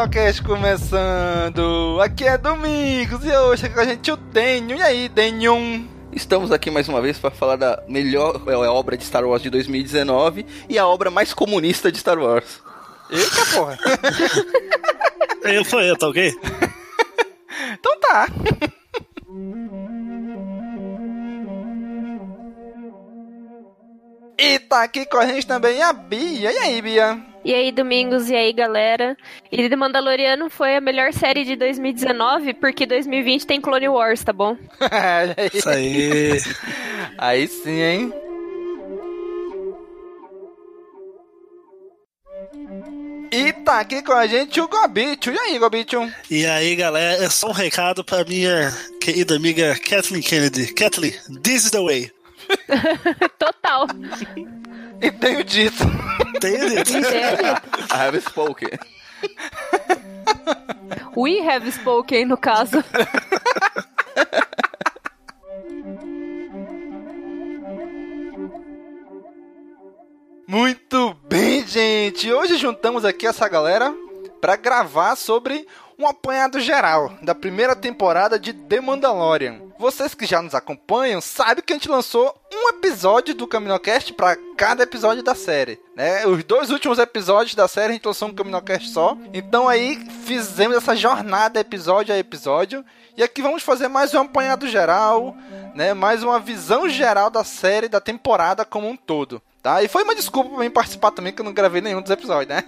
[0.00, 2.00] Caminocast começando!
[2.00, 4.76] Aqui é Domingos e hoje aqui com a gente o Denho.
[4.76, 5.86] E aí, Denhum?
[6.10, 9.50] Estamos aqui mais uma vez para falar da melhor é, obra de Star Wars de
[9.50, 12.62] 2019 e a obra mais comunista de Star Wars.
[13.10, 13.78] Eita porra!
[15.44, 16.32] eu sou eu, tá ok?
[17.72, 18.26] então tá.
[24.38, 26.52] E tá aqui com a gente também a Bia.
[26.52, 27.29] E aí, Bia?
[27.42, 29.16] E aí, Domingos, e aí, galera?
[29.50, 34.32] E The Mandaloriano foi a melhor série de 2019, porque 2020 tem Clone Wars, tá
[34.32, 34.56] bom?
[35.54, 36.38] Isso aí.
[37.16, 38.12] aí sim, hein?
[43.32, 45.30] E tá aqui com a gente o Gobicho.
[45.30, 46.12] E aí, Gobicho?
[46.30, 48.70] E aí, galera, é só um recado pra minha
[49.00, 50.74] querida amiga Kathleen Kennedy.
[50.74, 52.10] Kathleen, this is the way.
[53.38, 53.86] Total.
[55.00, 55.84] E tenho dito.
[56.40, 56.92] Tenho dito.
[56.98, 58.70] I have spoken.
[61.16, 62.82] We have spoken, no caso.
[70.46, 72.32] Muito bem, gente.
[72.32, 73.94] Hoje juntamos aqui essa galera
[74.40, 75.66] para gravar sobre
[75.98, 79.69] um apanhado geral da primeira temporada de The Mandalorian.
[79.80, 84.36] Vocês que já nos acompanham sabem que a gente lançou um episódio do Caminocast para
[84.54, 85.80] cada episódio da série.
[85.96, 86.26] Né?
[86.26, 89.16] Os dois últimos episódios da série a gente lançou um Caminocast só.
[89.32, 89.96] Então aí
[90.26, 92.84] fizemos essa jornada episódio a episódio.
[93.16, 95.34] E aqui vamos fazer mais um apanhado geral,
[95.74, 95.94] né?
[95.94, 99.40] mais uma visão geral da série, da temporada como um todo.
[99.62, 99.82] Tá?
[99.82, 102.48] E foi uma desculpa pra mim participar também, que eu não gravei nenhum dos episódios,
[102.48, 102.64] né?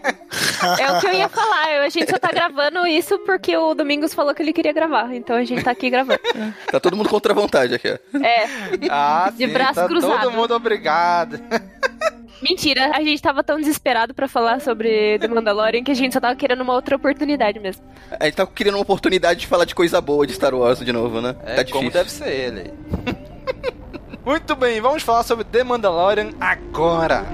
[0.78, 1.80] É o que eu ia falar.
[1.80, 5.14] A gente só tá gravando isso porque o Domingos falou que ele queria gravar.
[5.14, 6.20] Então a gente tá aqui gravando.
[6.70, 7.88] Tá todo mundo contra a vontade aqui.
[7.88, 8.44] É.
[8.90, 10.20] Ah, De sim, braço tá cruzado.
[10.20, 11.40] Todo mundo obrigado.
[12.42, 16.20] Mentira, a gente tava tão desesperado pra falar sobre The Mandalorian que a gente só
[16.20, 17.82] tava querendo uma outra oportunidade mesmo.
[18.20, 20.92] A gente tá querendo uma oportunidade de falar de coisa boa de Star Wars de
[20.92, 21.36] novo, né?
[21.44, 21.80] É tá difícil.
[21.80, 22.74] como deve ser ele.
[24.24, 27.26] Muito bem, vamos falar sobre The Mandalorian agora.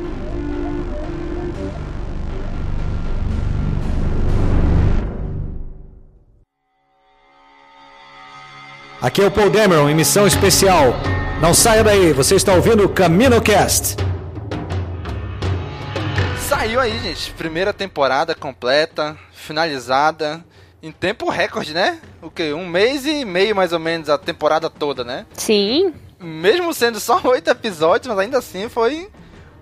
[9.03, 10.95] Aqui é o Paul Dameron em missão especial.
[11.43, 13.97] Não saia daí, você está ouvindo o CaminoCast.
[16.41, 17.31] Saiu aí, gente.
[17.35, 20.43] Primeira temporada completa, finalizada.
[20.83, 22.01] Em tempo recorde, né?
[22.23, 22.53] O que?
[22.55, 25.27] Um mês e meio mais ou menos a temporada toda, né?
[25.35, 25.93] Sim.
[26.21, 29.09] Mesmo sendo só oito episódios, mas ainda assim foi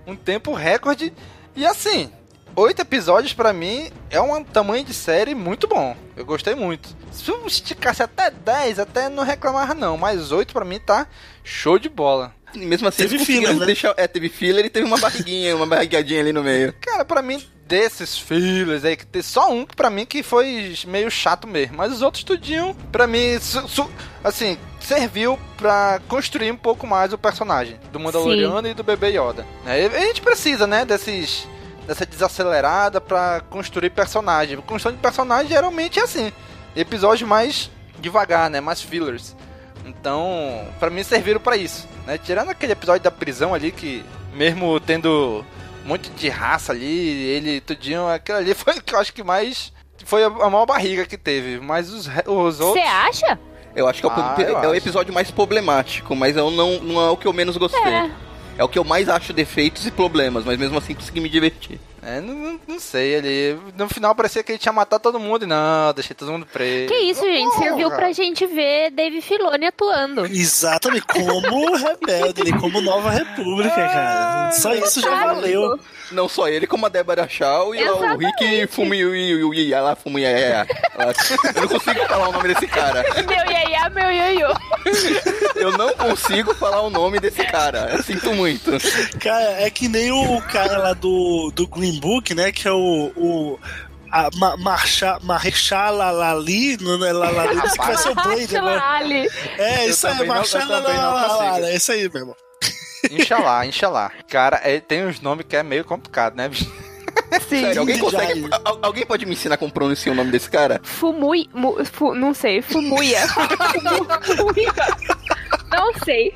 [0.05, 1.13] um tempo recorde.
[1.55, 2.11] E assim,
[2.55, 5.95] oito episódios pra mim é um tamanho de série muito bom.
[6.15, 6.89] Eu gostei muito.
[7.11, 11.07] Se eu esticasse até 10, até não reclamava não, mas oito pra mim tá
[11.43, 12.33] show de bola.
[12.53, 13.65] E mesmo assim, Teve filler, né?
[13.65, 13.93] deixar...
[13.97, 16.73] É, teve filler e teve uma barriguinha, uma barriguinha ali no meio.
[16.79, 20.75] Cara, pra mim, desses fillers aí, que tem só um que pra mim que foi
[20.87, 21.77] meio chato mesmo.
[21.77, 23.37] Mas os outros tudinho, pra mim,
[24.23, 29.45] assim, serviu pra construir um pouco mais o personagem do Mandaloriano e do Bebê Yoda.
[29.65, 29.85] né?
[29.85, 31.47] A gente precisa, né, desses
[31.85, 34.57] dessa desacelerada pra construir personagem.
[34.57, 36.31] Construção de personagem geralmente é assim.
[36.75, 39.35] Episódios mais devagar, né, mais fillers.
[39.85, 42.17] Então, pra mim serviram pra isso, né?
[42.17, 44.03] Tirando aquele episódio da prisão ali que
[44.33, 45.45] mesmo tendo
[45.87, 49.71] muito de raça ali, ele tudinho, aquilo ali foi o que eu acho que mais
[50.05, 53.39] foi a maior barriga que teve, mas os, os outros Você acha?
[53.75, 56.79] Eu acho que é, o, Ah, é eu o episódio mais problemático, mas eu não,
[56.79, 57.81] não é o que eu menos gostei.
[57.81, 58.11] É.
[58.57, 58.63] É.
[58.63, 61.79] o que eu mais acho defeitos e problemas, mas mesmo assim consegui me divertir.
[62.01, 63.57] É, não, não- sei, ele.
[63.75, 66.87] No final parecia que ele tinha matado todo mundo e não, deixei todo mundo preso.
[66.93, 67.55] Que isso, gente?
[67.57, 67.95] Serviu Porra.
[67.97, 70.25] pra gente ver Dave Filoni atuando.
[70.25, 74.51] Exatamente, como rebelde, como Nova República, cara.
[74.51, 75.79] Só isso já valeu.
[76.11, 79.01] Não só ele, como a Débora Shaw e lá o Rick Fumi
[79.71, 80.65] ela Fumi é,
[81.55, 83.03] Eu não consigo falar o nome desse cara.
[83.27, 84.53] Meu iaiá, meu ioiô.
[85.55, 87.89] Eu não consigo falar o nome desse cara.
[87.91, 88.71] Eu sinto muito.
[89.19, 92.51] Cara, é que nem o cara lá do, do Green Book, né?
[92.51, 93.11] Que é o.
[93.15, 93.59] o
[94.09, 98.57] a Ma, Marcha, Marrechala Lali, não é Lali, isso que vai ser o Blade.
[98.57, 99.29] Ali.
[99.57, 101.43] É, isso aí, também não- eu Marchala também não consigo.
[101.43, 102.35] Lali, é isso aí, meu irmão.
[103.11, 104.11] Inxalá, inxalá.
[104.29, 106.65] Cara, é, tem uns nomes que é meio complicado, né, bicho?
[107.49, 107.61] Sim.
[107.61, 108.47] Sério, alguém consegue.
[108.63, 110.79] al- alguém pode me ensinar como pronunciar o nome desse cara?
[110.83, 111.49] Fumui.
[111.53, 113.25] mu- fu- não sei, Fumuia.
[114.23, 114.73] Fumuia.
[115.71, 116.33] Não sei.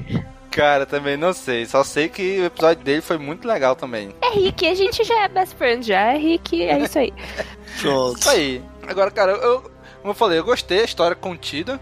[0.50, 1.66] Cara, também não sei.
[1.66, 4.14] Só sei que o episódio dele foi muito legal também.
[4.22, 7.14] É Rick, a gente já é best friend, já é Rick, é isso aí.
[7.80, 8.20] Pronto.
[8.20, 8.62] Isso aí.
[8.88, 9.62] Agora, cara, eu,
[10.02, 11.80] como eu falei, eu gostei da história contida.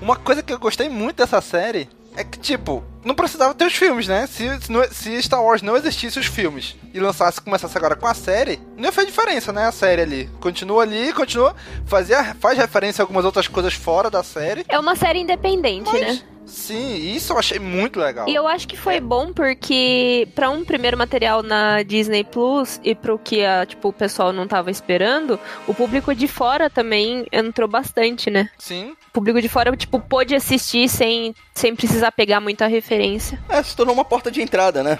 [0.00, 3.74] Uma coisa que eu gostei muito dessa série é que, tipo, não precisava ter os
[3.74, 4.26] filmes, né?
[4.26, 4.48] Se,
[4.92, 8.84] se, Star Wars não existisse os filmes e lançasse, começasse agora com a série, não
[8.84, 9.66] ia fazer diferença, né?
[9.66, 10.30] A série ali.
[10.40, 11.54] Continua ali, continua,
[11.86, 14.64] fazia, faz referência a algumas outras coisas fora da série.
[14.68, 16.20] É uma série independente, né?
[16.44, 18.28] Sim, isso eu achei muito legal.
[18.28, 22.94] E eu acho que foi bom porque pra um primeiro material na Disney Plus e
[22.94, 27.68] pro que a, tipo, o pessoal não tava esperando, o público de fora também entrou
[27.68, 28.50] bastante, né?
[28.58, 28.94] Sim.
[29.12, 33.38] O público de fora, tipo, pôde assistir sem, sem precisar pegar muita referência.
[33.46, 34.98] É, se tornou uma porta de entrada, né?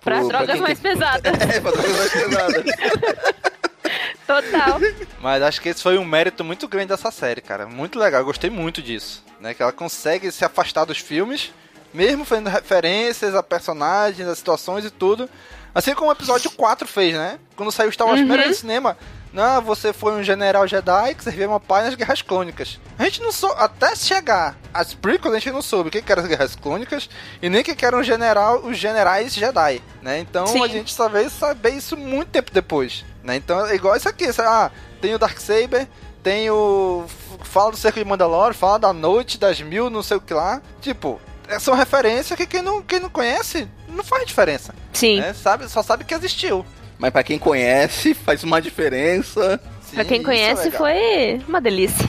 [0.00, 1.32] Pra pra drogas quem mais tem- pesadas.
[1.42, 2.64] É, pra drogas mais pesadas.
[4.26, 4.80] Total.
[5.20, 7.66] Mas acho que esse foi um mérito muito grande dessa série, cara.
[7.66, 9.22] Muito legal, eu gostei muito disso.
[9.40, 9.52] Né?
[9.52, 11.52] Que ela consegue se afastar dos filmes,
[11.92, 15.28] mesmo fazendo referências a personagens, a situações e tudo.
[15.74, 17.38] Assim como o episódio 4 fez, né?
[17.56, 18.26] Quando saiu Star Wars Uhum.
[18.28, 18.96] primeiro no cinema.
[19.34, 22.78] Não, você foi um general Jedi que servia uma pai nas Guerras Clônicas.
[22.96, 26.12] A gente não soube, até chegar às prequels, a gente não soube o que que
[26.12, 27.10] eram as Guerras Clônicas
[27.42, 30.20] e nem o que que eram os, general, os generais Jedi, né?
[30.20, 30.62] Então Sim.
[30.62, 33.34] a gente só veio saber isso muito tempo depois, né?
[33.34, 34.48] Então é igual isso aqui, sabe?
[34.48, 34.70] ah,
[35.00, 35.88] tem o Darksaber,
[36.22, 37.04] tem o...
[37.42, 40.62] fala do Cerco de Mandalore, fala da Noite, das Mil, não sei o que lá.
[40.80, 44.72] Tipo, é- são referências que quem não, quem não conhece não faz diferença.
[44.92, 45.18] Sim.
[45.18, 45.34] né?
[45.34, 46.64] Sabe, só sabe que existiu.
[46.98, 49.60] Mas pra quem conhece, faz uma diferença.
[49.82, 50.78] Sim, Pra quem é conhece, legal.
[50.78, 52.08] foi uma delícia.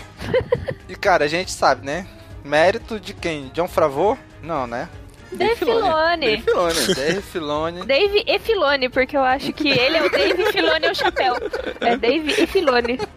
[0.87, 2.07] E cara, a gente sabe, né?
[2.43, 3.49] Mérito de quem?
[3.53, 4.17] John Favreau?
[4.41, 4.87] Não, né?
[5.31, 6.41] Dave Filoni.
[6.41, 6.93] Filoni.
[6.95, 7.85] Dave Filoni.
[7.85, 11.35] Dave e Filoni, porque eu acho que ele é o Dave Filoni é o chapéu.
[11.81, 12.99] É Dave e Filoni.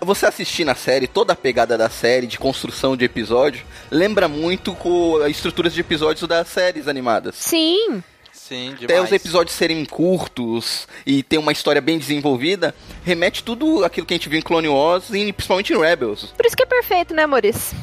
[0.00, 4.74] Você assistindo a série, toda a pegada da série, de construção de episódio, lembra muito
[4.74, 7.34] com as estruturas de episódios das séries animadas.
[7.34, 8.02] Sim.
[8.46, 8.84] Sim, demais.
[8.84, 14.14] Até os episódios serem curtos e ter uma história bem desenvolvida, remete tudo aquilo que
[14.14, 16.32] a gente viu em Clone Wars e principalmente em Rebels.
[16.36, 17.76] Por isso que é perfeito, né, Maurício?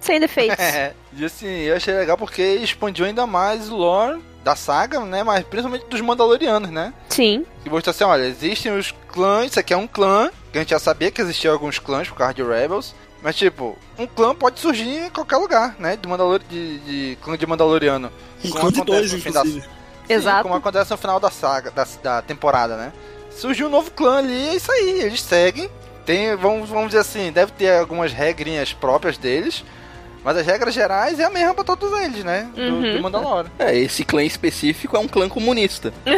[0.00, 0.56] Sem defeitos.
[0.62, 5.22] É, e assim, eu achei legal porque expandiu ainda mais o lore da saga, né?
[5.24, 6.92] Mas principalmente dos Mandalorianos, né?
[7.08, 7.44] Sim.
[7.64, 10.70] E mostrou assim, olha, existem os clãs, isso aqui é um clã, que a gente
[10.70, 12.94] já sabia que existiam alguns clãs por causa de Rebels.
[13.22, 15.96] Mas tipo, um clã pode surgir em qualquer lugar, né?
[15.96, 18.12] De, Mandalor de, de clã de Mandaloriano.
[18.44, 19.42] Um Como clã de dois, fim da-
[20.04, 20.06] inclusive.
[20.06, 20.42] Sim, Exato.
[20.44, 22.92] como acontece no final da saga, da, da temporada, né?
[23.30, 25.68] Surgiu um novo clã ali, é isso aí, eles seguem.
[26.06, 29.64] Tem, vamos, vamos dizer assim, deve ter algumas regrinhas próprias deles.
[30.22, 32.48] Mas as regras gerais é a mesma pra todos eles, né?
[32.54, 32.96] Do, Uhum.
[32.96, 33.50] do Mandalorian.
[33.58, 35.92] É, esse clã específico é um clã comunista.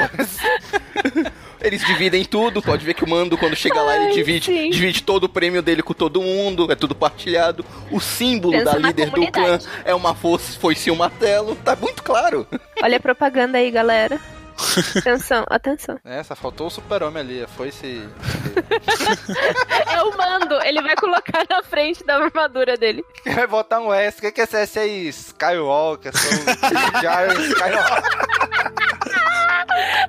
[1.60, 5.24] Eles dividem tudo, pode ver que o mando, quando chega lá, ele divide, divide todo
[5.24, 7.64] o prêmio dele com todo mundo, é tudo partilhado.
[7.90, 11.76] O símbolo Pensa da líder do clã é uma foice, foice e um martelo, tá
[11.76, 12.46] muito claro.
[12.82, 14.18] Olha a propaganda aí, galera.
[14.96, 15.98] Atenção, atenção.
[16.04, 18.06] É, só faltou o super-homem ali, foi esse...
[19.86, 23.02] É o mando, ele vai colocar na frente da armadura dele.
[23.24, 25.08] Vai botar um S, o que que é esse S aí?
[25.08, 26.30] Skywalker, sou
[26.94, 28.02] Skywalker.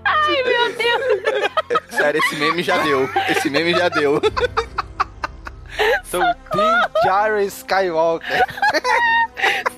[0.05, 1.81] Ai, meu Deus.
[1.89, 3.09] Sério, esse meme já deu.
[3.29, 4.21] Esse meme já deu.
[6.03, 8.45] Sou o Din Jairo Skywalker.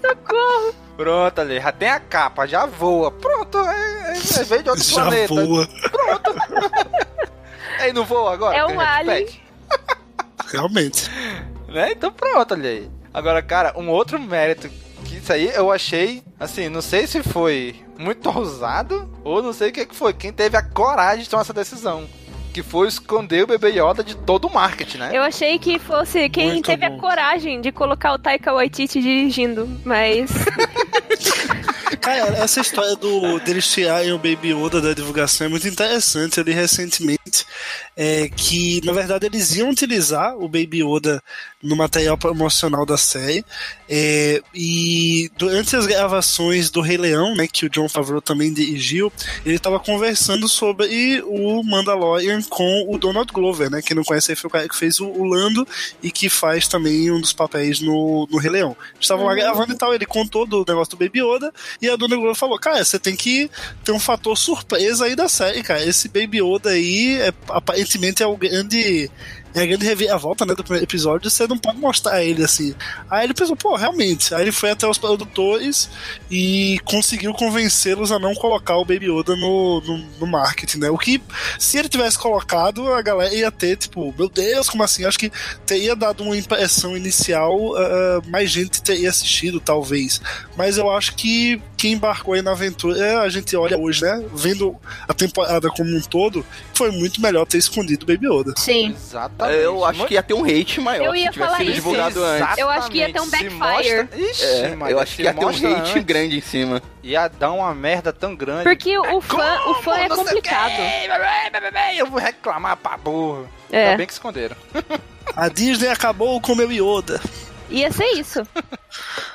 [0.01, 0.73] Socorro.
[0.95, 3.11] Pronto, ali, já tem a capa, já voa.
[3.11, 5.33] Pronto, é, é, é veio de outro Já planeta.
[5.33, 5.67] voa.
[7.79, 8.55] Aí não voa agora?
[8.55, 9.27] É um alien.
[10.47, 11.09] Realmente.
[11.67, 11.91] Né?
[11.93, 12.91] Então pronto, olha aí.
[13.13, 14.69] Agora, cara, um outro mérito
[15.13, 19.69] que isso aí eu achei, assim, não sei se foi muito ousado ou não sei
[19.69, 20.13] o que que foi.
[20.13, 22.07] Quem teve a coragem de tomar essa decisão.
[22.53, 25.09] Que foi esconder o bebê Yoda de todo o marketing, né?
[25.11, 26.97] Eu achei que fosse quem Muito teve bom.
[26.97, 30.29] a coragem de colocar o Taika Waititi dirigindo, mas
[31.99, 36.39] Cara, essa história do deles tirarem o Baby Yoda da divulgação é muito interessante.
[36.39, 37.45] Ali recentemente,
[37.95, 41.21] é, que na verdade eles iam utilizar o Baby Yoda
[41.61, 43.45] no material promocional da série.
[43.89, 49.11] é, e durante as gravações do Rei Leão, né, que o John Favreau também dirigiu,
[49.45, 53.81] ele estava conversando sobre o Mandalorian com o Donald Glover, né?
[53.81, 55.67] Quem não conhece aí foi o cara que fez o, o Lando
[56.01, 58.75] e que faz também um dos papéis no, no Rei Leão.
[58.99, 62.15] Estavam lá gravando e tal, ele contou do negócio do Baby Yoda e a Dona
[62.15, 63.49] Glover falou: Cara, você tem que
[63.83, 65.83] ter um fator surpresa aí da série, cara.
[65.83, 69.09] Esse Baby Yoda aí é, aparentemente é o grande.
[69.53, 72.73] É a grande reviravolta né, do primeiro episódio, você não pode mostrar ele assim.
[73.09, 74.33] Aí ele pensou, pô, realmente.
[74.33, 75.89] Aí ele foi até os produtores
[76.29, 80.89] e conseguiu convencê-los a não colocar o Baby Yoda no, no, no marketing, né?
[80.89, 81.21] O que,
[81.59, 85.05] se ele tivesse colocado, a galera ia ter, tipo, meu Deus, como assim?
[85.05, 85.31] Acho que
[85.65, 90.21] teria dado uma impressão inicial, ah, mais gente teria assistido, talvez.
[90.57, 94.23] Mas eu acho que quem embarcou aí na aventura, a gente olha hoje, né?
[94.33, 94.75] Vendo
[95.07, 98.53] a temporada como um todo, foi muito melhor ter escondido o Baby Yoda.
[98.57, 98.95] sim.
[98.95, 99.42] Exatamente.
[99.51, 101.75] Eu acho que ia ter um hate maior Eu ia se tivesse falar sido isso.
[101.75, 102.57] divulgado antes.
[102.57, 103.55] Eu acho que ia ter um Exatamente.
[103.55, 103.97] Backfire.
[104.03, 106.81] mostra- Ixi, É, Maria, eu acho que ia ter um hate antes, grande em cima.
[107.03, 108.63] Ia dar uma merda tão grande.
[108.63, 110.73] Porque o fã, o fã é complicado.
[111.97, 113.47] Eu vou reclamar pra burro.
[113.71, 113.85] É.
[113.85, 114.55] Ainda bem que esconderam.
[115.35, 117.19] A Disney acabou com o meu Yoda.
[117.69, 118.45] Ia ser isso.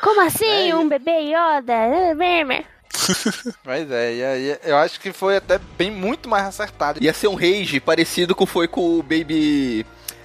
[0.00, 1.74] Como assim, um bebê Yoda?
[3.64, 7.02] Mas é, e aí eu acho que foi até bem muito mais acertado.
[7.02, 9.84] Ia ser um rage parecido com foi com o Baby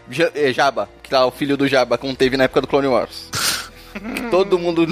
[0.09, 3.29] Jabba, que tá o filho do Jabba, como teve na época do Clone Wars.
[4.31, 4.87] Todo mundo,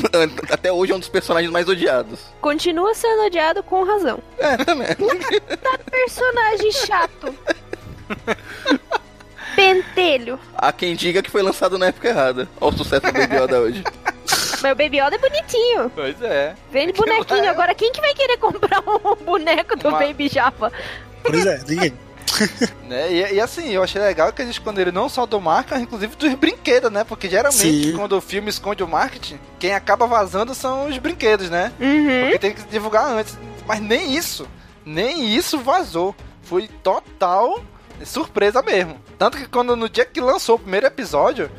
[0.52, 2.20] até hoje, é um dos personagens mais odiados.
[2.40, 4.20] Continua sendo odiado com razão.
[4.38, 4.96] É, né?
[5.62, 7.36] Tá personagem chato.
[9.56, 10.40] Pentelho.
[10.56, 12.48] Há quem diga que foi lançado na época errada.
[12.60, 13.84] Olha o sucesso do Baby Yoda hoje.
[14.62, 15.90] Mas o Baby Yoda é bonitinho.
[15.94, 16.56] Pois é.
[16.72, 17.50] Vende bonequinho.
[17.50, 20.72] Agora, quem que vai querer comprar um boneco do Uma- Baby Java?
[21.24, 21.94] Pois é, ninguém.
[22.88, 23.14] Né?
[23.14, 26.34] E, e assim, eu achei legal que eles esconderam não só do marketing, inclusive dos
[26.34, 27.06] brinquedos, né?
[27.06, 27.94] Porque geralmente Sim.
[27.96, 31.72] quando o filme esconde o marketing, quem acaba vazando são os brinquedos, né?
[31.80, 32.22] Uhum.
[32.24, 33.38] Porque tem que divulgar antes.
[33.66, 34.46] Mas nem isso,
[34.86, 36.14] nem isso vazou.
[36.42, 37.64] Foi total
[38.06, 39.00] surpresa mesmo.
[39.18, 41.50] Tanto que quando no dia que lançou o primeiro episódio,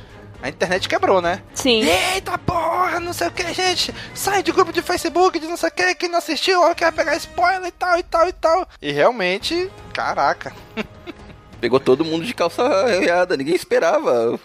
[0.43, 1.41] a internet quebrou, né?
[1.55, 1.83] Sim.
[2.15, 3.95] Eita porra, não sei o que, gente.
[4.13, 6.93] Sai de grupo de Facebook, de não sei o que, quem não assistiu, ó, quer
[6.93, 8.69] pegar spoiler e tal, e tal, e tal.
[8.83, 10.53] E realmente, caraca.
[11.61, 14.39] Pegou todo mundo de calça arreada, ninguém esperava.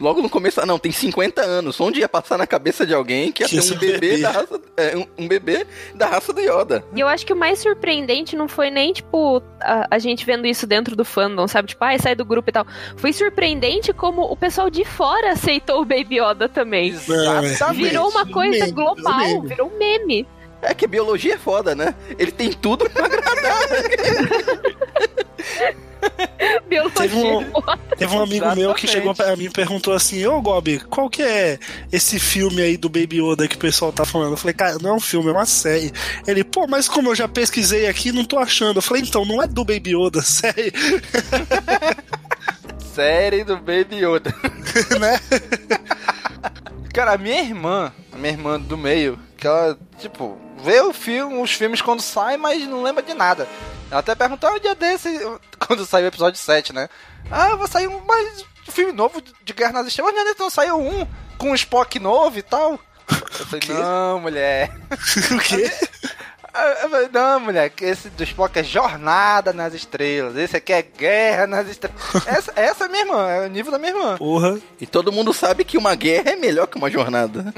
[0.00, 1.78] Logo no começo, ah, não, tem 50 anos.
[1.80, 3.98] Onde ia passar na cabeça de alguém que ia Que ter um é um bebê,
[4.00, 4.22] bebê.
[4.22, 4.60] da raça.
[4.76, 6.82] é, um, um bebê da raça do Yoda.
[6.96, 10.46] E eu acho que o mais surpreendente não foi nem, tipo, a, a gente vendo
[10.46, 11.68] isso dentro do fandom, sabe?
[11.68, 12.66] Tipo, ai, sai do grupo e tal.
[12.96, 16.88] Foi surpreendente como o pessoal de fora aceitou o Baby Yoda também.
[16.88, 17.90] Exatamente.
[17.90, 19.48] Virou uma coisa Meme, global, meme.
[19.48, 20.26] virou um meme.
[20.62, 21.94] É que biologia é foda, né?
[22.18, 23.60] Ele tem tudo pra agradar.
[26.68, 27.00] Biologia.
[27.00, 27.52] Teve um,
[27.96, 31.22] teve um amigo meu que chegou pra mim e perguntou assim: Ô Gobi, qual que
[31.22, 31.58] é
[31.92, 34.32] esse filme aí do Baby Yoda que o pessoal tá falando?
[34.32, 35.92] Eu falei, cara, não é um filme, é uma série.
[36.26, 38.78] Ele, pô, mas como eu já pesquisei aqui, não tô achando.
[38.78, 40.72] Eu falei, então, não é do Baby Yoda, série.
[42.94, 44.34] Série do Baby Yoda.
[44.98, 45.20] né?
[46.92, 51.40] Cara, a minha irmã, a minha irmã do meio, que ela, tipo, vê o filme,
[51.40, 53.46] os filmes quando saem, mas não lembra de nada.
[53.90, 55.08] Ela até perguntou um dia desse,
[55.66, 56.88] quando saiu o episódio 7, né?
[57.30, 60.14] Ah, vai sair um mais filme novo de- Guerra nas Estrelas.
[60.14, 61.06] Mas não saiu um
[61.36, 62.78] com um Spock novo e tal.
[63.10, 64.70] Eu falei, não, mulher.
[65.34, 65.70] o quê?
[66.82, 70.36] Eu falei, não, mulher, que esse do Spock é Jornada nas Estrelas.
[70.36, 72.00] Esse aqui é Guerra nas Estrelas.
[72.26, 74.16] Essa, essa é minha irmã, é o nível da minha irmã.
[74.16, 74.58] Porra.
[74.80, 77.52] E todo mundo sabe que uma guerra é melhor que uma jornada.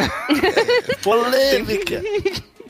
[1.03, 2.03] Polêmica.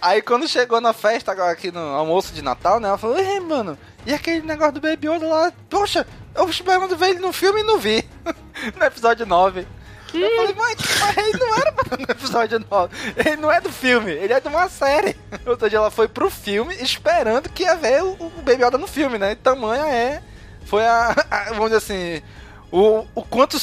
[0.02, 2.88] Aí quando chegou na festa, agora aqui no almoço de Natal, né?
[2.88, 5.52] Ela falou, ei, mano, e aquele negócio do Baby Yoda lá?
[5.70, 6.04] Poxa,
[6.34, 8.04] eu esperando ver ele no filme e não vi.
[8.76, 9.64] no episódio 9.
[10.12, 12.96] Eu falei, mas, mas ele não era no episódio 9.
[13.16, 15.16] Ele não é do filme, ele é de uma série.
[15.46, 18.88] Ou seja, ela foi pro filme esperando que ia ver o, o Baby Yoda no
[18.88, 19.32] filme, né?
[19.32, 20.20] E tamanha é.
[20.66, 21.14] Foi a.
[21.30, 22.22] a- vamos dizer assim.
[22.70, 23.58] O, o quanto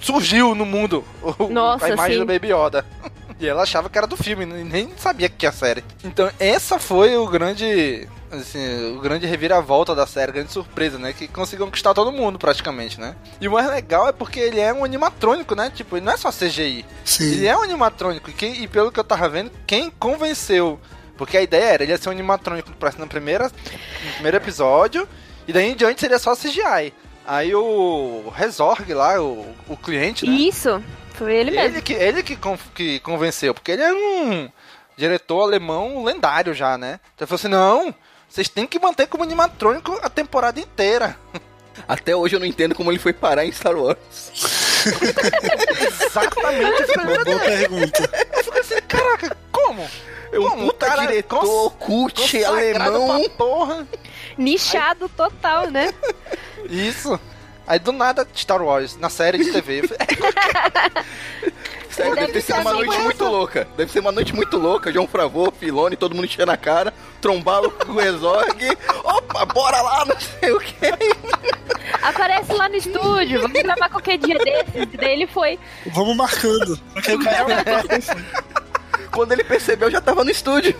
[0.00, 1.04] surgiu no mundo
[1.38, 2.20] o- Nossa, a imagem sim.
[2.20, 2.84] do Baby Yoda.
[3.42, 5.82] E ela achava que era do filme, nem sabia que era série.
[6.04, 8.08] Então, essa foi o grande.
[8.30, 11.12] Assim, o grande reviravolta da série, a grande surpresa, né?
[11.12, 13.14] Que conseguiu conquistar todo mundo, praticamente, né?
[13.40, 15.70] E o mais legal é porque ele é um animatrônico, né?
[15.74, 16.86] Tipo, ele não é só CGI.
[17.04, 17.24] Sim.
[17.32, 18.30] Ele é um animatrônico.
[18.30, 20.80] E, quem- e pelo que eu tava vendo, quem convenceu.
[21.18, 25.06] Porque a ideia era ele ia ser um animatrônico na primeira, no primeiro episódio.
[25.46, 26.94] E daí em diante seria só CGI.
[27.26, 30.32] Aí o Resorg lá, o, o cliente, né?
[30.34, 30.82] Isso,
[31.22, 31.66] foi ele mesmo.
[31.76, 34.50] Ele que, ele que, con- que convenceu, porque ele é um
[34.96, 37.00] diretor alemão lendário já, né?
[37.14, 37.94] Então ele falou assim: não,
[38.28, 41.16] vocês têm que manter como animatrônico a temporada inteira.
[41.88, 43.96] Até hoje eu não entendo como ele foi parar em Star Wars.
[45.80, 48.10] Exatamente essa Uma boa pergunta.
[48.36, 49.88] Eu fico assim, caraca, como?
[50.30, 50.66] É um Como?
[50.66, 53.28] puta O cara diretor, cult, alemão.
[53.36, 53.86] porra.
[54.38, 55.92] Nichado total, né?
[56.68, 57.18] Isso.
[57.66, 59.86] Aí do nada, Star Wars, na série de TV.
[59.86, 59.98] Falei,
[61.92, 63.04] Sério, deve, Deve ter sido uma noite mesmo.
[63.04, 63.68] muito louca.
[63.76, 64.90] Deve ser uma noite muito louca.
[64.92, 68.78] João Fravô, Filone, todo mundo enchendo a cara, trombalo com o Exorg.
[69.04, 70.74] Opa, bora lá, não sei o que.
[72.02, 74.88] Aparece lá no estúdio, vamos gravar qualquer dia desses.
[74.92, 75.58] E daí ele foi.
[75.86, 76.78] Vamos marcando.
[76.94, 77.46] Porque o cara
[79.12, 80.74] Quando ele percebeu, já tava no estúdio.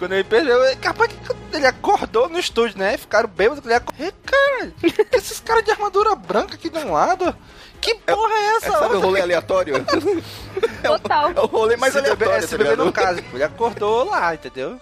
[0.00, 2.96] Quando ele perdeu, ele- capaz que ele acordou no estúdio, né?
[2.96, 3.62] Ficaram bêbados.
[3.62, 4.06] Ele acordou.
[4.06, 4.72] Ih, cara,
[5.12, 7.36] esses caras de armadura branca aqui de um lado?
[7.82, 8.68] Que porra é essa?
[8.68, 9.74] É, sabe o rolê aleatório?
[10.82, 11.32] Total.
[11.36, 13.22] É o rolê mais esse bebê, aleatório, esse tá bebê no caso.
[13.30, 14.80] Ele acordou lá, entendeu?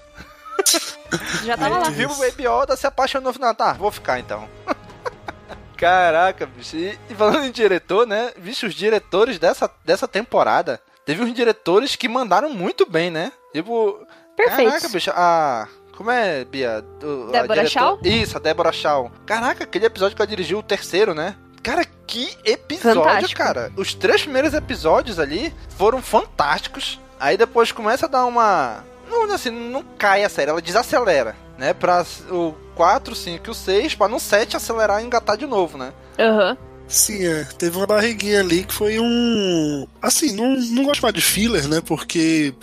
[1.45, 1.91] Já tava lá.
[1.91, 3.53] Viu o Baby Yoda, se apaixonou no final.
[3.57, 4.49] Tá, vou ficar então.
[5.77, 6.77] Caraca, bicho.
[6.77, 8.33] E, e falando em diretor, né?
[8.37, 10.81] Bicho, os diretores dessa, dessa temporada.
[11.05, 13.33] Teve uns diretores que mandaram muito bem, né?
[13.53, 14.07] Tipo.
[14.39, 14.73] Perfeitos.
[14.75, 15.11] Caraca, bicho.
[15.15, 15.69] A.
[15.97, 16.85] Como é, Bia?
[17.03, 17.99] O- Débora Shaw?
[18.05, 19.11] Isso, a Débora Shaw.
[19.27, 21.35] Caraca, aquele episódio que ela dirigiu, o terceiro, né?
[21.63, 23.39] Cara, que episódio, Fantástico.
[23.43, 23.73] cara.
[23.77, 27.01] Os três primeiros episódios ali foram fantásticos.
[27.19, 28.85] Aí depois começa a dar uma.
[29.11, 31.75] Não, assim, não cai a série, ela desacelera, né?
[31.75, 35.77] Pra o 4, 5 e o 6, pra no 7 acelerar e engatar de novo,
[35.77, 35.93] né?
[36.19, 36.57] Aham.
[36.89, 37.45] Sim, é.
[37.59, 39.87] Teve uma barriguinha ali que foi um.
[40.01, 41.83] Assim, não, não gosto mais de filler, né?
[41.85, 42.55] Porque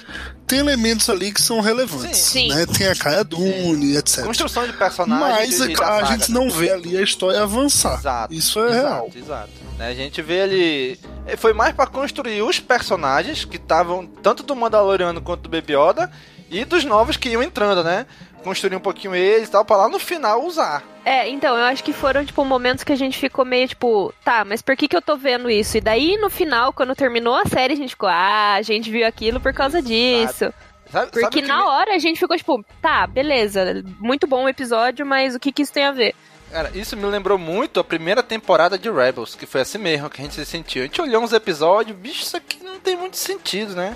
[0.48, 2.20] tem elementos ali que são relevantes.
[2.20, 2.50] Sim.
[2.50, 2.65] Né?
[2.65, 4.24] Tem a Cara Dune, etc.
[4.25, 5.29] Construção de personagem.
[5.48, 8.00] Mas e- e da a, a gente não vê ali a história avançar.
[8.00, 8.33] Exato.
[8.33, 9.09] Isso é exato, real.
[9.16, 9.50] Exato.
[9.77, 11.00] Né, A gente vê ali.
[11.38, 16.11] Foi mais pra construir os personagens que estavam tanto do Mandaloriano quanto do Baby Yoda
[16.50, 18.05] e dos novos que iam entrando, né?
[18.46, 20.84] Construir um pouquinho eles e tal, pra lá no final usar.
[21.03, 24.46] É, então, eu acho que foram, tipo, momentos que a gente ficou meio, tipo, tá,
[24.46, 25.77] mas por que que eu tô vendo isso?
[25.77, 29.05] E daí, no final, quando terminou a série, a gente ficou, ah, a gente viu
[29.05, 30.53] aquilo por causa disso.
[30.92, 34.27] Sabe, Porque sabe o que na me- hora a gente ficou, tipo, tá, beleza, muito
[34.27, 36.14] bom o episódio, mas o que que isso tem a ver?
[36.51, 40.22] Cara, isso me lembrou muito a primeira temporada de Rebels, que foi assim mesmo que
[40.22, 40.84] a gente se sentiu.
[40.84, 43.96] A gente olhou uns episódios, bicho, isso aqui não tem muito sentido, né?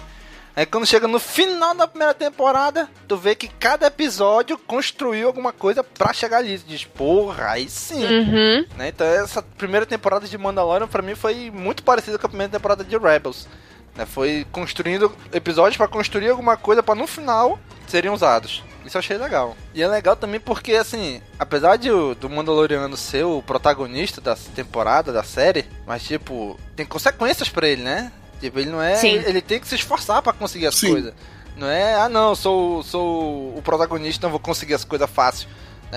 [0.60, 5.54] Aí quando chega no final da primeira temporada, tu vê que cada episódio construiu alguma
[5.54, 6.60] coisa pra chegar ali.
[6.60, 8.04] Tu diz, porra, aí sim.
[8.04, 8.66] Uhum.
[8.76, 8.90] Né?
[8.90, 12.84] Então essa primeira temporada de Mandalorian pra mim foi muito parecida com a primeira temporada
[12.84, 13.48] de Rebels.
[13.96, 14.06] né?
[14.06, 18.62] Foi construindo episódios pra construir alguma coisa pra no final serem usados.
[18.86, 19.56] Isso eu achei legal.
[19.74, 24.36] E é legal também porque, assim, apesar de o, do Mandaloriano ser o protagonista da
[24.36, 28.12] temporada, da série, mas, tipo, tem consequências pra ele, né?
[28.40, 28.96] Tipo, ele não é.
[28.96, 29.14] Sim.
[29.26, 30.92] Ele tem que se esforçar pra conseguir as Sim.
[30.92, 31.14] coisas.
[31.56, 35.50] Não é, ah, não, sou, sou o protagonista, não vou conseguir as coisas fácil.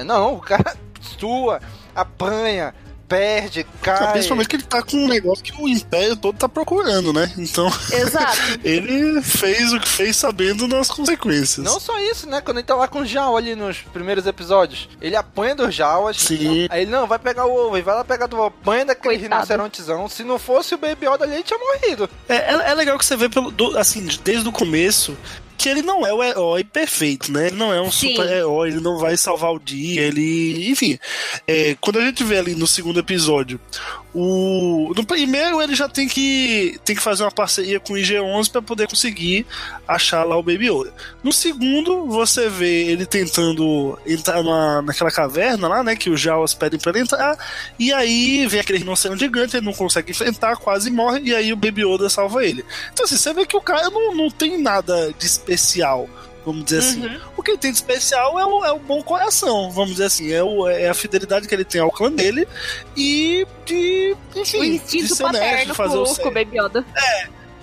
[0.05, 1.61] Não, o cara sua,
[1.95, 2.75] apanha,
[3.13, 4.13] perde, cai.
[4.13, 7.33] Principalmente que ele tá com um negócio que o Império todo tá procurando, né?
[7.39, 8.37] Então, Exato.
[8.65, 11.65] ele fez o que fez sabendo das consequências.
[11.65, 12.41] Não só isso, né?
[12.41, 16.17] Quando ele tá lá com o Jawa ali nos primeiros episódios, ele apanha dos Jawas.
[16.19, 16.67] Sim.
[16.71, 19.19] Aí ele, não, vai pegar o ovo, e vai lá pegar do ovo, apanha daquele
[19.19, 19.35] Coitado.
[19.35, 20.09] rinocerontezão.
[20.09, 22.09] Se não fosse o Baby Yoda ali, ele tinha morrido.
[22.29, 25.17] É, é, é legal que você vê pelo, do- assim, desde o começo
[25.63, 27.47] que ele não é o herói perfeito, né?
[27.47, 30.69] Ele não é um super-herói, ele não vai salvar o dia, ele.
[30.69, 30.99] Enfim.
[31.47, 33.61] é, quando a gente vê ali no segundo episódio,
[34.15, 34.93] o.
[34.95, 38.63] No primeiro ele já tem que, tem que fazer uma parceria com o IG-11 pra
[38.63, 39.47] poder conseguir
[39.87, 40.93] achar lá o Baby Yoda.
[41.23, 45.97] No segundo, você vê ele tentando entrar na, naquela caverna lá, né?
[45.97, 47.37] Que os Jawas pedem pra ele entrar.
[47.79, 51.21] E aí vem aquele rinoceronte gigante, ele não consegue enfrentar, quase morre.
[51.25, 52.65] E aí o Baby Yoda salva ele.
[52.93, 56.09] Então, assim, você vê que o cara não, não tem nada de especial.
[56.45, 57.21] Vamos dizer assim.
[57.37, 60.33] O que ele tem de especial é o, é o bom coração, vamos dizer assim.
[60.33, 62.47] É, o, é a fidelidade que ele tem ao clã dele
[62.97, 64.17] e de.
[64.35, 66.85] Enfim, o de ser honesto, de fazer o com, certo com o Baby Yoda.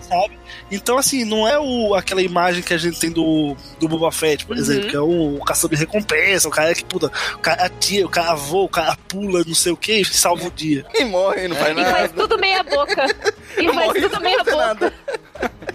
[0.02, 0.40] sabe?
[0.72, 4.46] Então, assim, não é o, aquela imagem que a gente tem do, do Boba Fett,
[4.46, 4.62] por Uhum.
[4.62, 8.06] exemplo, que é o, o caçador de recompensa, o cara que, puta, o cara atira,
[8.06, 10.86] o cara voa, o cara pula, não sei o que, e salva o dia.
[10.96, 12.10] E morre, não faz E faz nada.
[12.16, 13.06] tudo meia boca.
[13.58, 14.66] E Não faz morre, tudo meia faz boca.
[14.68, 14.94] nada.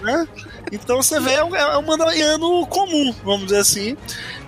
[0.00, 0.28] Né?
[0.72, 3.96] Então você vê, é um, é um comum, vamos dizer assim.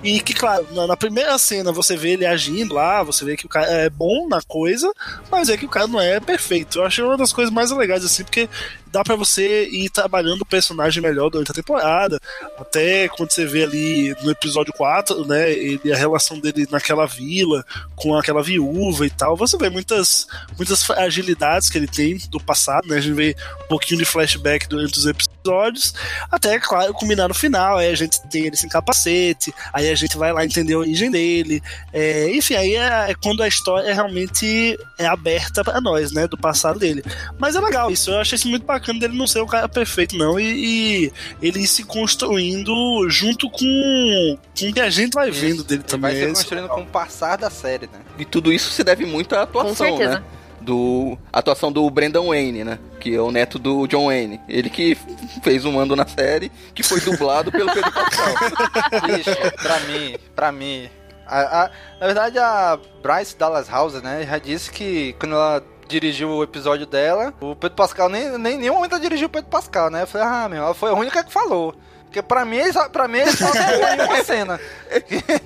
[0.07, 3.45] E que, claro, na, na, primeira cena você vê ele agindo lá, você vê que
[3.45, 4.89] o cara é bom na coisa,
[5.29, 6.79] mas é que o cara não é perfeito.
[6.79, 8.49] Eu achei uma das coisas mais legais, assim, porque
[8.97, 12.21] dá para você ir trabalhando o personagem melhor durante a temporada.
[12.57, 17.65] Até quando você vê ali no episódio 4, né, ele, a relação dele naquela vila,
[17.95, 22.89] com aquela viúva e tal, você vê muitas, muitas fragilidades que ele tem do passado,
[22.89, 22.99] né?
[22.99, 25.93] A gente vê um pouquinho de flashback durante os episódios,
[26.31, 27.79] até, claro, culminar no final.
[27.79, 31.11] Aí a gente tem ele sem capacete, aí a gente vai lá entender a origem
[31.11, 31.63] dele.
[31.93, 36.27] É, enfim, aí é, é, quando a história realmente é aberta para nós, né?
[36.27, 37.03] Do passado dele.
[37.39, 40.17] Mas é legal isso, eu achei isso muito bacana dele não ser um cara perfeito,
[40.17, 42.75] não, e, e ele ir se construindo
[43.09, 46.13] junto com, com o que a gente vai isso, vendo dele também.
[46.13, 48.01] Vai se construindo com o passar da série, né?
[48.19, 50.23] E tudo isso se deve muito à atuação, né?
[50.67, 52.79] Do atuação do Brendan Wayne, né?
[53.01, 54.41] Que é o neto do John Wayne.
[54.49, 54.99] Ele que
[55.43, 58.35] fez um mando na série, que foi dublado pelo Pedro Pascal.
[59.07, 59.31] Bicho,
[59.63, 60.91] pra mim, pra mim.
[61.25, 66.31] A, a, na verdade, a Bryce Dallas House, né, já disse que quando ela dirigiu
[66.31, 69.89] o episódio dela, o Pedro Pascal nem, nem nenhum momento ela dirigiu o Pedro Pascal,
[69.89, 70.03] né?
[70.03, 71.75] Eu falei, ah, meu, ela foi a única que falou.
[72.05, 72.59] Porque pra mim,
[72.93, 74.61] pra mim ele só em uma cena.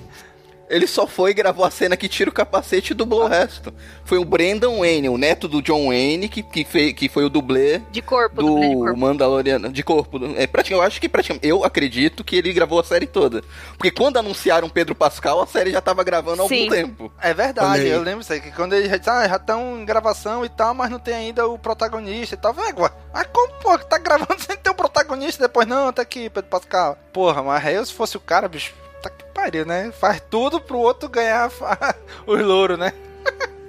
[0.71, 3.73] Ele só foi e gravou a cena que tira o capacete e dublou o resto.
[4.05, 7.29] Foi o Brendan Wayne, o neto do John Wayne, que, que, fez, que foi o
[7.29, 8.97] dublê de corpo, do de corpo.
[8.97, 9.69] Mandaloriano.
[9.69, 10.17] De corpo.
[10.37, 13.43] É, praticamente, eu acho que praticamente, eu acredito que ele gravou a série toda.
[13.77, 16.63] Porque quando anunciaram Pedro Pascal, a série já tava gravando há Sim.
[16.63, 17.13] algum tempo.
[17.21, 19.83] É verdade, eu lembro isso aí, que quando ele já disse, ah, já estão em
[19.83, 22.53] gravação e tal, mas não tem ainda o protagonista e tal.
[22.53, 25.67] Velho, mas como, pô, tá gravando sem ter o protagonista depois?
[25.67, 26.97] Não, tá aqui, Pedro Pascal.
[27.11, 29.91] Porra, mas eu se fosse o cara, bicho, Tá que pariu, né?
[29.91, 31.49] Faz tudo pro outro ganhar
[32.27, 32.93] os louros, né?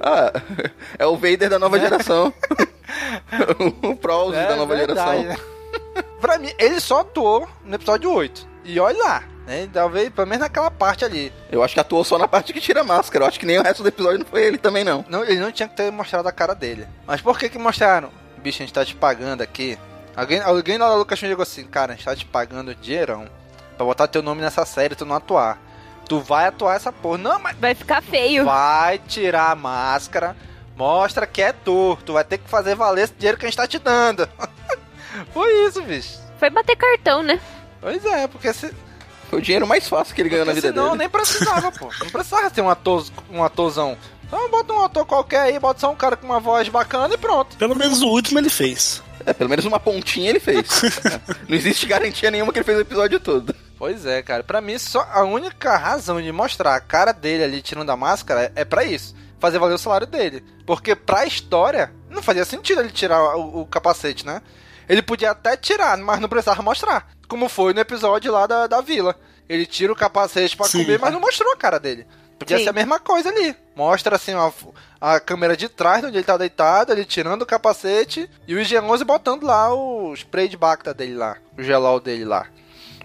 [0.00, 0.32] Ah,
[0.98, 1.80] é o Vader da nova é.
[1.80, 2.34] geração.
[3.82, 5.44] o Prowse é, da nova verdade, geração.
[5.44, 5.52] Né?
[6.20, 8.46] pra mim, ele só atuou no episódio 8.
[8.64, 9.68] E olha lá, né?
[9.72, 11.32] Talvez, pelo menos naquela parte ali.
[11.50, 13.24] Eu acho que atuou só na parte que tira a máscara.
[13.24, 15.04] Eu acho que nem o resto do episódio não foi ele também, não.
[15.08, 16.86] Não, ele não tinha que ter mostrado a cara dele.
[17.06, 18.10] Mas por que que mostraram?
[18.38, 19.78] Bicho, a gente tá te pagando aqui.
[20.16, 23.26] Alguém, alguém lá da Lucas chegou assim, cara, a gente tá te pagando dinheirão
[23.82, 25.60] pra botar teu nome nessa série tu não atuar.
[26.08, 27.18] Tu vai atuar essa porra.
[27.18, 27.56] Não, mas.
[27.58, 28.44] Vai ficar feio.
[28.44, 30.36] Vai tirar a máscara.
[30.76, 31.98] Mostra que é tu.
[32.04, 34.28] Tu vai ter que fazer valer esse dinheiro que a gente tá te dando.
[35.32, 36.18] Foi isso, bicho.
[36.38, 37.40] Foi bater cartão, né?
[37.80, 38.72] Pois é, porque se.
[39.28, 40.90] Foi o dinheiro mais fácil que ele ganhou na vida senão, dele.
[40.90, 41.90] Não, nem precisava, pô.
[42.00, 43.96] Não precisava ter um ator, um atorzão.
[44.26, 47.18] Então bota um ator qualquer aí, bota só um cara com uma voz bacana e
[47.18, 47.56] pronto.
[47.56, 49.02] Pelo menos o último ele fez.
[49.24, 50.82] É, pelo menos uma pontinha ele fez.
[51.48, 53.54] não existe garantia nenhuma que ele fez o episódio todo.
[53.82, 54.44] Pois é, cara.
[54.44, 58.52] Pra mim, só a única razão de mostrar a cara dele ali tirando a máscara
[58.54, 59.12] é para isso.
[59.40, 60.44] Fazer valer o salário dele.
[60.64, 64.40] Porque pra história, não fazia sentido ele tirar o, o capacete, né?
[64.88, 67.08] Ele podia até tirar, mas não precisava mostrar.
[67.26, 69.16] Como foi no episódio lá da, da vila.
[69.48, 72.06] Ele tira o capacete para comer, mas não mostrou a cara dele.
[72.38, 72.62] Podia Sim.
[72.62, 73.56] ser a mesma coisa ali.
[73.74, 74.52] Mostra assim a,
[75.00, 79.02] a câmera de trás, onde ele tá deitado, ele tirando o capacete e o IG-11
[79.02, 82.46] botando lá o spray de Bacta dele lá, o gelol dele lá.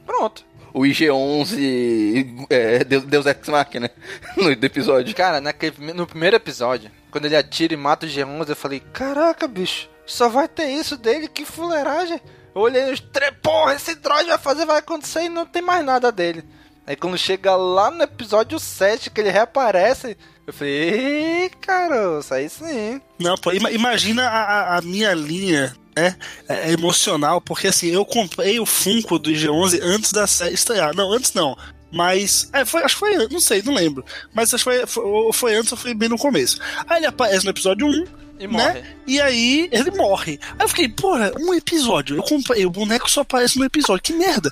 [0.06, 0.46] Pronto.
[0.78, 3.90] O IG-11 é, Deus, Deus Ex Machina
[4.38, 5.16] no episódio.
[5.16, 9.48] Cara, naquele, no primeiro episódio, quando ele atira e mata o IG-11, eu falei, caraca,
[9.48, 12.22] bicho, só vai ter isso dele, que fuleiragem.
[12.54, 15.84] Eu olhei os três, porra, esse droid vai fazer, vai acontecer e não tem mais
[15.84, 16.44] nada dele.
[16.86, 22.48] Aí quando chega lá no episódio 7 que ele reaparece, eu falei, ei, caroço, aí
[22.48, 23.02] sim.
[23.18, 26.16] Não, pô, imagina a, a minha linha né,
[26.48, 30.96] é, emocional, porque assim, eu comprei o Funko do IG-11 antes da série estrear.
[30.96, 31.58] Não, antes não.
[31.92, 32.50] Mas.
[32.54, 33.28] É, foi, acho que foi.
[33.30, 34.06] Não sei, não lembro.
[34.34, 36.60] Mas acho que foi, foi, foi antes ou foi bem no começo.
[36.88, 38.06] Aí ele aparece no episódio 1
[38.40, 38.66] e né?
[38.66, 38.84] morre.
[39.06, 40.40] E aí ele morre.
[40.52, 42.18] Aí eu fiquei, porra, um episódio.
[42.18, 44.04] Eu comprei, o boneco só aparece no episódio.
[44.04, 44.52] Que merda.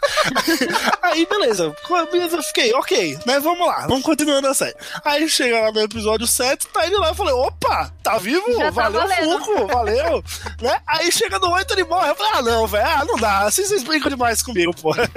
[1.02, 1.66] aí, beleza.
[1.66, 3.40] Eu fiquei, ok, né?
[3.40, 4.76] Vamos lá, vamos continuando a série.
[5.04, 7.10] Aí chega lá no episódio 7, tá ele lá.
[7.10, 8.46] Eu falei, opa, tá vivo?
[8.58, 10.24] Já valeu, tá Funko, valeu.
[10.62, 10.80] né?
[10.88, 12.10] Aí chega no 8 ele morre.
[12.10, 13.42] Eu falei, ah, não, velho, ah, não dá.
[13.42, 15.10] Assim vocês brincam demais comigo, porra.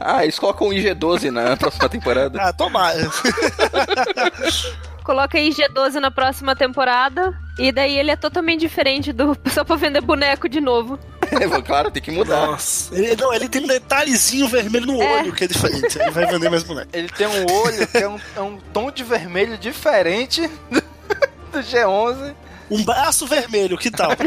[0.00, 2.40] Ah, eles colocam o IG-12 na próxima temporada.
[2.40, 3.10] ah, tomara.
[5.08, 7.34] Coloca IG-12 na próxima temporada.
[7.58, 9.34] E daí ele é totalmente diferente do.
[9.50, 10.98] Só pra vender boneco de novo.
[11.22, 12.48] É, claro, tem que mudar.
[12.48, 12.94] Nossa.
[12.94, 15.20] Ele, não, ele tem um detalhezinho vermelho no é.
[15.20, 15.98] olho que é diferente.
[15.98, 16.90] Ele vai vender mais boneco.
[16.92, 20.82] Ele tem um olho que é um, é um tom de vermelho diferente do,
[21.52, 22.34] do G11.
[22.70, 24.10] Um braço vermelho, que tal?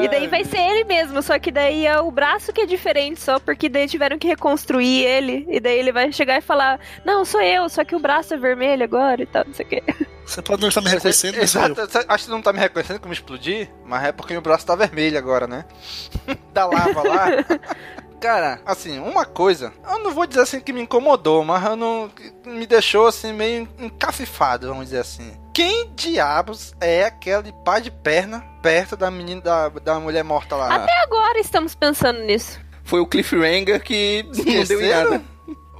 [0.00, 3.20] E daí vai ser ele mesmo, só que daí é o braço que é diferente
[3.20, 5.46] só, porque daí tiveram que reconstruir ele.
[5.48, 8.36] E daí ele vai chegar e falar: Não, sou eu, só que o braço é
[8.36, 9.82] vermelho agora e tal, não sei o quê.
[10.24, 11.54] Você pode não estar me reconhecendo, mas.
[11.54, 14.74] Exato, acho que não tá me reconhecendo como explodir, mas é porque meu braço tá
[14.76, 15.64] vermelho agora, né?
[16.52, 17.26] da lava lá.
[18.20, 22.10] Cara, assim, uma coisa, eu não vou dizer assim que me incomodou, mas eu não.
[22.44, 25.32] me deixou assim meio encafifado, vamos dizer assim.
[25.54, 30.74] Quem diabos é aquele pá de perna perto da menina, da, da mulher morta lá?
[30.74, 32.60] Até agora estamos pensando nisso.
[32.84, 35.10] Foi o Cliffhanger que não deu em Esqueceram?
[35.10, 35.24] nada.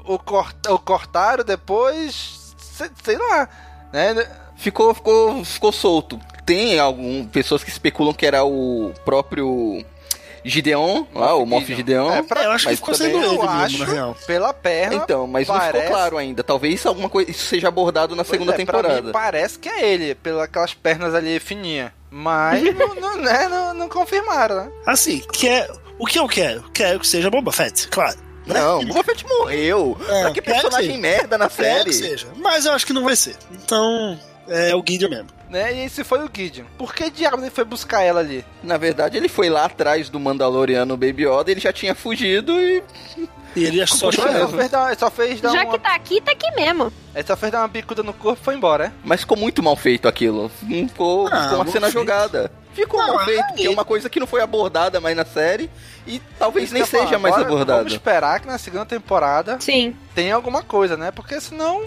[0.04, 2.54] O, cort, o cortaram depois.
[2.58, 3.48] Sei, sei lá.
[3.92, 4.14] Né?
[4.56, 6.20] Ficou, ficou, ficou solto.
[6.44, 9.84] Tem algumas pessoas que especulam que era o próprio
[10.48, 12.10] Gideon, lá, o Moff Gideon.
[12.12, 14.16] É, pra- Eu acho que mas ficou também sendo eu ele acho, mesmo, na real.
[14.26, 14.94] pela perna.
[14.94, 16.42] Então, mas não parece- ficou claro ainda.
[16.42, 19.02] Talvez alguma coisa isso seja abordado na Pois segunda é, pra temporada.
[19.02, 21.90] mim parece que é ele, pelas aquelas pernas ali fininhas.
[22.10, 24.70] Mas não, não, né, não, não confirmaram, né?
[24.86, 26.62] Assim, quer, o que eu quero?
[26.72, 28.16] Quero que seja Boba Fett, claro.
[28.46, 28.58] né?
[28.60, 29.96] Não, Boba Fett morreu.
[30.08, 31.84] É, pra que personagem que- merda na Quero série?
[31.90, 32.26] que seja.
[32.36, 33.36] Mas eu acho que não vai ser.
[33.52, 35.26] Então, é o Gideon mesmo.
[35.50, 35.74] Né?
[35.74, 36.64] E esse foi o Gideon.
[36.76, 38.44] Por que diabos ele foi buscar ela ali?
[38.62, 42.82] Na verdade, ele foi lá atrás do Mandaloriano Baby Yoda, ele já tinha fugido e
[43.56, 43.96] E ele mesmo.
[43.96, 46.92] só ele só fez dar Já uma, que tá aqui, tá aqui mesmo.
[47.14, 48.92] ele só fez dar uma bicuda no corpo e foi embora, é?
[49.02, 50.50] Mas ficou muito mal feito aquilo.
[50.62, 51.98] Não Ficou, Ah, ficou uma cena feito.
[51.98, 52.52] jogada.
[52.74, 53.48] Ficou Não, mal é feito, ali.
[53.54, 55.68] porque é uma coisa que não foi abordada mais na série
[56.06, 57.78] e talvez Isso nem seja falar, mais abordada.
[57.78, 59.96] Vamos esperar que na segunda temporada Sim.
[60.14, 61.10] tenha alguma coisa, né?
[61.10, 61.82] Porque senão,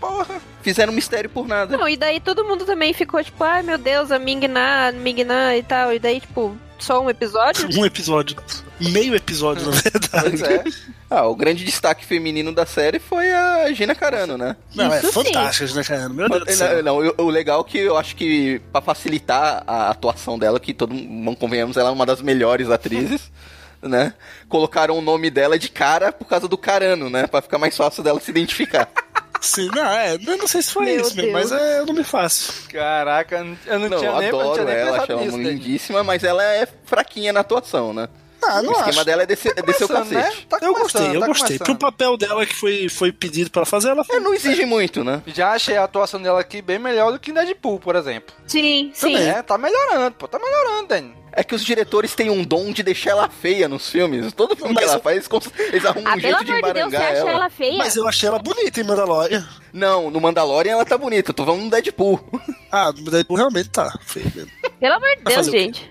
[0.00, 0.40] porra.
[0.62, 1.76] Fizeram mistério por nada.
[1.76, 5.62] Não, e daí todo mundo também ficou tipo, ai meu Deus, a Ming-Na, Ming-Na e
[5.62, 5.92] tal.
[5.92, 7.68] E daí, tipo, só um episódio?
[7.78, 8.36] Um episódio.
[8.78, 10.06] Meio episódio, na verdade.
[10.36, 10.64] Pois é.
[11.08, 14.56] Ah, o grande destaque feminino da série foi a Gina Carano, né?
[14.74, 15.12] Não, é Isso sim.
[15.24, 16.08] fantástico, né, cara?
[16.08, 16.82] Meu Deus do céu.
[16.82, 20.58] Não, não, o o legal é que eu acho que pra facilitar a atuação dela,
[20.58, 23.30] que todo mundo convenhamos, ela é uma das melhores atrizes,
[23.80, 24.14] né?
[24.48, 27.26] Colocaram o nome dela de cara por causa do Carano, né?
[27.26, 28.88] Pra ficar mais fácil dela se identificar.
[29.40, 31.32] Sim, não, é, eu não sei se foi Meu isso Deus.
[31.32, 32.52] mas é o nome fácil.
[32.68, 35.22] Caraca, eu não, Não, tinha eu nem, eu não adoro tinha nem ela, acho ela
[35.24, 38.08] lindíssima, mas ela é fraquinha na atuação, né?
[38.42, 39.04] Ah, o não esquema acho.
[39.04, 40.36] dela é descer, é descer o Começando, cacete.
[40.38, 40.44] né?
[40.48, 41.58] Tá Eu gostei, eu tá gostei.
[41.58, 44.22] Pro papel dela que foi, foi pedido pra ela fazer, ela É, fez.
[44.22, 45.20] não exige muito, né?
[45.26, 48.34] Já achei a atuação dela aqui bem melhor do que em Deadpool, por exemplo.
[48.46, 49.12] Sim, sim.
[49.14, 49.28] Também.
[49.30, 51.14] É, tá melhorando, pô, tá melhorando, Dani.
[51.38, 54.32] É que os diretores têm um dom de deixar ela feia nos filmes.
[54.32, 56.44] Todo filme Mas que ela eu- faz, eles cons- eles arrumam Ah, um pelo jeito
[56.46, 57.30] de amor de Deus, você embarangar acha ela.
[57.30, 57.76] ela feia?
[57.76, 59.46] Mas eu achei ela bonita em Mandalorian.
[59.70, 61.30] Não, no Mandalorian ela tá bonita.
[61.30, 62.18] Eu tô falando no Deadpool.
[62.72, 63.96] Ah, no Deadpool realmente tá.
[64.02, 64.50] Feio mesmo.
[64.80, 65.90] Pelo amor de Deus, gente.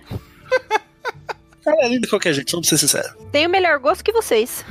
[1.66, 3.12] Ela é linda de qualquer jeito, vamos ser sinceros.
[3.32, 4.64] Tenho o melhor gosto que vocês.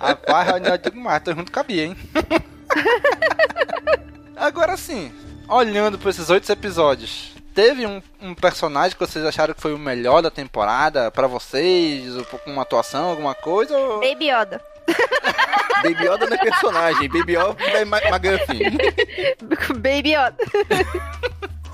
[0.00, 1.96] Rapaz, eu ainda digo mais, tô junto com a Bia, hein?
[4.36, 5.12] Agora sim,
[5.48, 9.78] olhando pra esses oito episódios, teve um, um personagem que vocês acharam que foi o
[9.78, 12.16] melhor da temporada pra vocês?
[12.16, 13.76] Ou com uma atuação, alguma coisa?
[13.76, 14.00] Ou...
[14.00, 14.60] Baby Yoda.
[15.82, 17.08] Baby Yoda não é personagem.
[17.08, 18.76] Baby Yoda é McGuffin.
[19.78, 20.36] Baby Yoda.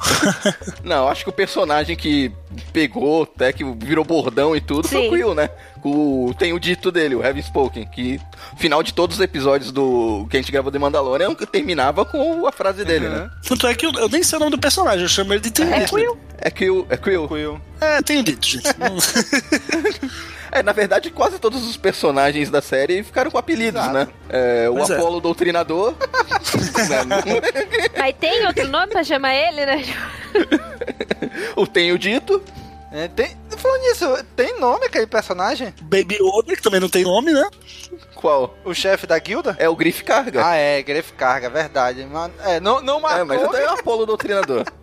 [0.84, 2.32] Não, acho que o personagem que
[2.72, 5.08] pegou, até que virou bordão e tudo, foi Sim.
[5.08, 5.50] o Quill, né?
[5.84, 8.20] O, tem o dito dele, o Heaven Spoken, que
[8.56, 12.52] final de todos os episódios do que a gente gravou de Mandalorian terminava com a
[12.52, 13.30] frase dele, né?
[13.46, 15.50] Tanto é que eu, eu nem sei o nome do personagem, eu chamo ele de
[15.50, 15.94] Tem É Dito.
[15.94, 16.18] Quill.
[16.38, 17.28] É Quill, é Quill.
[17.28, 17.61] Quill.
[17.80, 18.68] É, tenho dito, gente.
[20.50, 23.92] É, na verdade, quase todos os personagens da série ficaram com apelidos, Exato.
[23.94, 24.08] né?
[24.30, 24.96] É, o Pois é.
[24.96, 25.94] Apolo Doutrinador.
[27.96, 29.84] Mas tem outro nome pra chamar ele, né?
[31.54, 32.42] o Tenho Dito.
[32.90, 35.74] É, tem, falando nisso, tem nome aquele personagem?
[35.83, 37.46] Baby Yoda, que também não tem nome, né?
[38.14, 38.57] Qual?
[38.64, 39.55] O chefe da guilda?
[39.59, 40.46] É o Griff Carga.
[40.46, 42.07] Ah, é, Gref Carga, verdade.
[42.11, 43.20] Mas, é, não, não marcou.
[43.20, 44.64] é, mas até é o Apolo Doutrinador.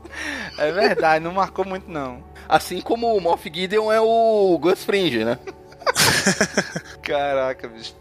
[0.58, 2.24] É verdade, não marcou muito, não.
[2.48, 5.38] Assim como o Moff Gideon é o Gus Fringe, né?
[7.04, 7.94] Caraca, bicho.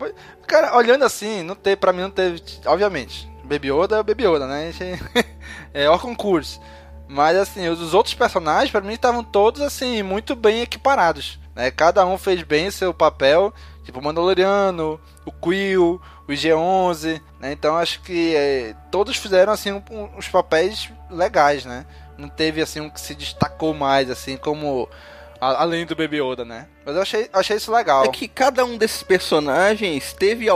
[0.47, 2.40] Cara, olhando assim, não teve, pra mim não teve.
[2.67, 4.71] Obviamente, Baby Yoda é o Baby Yoda, né?
[4.73, 5.03] Gente-
[5.75, 6.61] é o concurso.
[7.14, 11.38] Mas assim, os os outros personagens, pra mim, estavam todos assim, muito bem equiparados.
[11.55, 11.70] Né?
[11.70, 13.55] Cada um fez bem seu papel.
[13.85, 17.53] Tipo, o Mandaloriano, o Quill, o G11, né?
[17.53, 21.85] Então acho que é, todos fizeram assim um- uns papéis legais, né?
[22.18, 24.88] Não teve assim um que se destacou mais, assim, como.
[25.40, 26.66] além do Baby Yoda, né?
[26.87, 28.05] Mas eu achei, achei isso legal.
[28.05, 30.48] É que cada um desses personagens teve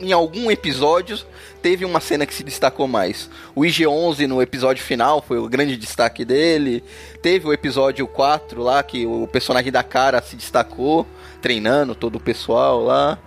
[0.00, 1.18] em algum episódio
[1.62, 3.30] teve uma cena que se destacou mais.
[3.54, 6.84] O IG-11 no episódio final foi o grande destaque dele.
[7.22, 11.06] Teve o episódio 4 lá que o personagem da cara se destacou,
[11.40, 13.18] treinando todo o pessoal lá.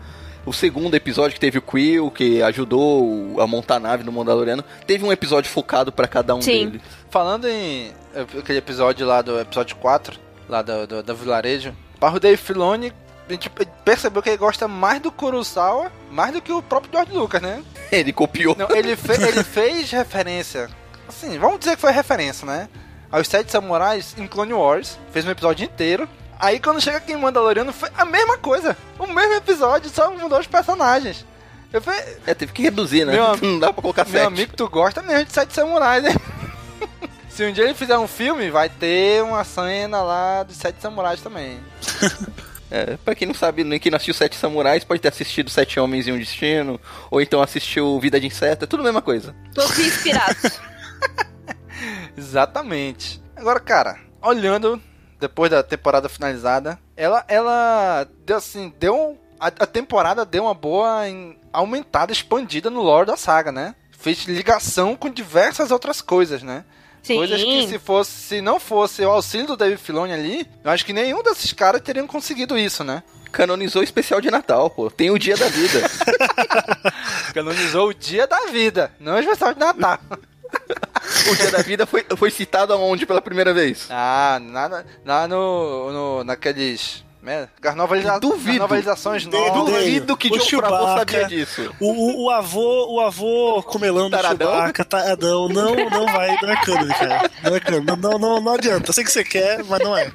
[0.46, 4.64] o segundo episódio que teve o Quill, que ajudou a montar a nave no Mandaloriano,
[4.86, 6.70] teve um episódio focado para cada um Sim.
[6.70, 6.82] deles.
[7.10, 12.16] Falando em eh, aquele episódio lá do episódio 4, lá do, do, do vilarejo, para
[12.16, 12.94] o Dave Filoni,
[13.28, 13.50] a gente
[13.84, 17.64] percebeu que ele gosta mais do Kurosawa, mais do que o próprio George Lucas, né?
[17.92, 18.56] Ele copiou.
[18.58, 20.70] Não, ele, fe- ele fez referência,
[21.08, 22.70] assim, vamos dizer que foi referência, né?
[23.12, 26.08] Aos Sete Samurais em Clone Wars, fez um episódio inteiro.
[26.40, 28.76] Aí quando chega aqui em Mandaloriano, foi a mesma coisa.
[29.00, 31.26] O mesmo episódio, só mudou os personagens.
[31.74, 33.14] Eu falei, É, teve que reduzir, né?
[33.14, 34.26] Meu Não dá pra colocar meu sete.
[34.28, 36.12] amigo, tu gosta mesmo de Sete Samurais, né?
[37.30, 41.22] Se um dia ele fizer um filme, vai ter uma cena lá dos Sete Samurais
[41.22, 41.60] também.
[42.70, 45.80] É, pra quem não sabe, nem quem não assistiu Sete Samurais, pode ter assistido Sete
[45.80, 49.34] Homens e um Destino, ou então assistiu Vida de Inseto, é tudo a mesma coisa.
[49.54, 50.60] Todos inspirados.
[52.18, 53.22] Exatamente.
[53.36, 54.82] Agora, cara, olhando
[55.20, 61.08] depois da temporada finalizada, ela, ela deu assim, deu a, a temporada deu uma boa
[61.08, 63.76] em- aumentada, expandida no lore da saga, né?
[63.92, 66.64] Fez ligação com diversas outras coisas, né?
[67.08, 67.16] Sim.
[67.16, 70.86] Coisas que se fosse, se não fosse o auxílio do David Filoni ali, eu acho
[70.86, 73.02] que nenhum desses caras teriam conseguido isso, né?
[73.32, 74.92] Canonizou o especial de Natal, pô.
[74.92, 75.90] Tem o dia da vida.
[77.34, 80.00] Canonizou o dia da vida, não o especial de Natal.
[81.32, 83.88] o dia da vida foi, foi citado aonde pela primeira vez?
[83.90, 88.52] Ah, nada, lá no, no naqueles né, as noveliza Duvido.
[88.52, 89.52] as novelizações novas.
[89.54, 91.76] Duvido que O Chewbacca, sabia disso.
[91.78, 94.50] O, o, o avô, o avô comelando Taradão?
[94.50, 97.30] Chewbacca, taradão, não, não vai, não é cânone, cara.
[97.44, 98.90] Não é cânone, não, não, não adianta.
[98.90, 100.10] Eu sei que você quer, mas não é.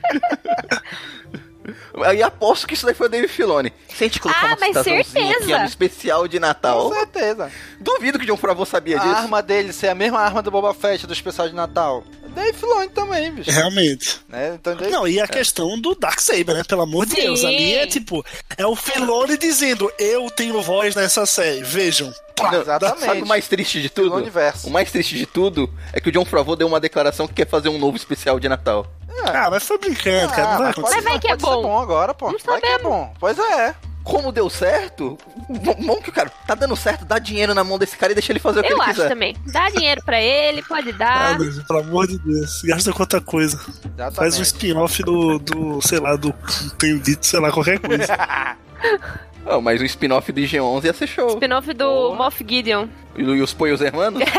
[2.04, 3.72] Aí aposto que isso daí foi o David Filoni.
[3.88, 5.38] Se a gente colocar Ah, uma mas citaçãozinha certeza.
[5.54, 7.50] aqui no especial de Natal, Com certeza.
[7.80, 9.14] duvido que John Favreau sabia A disso.
[9.16, 12.02] arma dele ser a mesma arma do Boba Fett do especial de Natal.
[12.34, 13.50] Dave Filoni também, bicho.
[13.50, 14.18] Realmente.
[14.26, 14.56] Né?
[14.58, 16.62] Então, Dave- Não, e a questão do Darksaber, né?
[16.66, 17.20] Pelo amor de Sim.
[17.22, 17.44] Deus.
[17.44, 18.24] Ali é tipo,
[18.56, 22.12] é o Filoni dizendo, eu tenho voz nessa série, vejam.
[22.42, 23.04] Não, Exatamente.
[23.04, 24.16] Sabe o mais triste de tudo?
[24.64, 27.46] O mais triste de tudo é que o John Favreau deu uma declaração que quer
[27.46, 28.86] fazer um novo especial de Natal.
[29.26, 30.42] Ah, mas foi brincando, cara.
[30.42, 30.94] Não vai Ah, mas acontecer.
[30.96, 31.62] Mas vai que é pode ser bom.
[31.62, 32.30] bom agora, pô.
[32.32, 32.82] Não Vai que é sabemos.
[32.92, 33.14] bom.
[33.20, 33.74] Pois é.
[34.04, 35.16] Como deu certo,
[35.48, 38.32] vamos que o cara tá dando certo, dá dinheiro na mão desse cara e deixa
[38.32, 39.08] ele fazer o que Eu ele acho quiser.
[39.08, 39.36] também.
[39.52, 41.38] Dá dinheiro pra ele, pode Ah, dar.
[41.38, 42.62] Deus, pelo amor de Deus.
[42.64, 43.60] Gasta com outra coisa.
[43.84, 44.16] Exatamente.
[44.16, 46.34] Faz um spin-off do, do, sei lá, do.
[46.78, 48.06] Tenho dito, sei lá, qualquer coisa.
[49.44, 51.30] Ah, mas o spin-off do IG-11 ia ser show.
[51.30, 52.86] Spin-off do Moff Gideon.
[53.16, 54.22] E, e os Poios Hermanos?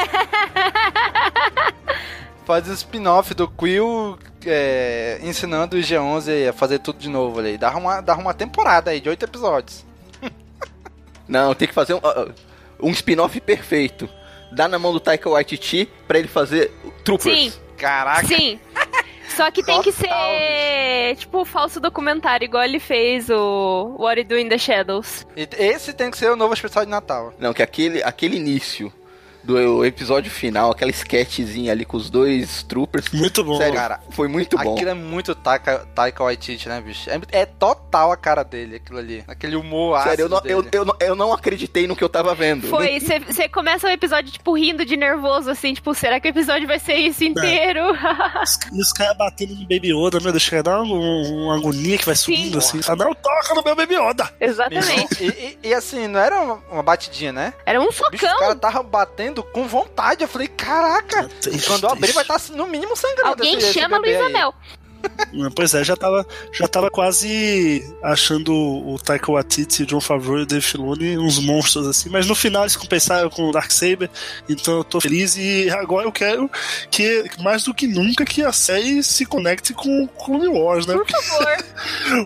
[2.46, 7.58] Faz um spin-off do Quill é, ensinando o G11 a fazer tudo de novo ali.
[7.58, 9.86] Dá uma, dá uma temporada aí de oito episódios.
[11.28, 12.02] Não, tem que fazer um,
[12.82, 14.10] um spin-off perfeito.
[14.52, 16.72] Dá na mão do Taika Waititi pra ele fazer
[17.04, 17.54] Troopers.
[17.54, 18.28] Sim, Caraca.
[18.28, 18.60] sim.
[19.36, 24.38] Só que tem que ser, tipo, falso documentário, igual ele fez o What You Do
[24.38, 25.26] in the Shadows.
[25.36, 27.34] Esse tem que ser o novo especial de Natal.
[27.40, 28.94] Não, que aquele, aquele início
[29.44, 33.10] do episódio final, aquela sketchzinha ali com os dois troopers.
[33.12, 33.58] Muito bom.
[33.58, 34.00] Sério, cara.
[34.12, 34.74] foi muito bom.
[34.74, 37.10] Aquilo é muito Taika, Taika Waititi, né, bicho?
[37.10, 39.24] É, é total a cara dele, aquilo ali.
[39.28, 42.10] Aquele humor ácido Sério, eu não, eu, eu, não- eu não acreditei no que eu
[42.10, 42.68] tava vendo.
[42.68, 46.68] Foi, você começa o episódio, tipo, rindo de nervoso, assim, tipo, será que o episódio
[46.68, 47.82] vai ser isso inteiro?
[48.42, 52.06] Os- E os caras batendo no Baby Yoda, meu Deus, dar uma, uma agonia que
[52.06, 52.82] vai subindo assim.
[52.82, 54.30] Fala, não toca no meu Baby Yoda!
[54.40, 55.24] Exatamente.
[55.24, 56.40] E, e- e assim, não era
[56.72, 57.54] uma, batidinha, né?
[57.66, 58.40] Era um Bicho, socão.
[58.40, 58.84] cara tava
[59.42, 60.22] com vontade.
[60.22, 63.30] Eu falei, caraca, Ixi, quando eu abrir vai estar no mínimo sangrando.
[63.30, 64.30] Alguém chama Luísa.
[64.30, 64.54] Mel.
[65.32, 70.40] Não, Pois é, já tava, já tava quase achando o Taika Waititi, o John Favreau
[70.40, 74.10] e o Dave Filoni uns monstros assim, mas no final eles compensaram com o Darksaber,
[74.48, 76.50] então eu tô feliz e agora eu quero
[76.92, 80.94] que, mais do que nunca, que a série se conecte com o Clone Wars, né?
[80.96, 81.64] Por favor.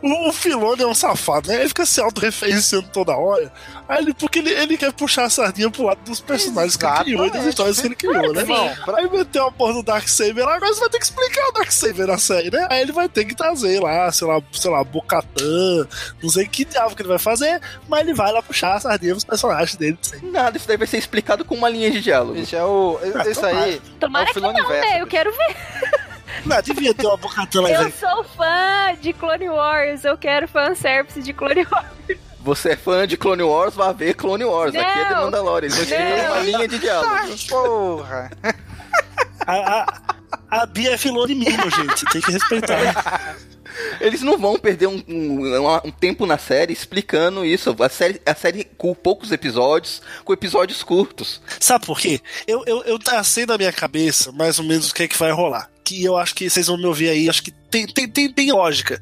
[0.04, 1.56] O, o Filoni é um safado, né?
[1.60, 3.52] Ele fica se autorreferenciando toda hora.
[3.88, 6.96] Aí ele, porque ele, ele quer puxar a sardinha pro lado dos personagens que ele
[7.04, 7.50] criou e das Exatamente.
[7.50, 8.44] histórias que ele criou, né?
[8.44, 11.48] Bom, pra- Aí meteu a porra do Darksaber lá, agora você vai ter que explicar
[11.48, 12.67] o Darksaber na série, né?
[12.70, 15.88] Aí ele vai ter que trazer lá, sei lá, sei lá, Bocatã,
[16.22, 19.14] não sei que diabo que ele vai fazer, mas ele vai lá puxar a sardinha
[19.14, 19.98] pros personagens dele.
[20.02, 20.20] Sei.
[20.24, 22.34] Nada, isso daí vai ser explicado com uma linha de diálogo.
[22.34, 23.00] Bicho, é o.
[23.30, 23.82] Isso aí.
[24.00, 25.02] Tomara é o que não, Filoniverso, né?
[25.02, 25.56] Eu quero ver.
[26.46, 30.06] Não, devia ter uma Bocatã lá, Eu sou fã de Clone Wars.
[30.06, 31.88] Eu quero fanservice de Clone Wars.
[32.40, 34.74] Você é fã de Clone Wars, vai ver Clone Wars.
[34.74, 35.24] Aqui é The Não.
[35.24, 35.68] Mandalorian.
[35.68, 36.34] Eles vão Não.
[36.34, 37.36] uma linha de diálogo.
[37.50, 38.32] Porra.
[39.46, 39.86] A, a,
[40.50, 43.36] a Bia é Filoni Minion, gente, tem que respeitar.
[44.02, 47.76] Eles não vão perder um, um- um tempo na série explicando isso.
[47.80, 51.40] A série, a série com poucos episódios, com episódios curtos.
[51.60, 52.20] Sabe por quê?
[52.48, 55.32] Eu, eu, eu tracei na minha cabeça mais ou menos o que é que vai
[55.32, 55.69] rolar.
[55.84, 58.52] Que eu acho que vocês vão me ouvir aí, acho que tem, tem, tem, tem
[58.52, 59.00] lógica.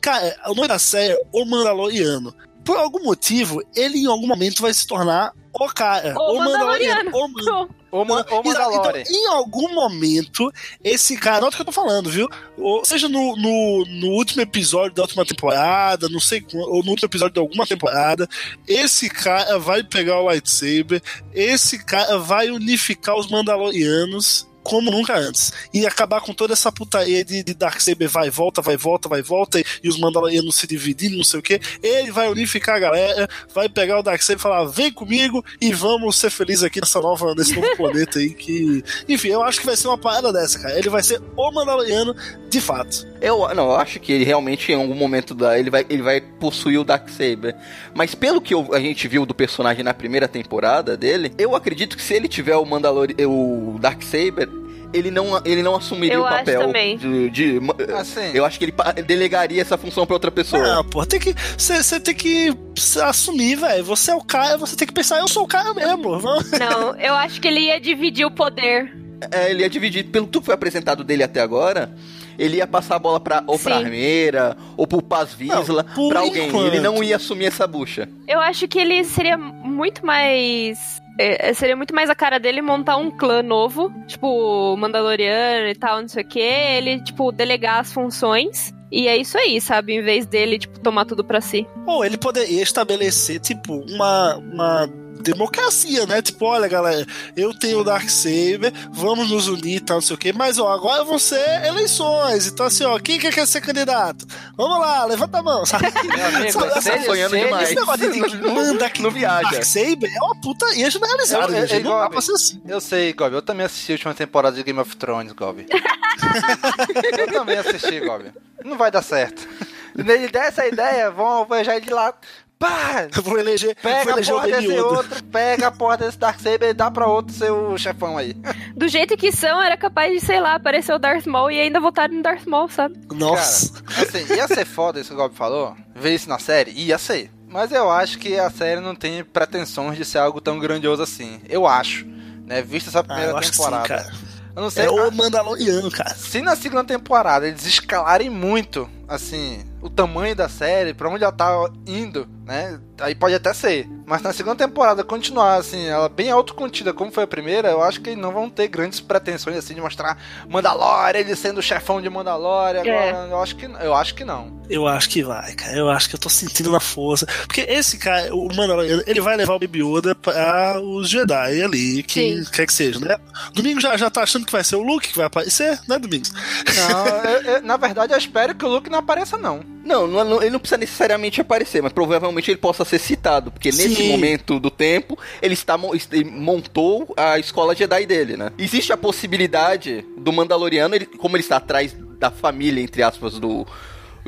[0.00, 2.34] Cara, o nome da série é O Mandaloriano.
[2.68, 6.14] Por algum motivo, ele em algum momento vai se tornar o cara.
[6.18, 7.10] O, o Mandaloriano.
[7.10, 7.70] Mandaloriano.
[7.90, 8.42] O, Man- O.
[8.42, 9.00] Mandalorian.
[9.00, 10.52] Então, em algum momento,
[10.84, 12.28] esse cara, nota o que eu tô falando, viu?
[12.58, 16.90] Ou seja, no, no, no último episódio da última temporada, não sei quando, ou no
[16.90, 18.28] último episódio de alguma temporada,
[18.66, 21.02] esse cara vai pegar o lightsaber,
[21.32, 25.50] esse cara vai unificar os Mandalorianos como nunca antes.
[25.72, 29.58] E acabar com toda essa putaria de, de Darksaber vai volta, vai volta, vai volta,
[29.58, 31.58] e, e os Mandalorianos se dividindo, não sei o que.
[31.82, 36.16] Ele vai unificar a galera, vai pegar o Darksaber e falar: vem comigo e vamos
[36.16, 38.34] ser felizes aqui nessa nova, nesse novo planeta aí.
[38.34, 38.84] Que.
[39.08, 40.78] Enfim, eu acho que vai ser uma parada dessa, cara.
[40.78, 42.14] Ele vai ser o Mandaloriano
[42.50, 43.06] de fato.
[43.20, 46.20] Eu, não, eu acho que ele realmente em algum momento da, ele, vai, ele vai
[46.20, 47.54] possuir o Darksaber.
[47.94, 51.96] Mas pelo que eu- a gente viu do personagem na primeira temporada dele, eu acredito
[51.96, 54.48] que se ele tiver o Mandalor o Darksaber,
[54.92, 56.96] ele não, ele não assumiria Eu o acho papel também.
[56.96, 57.60] de, de-
[57.94, 58.30] Assim.
[58.32, 58.74] eu acho que ele
[59.06, 60.78] delegaria essa função pra outra pessoa.
[60.80, 61.34] Ah, pô, tem que.
[61.58, 62.54] Você tem que
[63.02, 63.84] assumir, velho.
[63.84, 66.18] Você é o cara, você tem que pensar, eu sou o cara mesmo.
[66.18, 68.96] Vamos- Não, eu acho que ele ia dividir o poder.
[69.30, 71.90] É, ele ia dividir, pelo tudo que foi apresentado dele até agora,
[72.38, 73.84] ele ia passar a bola pra, ou pra Sim.
[73.84, 76.48] Armeira, ou pro Paz Vizla, Não, pra alguém.
[76.48, 76.66] enquanto.
[76.68, 78.08] Ele não ia assumir essa bucha.
[78.26, 81.00] Eu acho que ele seria muito mais.
[81.18, 86.00] é, seria muito mais a cara dele montar um clã novo, tipo, Mandaloriano e tal,
[86.00, 86.38] não sei o que.
[86.38, 88.72] Ele, tipo, delegar as funções.
[88.90, 89.92] E é isso aí, sabe?
[89.94, 91.66] Em vez dele, tipo, tomar tudo pra si.
[91.86, 94.90] Ou ele poderia estabelecer, tipo, uma, uma
[95.20, 96.22] democracia, né?
[96.22, 97.06] Tipo, olha, galera,
[97.36, 100.68] eu tenho o Darksaber, vamos nos unir e tal, não sei o quê, mas, ó,
[100.72, 102.46] agora vão ser eleições.
[102.46, 104.26] Então, assim, ó, quem que quer ser candidato?
[104.56, 105.86] Vamos lá, levanta a mão, sabe?
[106.04, 107.68] Meu amigo, Sabe, se ele- sonhando se ele- demais.
[107.68, 109.50] Esse negócio de manda que Não viaja.
[109.50, 111.84] Darksaber é uma putaria generalizada, Eu- eu- gente.
[111.84, 112.60] Não dá pra ser assim.
[112.66, 113.34] Eu sei, Gob.
[113.34, 115.66] Eu também assisti a última temporada de Game of Thrones, Gob.
[117.18, 118.32] eu também assisti, Gob.
[118.64, 119.46] Não vai dar certo.
[119.96, 122.14] Ele der essa ideia, vão alvejar ele de lá.
[122.58, 123.06] Pá!
[123.14, 126.18] Eu vou eleger, vou Pega a eleger o porra desse outro, pega a porra desse
[126.18, 128.34] Darksaber e dá pra outro seu chefão aí.
[128.74, 131.78] Do jeito que são, era capaz de, sei lá, aparecer o Darth Maul e ainda
[131.78, 132.98] votar no Darth Maul, sabe?
[133.12, 133.80] Nossa.
[133.82, 136.98] Cara, assim, ia ser foda isso que o Gob falou, ver isso na série, ia
[136.98, 137.30] ser.
[137.48, 141.40] Mas eu acho que a série não tem pretensões de ser algo tão grandioso assim.
[141.48, 142.06] Eu acho,
[142.44, 142.60] né?
[142.60, 143.88] Vista essa Ah, primeira eu acho que sim, temporada.
[143.88, 144.12] cara.
[144.54, 144.84] eu não sei.
[144.84, 146.14] É ah, o Mandaloriano, cara.
[146.14, 151.32] Se na segunda temporada eles escalarem muito, assim, o tamanho da série, pra onde ela
[151.32, 152.78] tá indo, né?
[153.00, 153.88] Aí pode até ser.
[154.06, 158.00] Mas na segunda temporada continuar, assim, ela bem autocontida como foi a primeira, eu acho
[158.00, 160.18] que não vão ter grandes pretensões, assim, de mostrar
[160.48, 162.82] Mandalorian, ele sendo o chefão de Mandalorian.
[162.84, 163.10] É.
[163.10, 164.58] Agora, eu acho que eu acho que não.
[164.68, 165.76] Eu acho que vai, cara.
[165.76, 167.26] Eu acho que eu tô sentindo na força.
[167.46, 172.02] Porque esse cara, o Mandaloriano, ele vai levar o Baby Yoda pra os Jedi ali,
[172.02, 172.50] quem Sim.
[172.50, 173.16] quer que seja, né?
[173.54, 176.32] Domingo já, já tá achando que vai ser o Luke que vai aparecer, né, Domingos?
[176.76, 179.60] Não, eu- eu- na verdade eu espero que o Luke não apareça, não.
[179.88, 183.70] Não, não- não- ele não precisa necessariamente aparecer, mas provavelmente ele possa ser citado, porque
[183.70, 184.10] nesse Sim.
[184.10, 185.78] momento do tempo ele está
[186.12, 188.52] ele montou a escola Jedi dele, né?
[188.58, 193.66] Existe a possibilidade do Mandaloriano, ele, como ele está atrás da família entre aspas do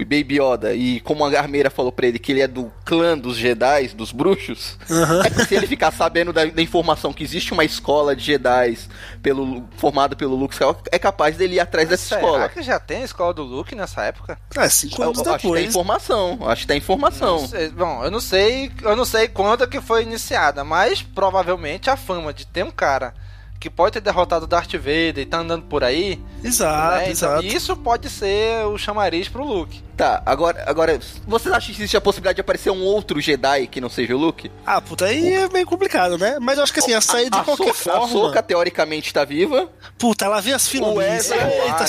[0.05, 3.37] Baby Yoda e como a Armeira falou pra ele que ele é do clã dos
[3.37, 5.23] Jedi, dos bruxos, Aham.
[5.25, 8.79] é que se ele ficar sabendo da, da informação que existe uma escola de Jedi
[9.23, 12.49] pelo, formada pelo Luke Skywalker, é capaz dele ir atrás dessa Será escola.
[12.49, 14.39] que já tem a escola do Luke nessa época?
[14.57, 15.65] É, cinco Eu, anos acho que tem depois.
[15.69, 17.49] informação, acho que tem informação.
[17.77, 22.33] Bom, eu não sei, eu não sei quando que foi iniciada, mas provavelmente a fama
[22.33, 23.15] de ter um cara
[23.61, 27.03] que pode ter derrotado o Darth Vader e tá andando por aí, Exato, né?
[27.03, 27.45] Então, exato.
[27.45, 29.83] isso pode ser o chamariz pro Luke.
[29.95, 33.79] Tá, agora, agora, vocês acham que existe a possibilidade de aparecer um outro Jedi que
[33.79, 34.51] não seja o Luke?
[34.65, 36.39] Ah, puta, aí é meio complicado, né?
[36.41, 38.09] Mas eu acho que assim, a sair de a qualquer Soca, a forma.
[38.09, 39.69] Soca, teoricamente tá viva.
[39.99, 41.07] Puta, ela vê as O filmes.
[41.07, 41.85] Ezra, Eita,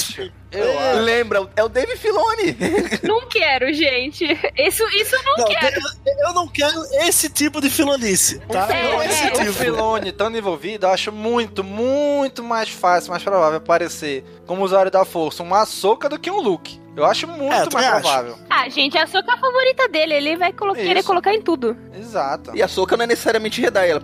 [0.60, 0.68] acho.
[0.68, 2.58] É, lembra, é o Dave Filoni.
[3.04, 4.26] Não quero, gente.
[4.58, 5.76] Isso, isso eu não, Não, quero.
[6.06, 8.68] eu, eu não quero esse tipo de filonice, tá?
[8.70, 9.34] É, não esse é.
[9.34, 9.54] O tipo.
[9.54, 15.06] Filone estando envolvido, eu acho muito, muito mais fácil, mais provável aparecer como usuário da
[15.06, 16.81] força uma Ahsoka do que um Luke.
[16.96, 18.02] Eu acho muito É, eu mais acho.
[18.02, 18.36] provável.
[18.50, 20.14] Ah, gente, a Soca é a favorita dele.
[20.14, 20.84] Ele vai colo- Isso.
[20.84, 21.76] querer colocar em tudo.
[21.98, 22.52] Exato.
[22.54, 24.02] E a Soca não é necessariamente Jedi, ela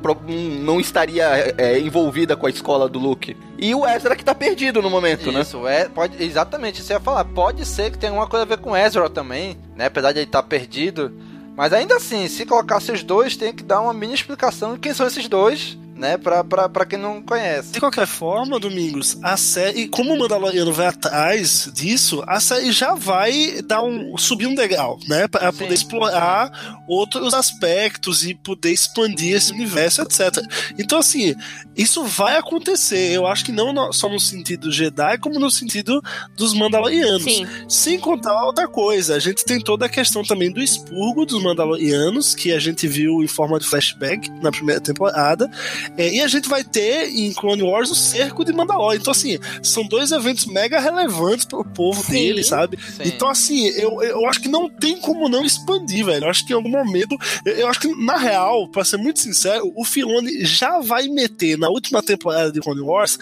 [0.61, 3.35] não estaria é, envolvida com a escola do Luke.
[3.57, 5.41] E o Ezra que tá perdido no momento, né?
[5.41, 7.25] Isso, é, pode, exatamente, isso eu ia falar.
[7.25, 9.87] Pode ser que tenha alguma coisa a ver com Ezra também, né?
[9.87, 11.11] Apesar de ele estar perdido.
[11.57, 14.93] Mas ainda assim, se colocasse os dois, tem que dar uma mini explicação de quem
[14.93, 16.17] são esses dois, né?
[16.17, 17.71] Pra, pra, pra quem não conhece.
[17.71, 22.93] De qualquer forma, Domingos, a série, como o Mandaloriano vai atrás disso, a série já
[22.93, 25.27] vai dar um subir um degrau, né?
[25.27, 30.37] Pra poder explorar outros aspectos e poder expandir esse universo, etc.
[30.77, 31.35] Então, assim,
[31.75, 33.11] isso vai acontecer.
[33.11, 36.01] Eu acho que não só no sentido Jedi, como no sentido
[36.35, 37.23] dos Mandalorianos.
[37.23, 37.47] Sim.
[37.67, 42.33] Sem contar outra coisa, a gente tem toda a questão também do expurgo dos Mandalorianos,
[42.33, 45.49] que a gente viu em forma de flashback na primeira temporada.
[45.97, 48.95] É, e a gente vai ter em Clone Wars o cerco de Mandalor.
[48.95, 52.11] Então, assim, são dois eventos mega relevantes pro povo Sim.
[52.11, 52.77] dele, sabe?
[52.77, 53.03] Sim.
[53.05, 56.25] Então, assim, eu, eu acho que não tem como não expandir, velho.
[56.25, 57.17] Eu acho que em algum momento.
[57.45, 61.57] Eu, eu acho que, na real, pra ser muito sincero, o Filoni já vai meter
[61.57, 63.17] na última temporada de Clone Wars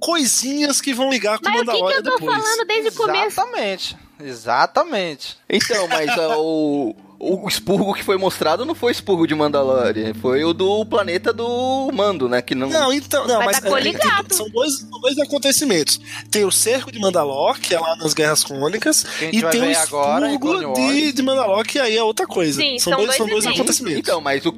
[0.00, 2.42] coisinhas que vão ligar com o Mas o que, que Mandalorian eu tô depois.
[2.42, 3.26] falando desde o começo?
[3.26, 3.96] Exatamente.
[4.22, 5.36] Exatamente.
[5.48, 10.42] Então, mas o, o expurgo que foi mostrado não foi o expurgo de Mandalorian, foi
[10.42, 12.40] o do planeta do Mando, né?
[12.40, 12.70] Que não.
[12.70, 16.00] Não, então, não, Mas mas, tá é, tem- são, dois, dois acontecimentos.
[16.30, 19.70] Tem o cerco de Mandalor, que é lá nas Guerras Crônicas, gente e tem o
[19.70, 22.58] expurgo de, de Mandalor, que aí é outra coisa.
[22.58, 23.98] Sim, são, são dois, dois são dois acontecimentos.
[23.98, 24.54] Então, mas o,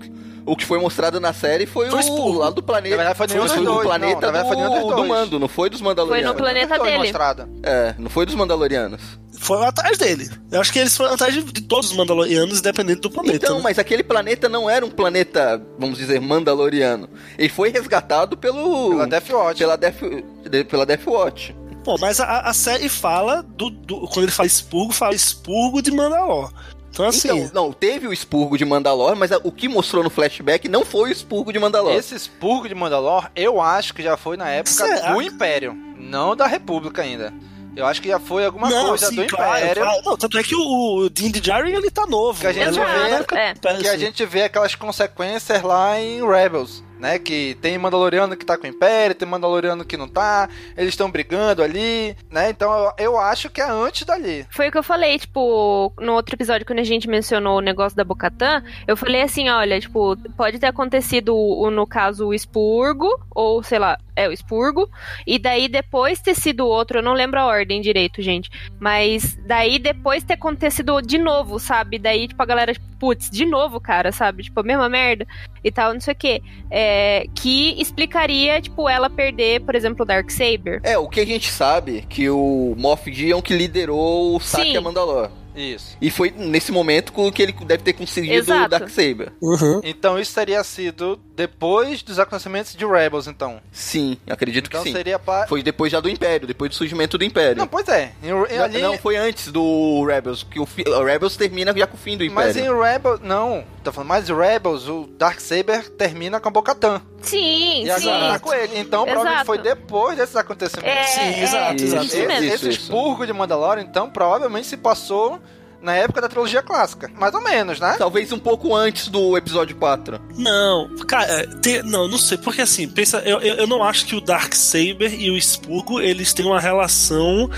[0.47, 2.97] o que foi mostrado na série foi, Foi o lá do planeta.
[2.97, 5.05] Na verdade, foi foi dos do dois, planeta não, foi do, do.
[5.05, 6.25] Mando, não foi dos Mandalorianos.
[6.25, 6.99] Foi no planeta Foi dele.
[6.99, 7.49] mostrado.
[7.63, 9.01] É, não foi dos Mandalorianos.
[9.43, 10.31] Foram atrás dele.
[10.53, 13.37] Eu acho que eles foram atrás de, de todos os Mandalorianos, independente do planeta.
[13.45, 13.63] Então, né?
[13.65, 17.09] mas aquele planeta não era um planeta, vamos dizer, mandaloriano.
[17.37, 18.91] Ele foi resgatado pelo.
[18.91, 19.59] Pela Death Watch.
[19.59, 20.01] Pela Death,
[20.49, 21.57] de- pela Death Watch.
[21.85, 25.91] Bom, mas a, a série fala do, do- Quando ele fala expurgo, fala expurgo de
[25.91, 26.53] Mandalor.
[26.91, 27.29] Então, assim.
[27.47, 30.85] Então, não, teve o expurgo de Mandalor, mas a- o que mostrou no flashback não
[30.85, 31.95] foi o expurgo de Mandalor.
[31.95, 35.13] Esse expurgo de Mandalor, eu acho que já foi na época Será?
[35.15, 37.33] do Império, não da República ainda.
[37.75, 39.83] Eu acho que já foi alguma não, coisa sim, do claro, Império.
[39.83, 40.03] claro.
[40.05, 42.41] Não, tanto é que o, o Din Djarin, ele tá novo.
[42.41, 43.55] Que a gente Ele vê- na época é.
[43.55, 43.99] Que a assim.
[43.99, 47.19] gente vê aquelas consequências lá em Rebels, né?
[47.19, 51.11] Que tem Mandaloriano que tá com o Império, tem Mandaloriano que não tá, eles estão
[51.11, 52.51] brigando ali, né?
[52.51, 54.47] Então eu, eu acho que é antes dali.
[54.51, 57.97] Foi o que eu falei, tipo, no outro episódio, quando a gente mencionou o negócio
[57.97, 61.35] da Bocatã, eu falei assim, olha, tipo, pode ter acontecido,
[61.71, 64.91] no caso, o expurgo, ou sei lá, é o expurgo,
[65.27, 69.79] e daí depois ter sido outro, eu não lembro a ordem direito, gente, mas daí
[69.79, 71.99] depois ter acontecido de novo, sabe?
[71.99, 74.45] Daí, tipo, a galera, tipo, putz, de novo, cara, sabe?
[74.45, 75.27] Tipo, a mesma merda
[75.65, 76.43] e tal, não sei o quê.
[76.71, 80.81] É, que explicaria, tipo, ela perder, por exemplo, o Darksaber.
[80.85, 84.77] É, o que a gente sabe que o Moff Gideon que liderou o saque Sim.
[84.77, 85.42] a Mandalor.
[85.55, 85.97] Isso.
[86.01, 88.65] E foi nesse momento com que ele deve ter conseguido Exato.
[88.65, 89.33] o Darksaber.
[89.41, 89.81] Uhum.
[89.85, 93.61] Então isso teria sido depois dos acontecimentos de Rebels, então.
[93.71, 94.95] Sim, acredito Então que sim.
[94.95, 95.47] seria pa...
[95.47, 97.57] Foi depois já do Império, depois do surgimento do Império.
[97.57, 98.13] Não, pois é.
[98.23, 98.79] Em, em, Não, ali...
[98.81, 102.17] não, foi antes do Rebels, que o, fi- o Rebels termina já com o fim
[102.17, 102.77] do Mas Império.
[102.77, 103.21] em Rebels...
[103.21, 107.03] Não, tô falando, mas em Rebels, o Darksaber termina com a Bocatan.
[107.23, 108.33] Sim, E agora sim.
[108.33, 108.79] tá com ele.
[108.79, 110.91] Então provavelmente foi depois desses acontecimentos.
[110.93, 112.05] É, Sim, é, exato, exato.
[112.07, 112.45] Isso Esse, mesmo.
[112.45, 112.81] Isso, esse isso.
[112.83, 115.41] expurgo de Mandalorian, então, provavelmente se passou
[115.83, 117.11] na época da trilogia clássica.
[117.19, 117.97] Mais ou menos, né?
[117.99, 120.21] Talvez um pouco antes do episódio 4.
[120.37, 124.15] Não, cara, tem- não, não sei, porque assim, pensa, eu, eu, eu não acho que
[124.15, 127.51] o Darksaber e o Expurgo, eles têm uma relação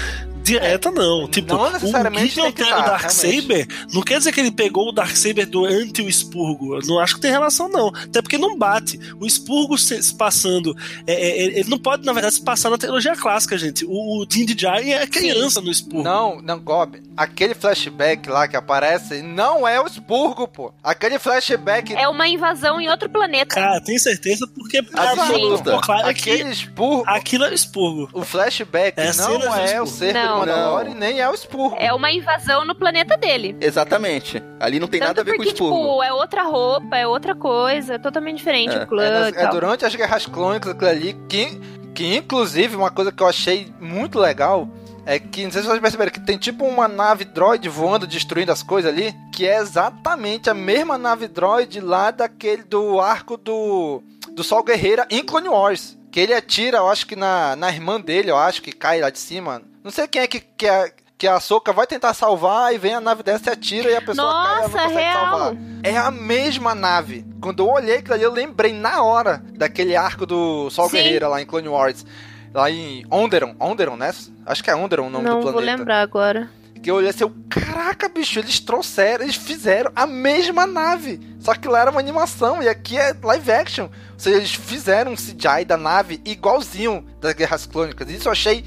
[0.45, 1.27] direta, não.
[1.29, 4.93] Tipo, não necessariamente o Gideon o dar, Darksaber não quer dizer que ele pegou o
[4.93, 6.77] Darksaber durante o Expurgo.
[6.77, 7.89] Eu não acho que tem relação, não.
[7.89, 9.01] Até porque não bate.
[9.21, 10.77] O Expurgo se, se passando.
[11.07, 13.85] é, é, ele não pode, na verdade, se passar na trilogia clássica, gente.
[13.85, 16.05] O, o Din Djarin é criança no Expurgo.
[16.05, 17.03] Não, não, Gob.
[17.17, 20.73] Aquele flashback lá que aparece não é o expurgo, pô.
[20.83, 21.95] Aquele flashback.
[21.95, 23.55] É uma invasão em outro planeta.
[23.55, 25.65] Cara, tem certeza porque Absoluta.
[25.65, 27.05] ficou claro que Aquele expurgo.
[27.07, 28.11] aquilo é Expurgo.
[28.13, 30.95] O flashback É não é o cerco Não.
[30.95, 31.77] nem é o expurgo.
[31.79, 33.57] É uma invasão no planeta dele.
[33.61, 34.43] Exatamente.
[34.59, 35.77] Ali não tem Tanto nada a ver com o porque, expurgo.
[35.77, 38.75] tipo, é outra roupa, é outra coisa, é totalmente diferente.
[38.77, 38.83] É.
[38.83, 41.61] o clã É, nas- e é durante as guerras clônicas aquilo ali que,
[41.95, 44.69] que inclusive uma coisa que eu achei muito legal
[45.07, 48.51] é que não sei se vocês perceberam que tem tipo uma nave droid voando destruindo
[48.51, 54.03] as coisas ali, que é exatamente a mesma nave droid lá daquele do arco do
[54.33, 58.01] do Sol Guerreira em Clone Wars, que ele atira, eu acho que na, na irmã
[58.01, 59.63] dele, eu acho que cai lá de cima.
[59.85, 62.93] Não sei quem é que que a que a Soca vai tentar salvar e vem
[62.93, 65.31] a nave dessa e atira e a pessoa cai e não Nossa, consegue real.
[65.31, 65.57] salvar.
[65.85, 67.25] É a mesma nave.
[67.41, 70.97] Quando eu olhei aquilo ali, eu lembrei na hora daquele arco do Sol Sim.
[70.97, 72.05] Guerreira lá em Clone Wars.
[72.53, 73.55] Lá em Onderon.
[73.61, 74.13] Onderon, né?
[74.45, 75.77] Acho que é Onderon o nome Não do vou planeta.
[75.79, 76.51] lembrar agora.
[76.83, 81.19] Que eu olhei assim, eu, caraca, bicho, eles trouxeram, eles fizeram a mesma nave.
[81.41, 83.85] Só que lá era uma animação e aqui é live action.
[83.85, 88.11] Ou seja, eles fizeram um CGI da nave igualzinho das Guerras Clônicas.
[88.11, 88.65] Isso eu achei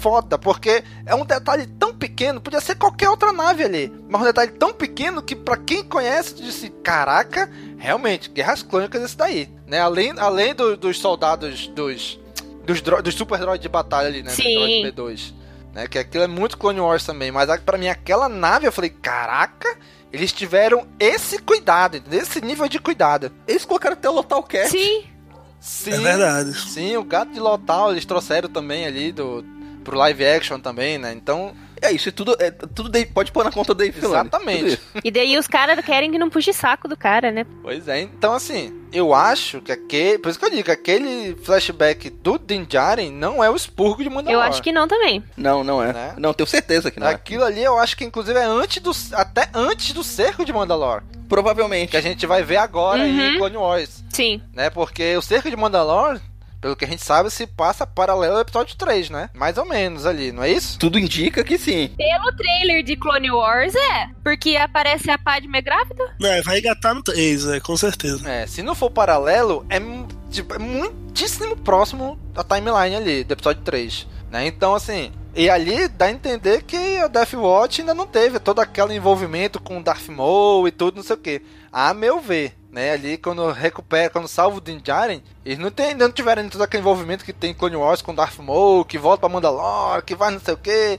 [0.00, 4.24] foda, porque é um detalhe tão pequeno, podia ser qualquer outra nave ali, mas um
[4.24, 9.80] detalhe tão pequeno que pra quem conhece disse, caraca, realmente, Guerras Clônicas esse daí, né?
[9.80, 12.18] Além, além do, dos soldados dos
[12.64, 14.30] dos, dro- dos super droids de batalha ali, né?
[14.30, 14.54] do Sim.
[14.54, 15.32] droid B2,
[15.72, 15.86] né?
[15.88, 18.90] Que aquilo é muito Clone Wars também, mas a- pra mim aquela nave eu falei,
[18.90, 19.74] caraca,
[20.12, 22.20] eles tiveram esse cuidado, entendeu?
[22.20, 23.32] esse nível de cuidado.
[23.46, 24.68] Eles colocaram até o Lotal Cat.
[24.70, 25.04] Sim.
[25.60, 26.54] Sim, É verdade.
[26.70, 29.42] Sim, o gato de Lotal eles trouxeram também ali do
[29.88, 31.12] pro live action também, né?
[31.12, 34.12] Então, É isso, é tudo, é, tudo Dave- pode pôr na conta do Dave Filoni.
[34.14, 34.80] Exatamente.
[35.04, 37.46] E daí os caras querem que não puxe saco do cara, né?
[37.62, 38.00] pois é.
[38.00, 42.36] Então, assim, eu acho que aquele, por isso que eu digo, que aquele flashback do
[42.36, 44.32] Din Djarin não é o expurgo de Mandalor.
[44.42, 45.22] Eu acho que não também.
[45.36, 45.92] Não, não é.
[45.92, 46.14] Né?
[46.18, 47.10] Não, tenho certeza que não é.
[47.14, 51.02] Aquilo ali eu acho que inclusive é antes do até antes do cerco de Mandalor,
[51.28, 51.90] Provavelmente.
[51.92, 53.20] que a gente vai ver agora Uhum.
[53.34, 54.42] em Clone Wars, Sim.
[54.52, 54.68] né?
[54.68, 56.20] Porque o cerco de Mandalor,
[56.60, 59.30] pelo que a gente sabe, se passa paralelo ao episódio 3, né?
[59.34, 60.78] Mais ou menos ali, não é isso?
[60.78, 61.90] Tudo indica que sim.
[61.96, 64.08] Pelo trailer de Clone Wars, é.
[64.22, 66.16] Porque aparece a Padme grávida.
[66.22, 68.28] É, vai engatar no 3, é, com certeza.
[68.28, 69.80] É, se não for paralelo, é,
[70.30, 74.06] tipo, é muitíssimo próximo da timeline ali, do episódio 3.
[74.30, 74.46] Né?
[74.46, 78.60] Então, assim, e ali dá a entender que a Death Watch ainda não teve todo
[78.60, 81.42] aquele envolvimento com Darth Maul e tudo, não sei o que.
[81.72, 82.92] A meu ver, né?
[82.92, 86.80] Ali quando recupera, quando salva o Din Djarin, eles não, tem, não tiveram todo aquele
[86.80, 90.30] envolvimento que tem em Clone Wars com Darth Maul, que volta pra Mandalore, que vai
[90.30, 90.98] não sei o que,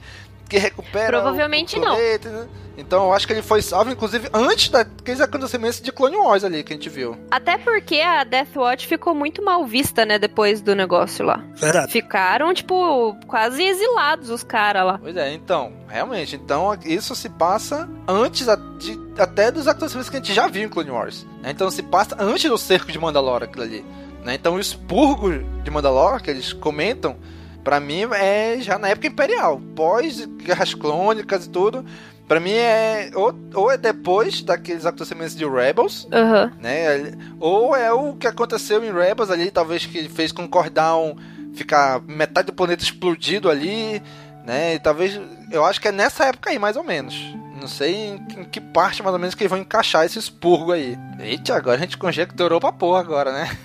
[0.49, 1.17] que recupera.
[1.17, 1.95] o- Provavelmente o não.
[1.95, 2.47] planeta, né?
[2.79, 6.63] Então eu acho que ele foi salvo, inclusive, antes daqueles acontecimentos de Clone Wars ali
[6.63, 7.17] que a gente viu.
[7.29, 10.17] Até porque a Death Watch ficou muito mal vista, né?
[10.17, 11.43] Depois do negócio lá.
[11.55, 11.91] Verdade.
[11.91, 14.97] Ficaram, tipo, quase exilados os caras lá.
[14.97, 18.47] Pois é, então, realmente, então isso se passa antes
[18.79, 21.25] de- até dos acontecimentos que a gente já viu em Clone Wars.
[21.41, 21.51] né?
[21.51, 23.85] Então se passa antes do cerco de Mandalore aquilo ali.
[24.23, 24.33] né?
[24.35, 25.29] Então o expurgo
[25.63, 27.15] de Mandalore, que eles comentam,
[27.63, 31.85] pra mim é já na época imperial, pós guerras clônicas e tudo.
[32.29, 36.53] Pra mim é ou, ou é depois daqueles acontecimentos de Rebels, Aham.
[36.59, 37.11] né?
[37.39, 41.17] Ou é o que aconteceu em Rebels ali, talvez que fez com o Cordown
[41.55, 43.99] ficar metade do planeta explodido ali,
[44.45, 44.75] né?
[44.75, 45.19] E talvez
[45.51, 47.15] eu acho que é nessa época aí, mais ou menos.
[47.59, 50.71] Não sei em, em que parte mais ou menos que eles vão encaixar esse expurgo
[50.71, 50.95] aí.
[51.19, 53.57] Eita, agora a gente conjecturou pra porra agora, né?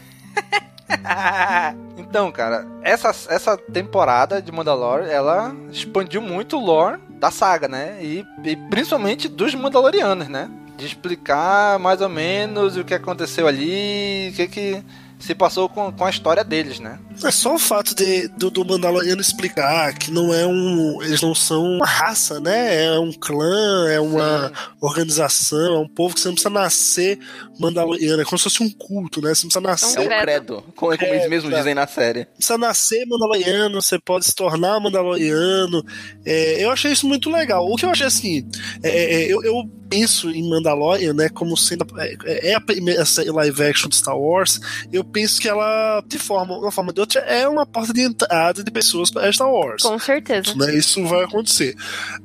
[1.98, 7.98] então, cara, essa, essa temporada de Mandalore, ela expandiu muito o lore da saga, né?
[8.02, 10.50] E, e principalmente dos Mandalorianos, né?
[10.76, 14.84] De explicar mais ou menos o que aconteceu ali, o que que
[15.18, 16.98] se passou com, com a história deles, né?
[17.22, 21.00] É só o fato de, do, do Mandaloriano explicar que não é um.
[21.02, 22.86] Eles não são uma raça, né?
[22.86, 27.18] É um clã, é uma organização, é um povo que você não precisa nascer
[27.58, 28.20] Mandaloriano.
[28.20, 29.34] É como se fosse um culto, né?
[29.34, 29.98] Você não precisa nascer.
[29.98, 32.24] É um credo, como, como eles mesmos É, dizem na série.
[32.26, 35.82] precisa nascer Mandaloriano, você pode se tornar Mandaloriano.
[36.26, 37.64] É, eu achei isso muito legal.
[37.66, 38.46] O que eu achei assim,
[38.82, 38.88] é,
[39.22, 39.62] é, eu, eu
[39.94, 44.18] penso em Mandalorian, né, como sendo é, é a primeira série live action de Star
[44.18, 44.60] Wars.
[44.92, 48.02] Eu penso que ela, de forma, uma forma ou de outra, é uma porta de
[48.02, 49.82] entrada de pessoas para Star Wars.
[49.82, 50.52] Com certeza.
[50.56, 51.76] Né, isso vai acontecer.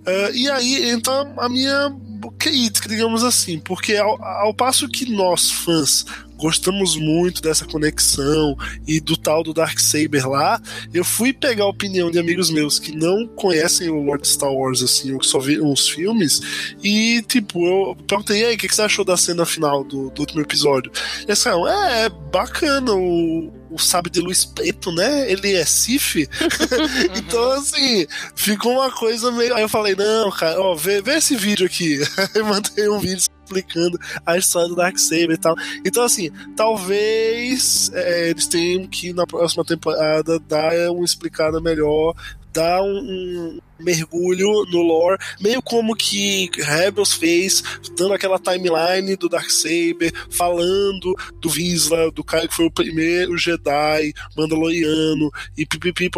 [0.05, 1.95] Ah, e aí entra a minha
[2.39, 6.05] crítica, digamos assim, porque ao, ao passo que nós, fãs,
[6.39, 10.59] gostamos muito dessa conexão e do tal do Darksaber lá,
[10.93, 14.81] eu fui pegar a opinião de amigos meus que não conhecem o Lord Star Wars,
[14.81, 16.41] assim, ou que só viram os filmes,
[16.83, 20.09] e tipo, eu perguntei, e aí, o que, que você achou da cena final do,
[20.09, 20.91] do último episódio?
[21.21, 25.29] E eles falaram, é, é bacana o, o sabre de luz preto, né?
[25.29, 26.27] Ele é Sif.
[27.15, 29.53] então, assim, ficou uma coisa meio.
[29.55, 31.99] Aí eu falei, não, cara, ó, vê, vê esse vídeo aqui.
[32.33, 35.55] eu mandei um vídeo explicando a história do Darksaber e tal.
[35.83, 42.13] Então, assim, talvez é, eles tenham que na próxima temporada dar uma explicada melhor,
[42.53, 47.63] dar um, um mergulho no lore, meio como que Rebels fez,
[47.95, 54.13] dando aquela timeline do Darksaber, falando do Vizsla, do cara que foi o primeiro Jedi
[54.35, 56.09] Mandaloriano, e pipipi,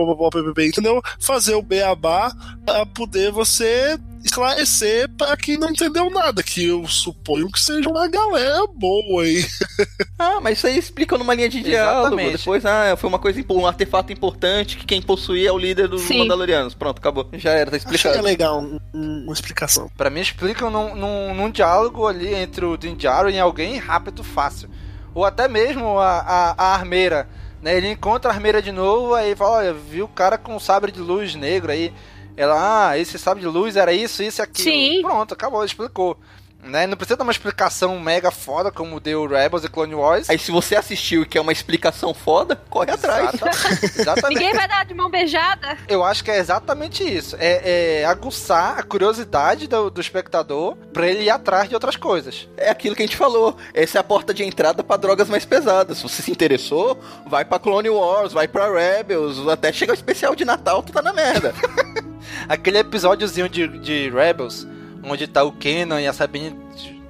[0.68, 1.01] entendeu?
[1.20, 2.32] Fazer o beabá
[2.66, 8.07] pra poder você esclarecer para quem não entendeu nada, que eu suponho que seja uma
[8.07, 9.45] galera boa aí.
[10.20, 12.09] Ah, mas isso aí explica numa linha de diálogo.
[12.09, 12.38] Exatamente.
[12.38, 16.03] Depois, ah, foi uma coisa, um artefato importante que quem possuía é o líder dos
[16.03, 16.20] Sim.
[16.20, 16.76] Mandalorianos.
[16.76, 17.28] Pronto, acabou.
[17.34, 18.24] Já era, tá Achei explicado.
[18.24, 19.89] legal um- um- uma explicação.
[19.97, 24.24] Pra mim explicam num, num, num diálogo ali entre o Din Djarin e alguém rápido,
[24.24, 24.70] fácil.
[25.14, 27.28] Ou até mesmo a, a, a armeira,
[27.62, 27.76] né?
[27.76, 30.91] Ele encontra a armeira de novo, aí fala, olha, viu o cara com um sabre
[30.91, 31.93] de luz negro aí.
[32.38, 34.70] Ela, ah, esse sabre de luz era isso, isso e aquilo.
[34.70, 35.02] Sim.
[35.02, 36.18] Pronto, acabou, explicou.
[36.64, 36.86] Né?
[36.86, 40.30] Não precisa dar uma explicação mega foda como deu Rebels e Clone Wars.
[40.30, 43.32] Aí se você assistiu e quer uma explicação foda, corre atrás.
[43.97, 44.39] Exatamente.
[44.39, 45.78] Ninguém vai dar de mão beijada.
[45.88, 47.36] Eu acho que é exatamente isso.
[47.39, 52.47] É, é aguçar a curiosidade do, do espectador pra ele ir atrás de outras coisas.
[52.57, 53.57] É aquilo que a gente falou.
[53.74, 55.97] Essa é a porta de entrada pra drogas mais pesadas.
[55.97, 60.36] Se você se interessou, vai pra Clone Wars, vai pra Rebels, até chegar o especial
[60.36, 61.53] de Natal, tu tá na merda.
[62.47, 64.68] Aquele episódiozinho de, de Rebels,
[65.04, 66.56] onde tá o Kenan e a Sabine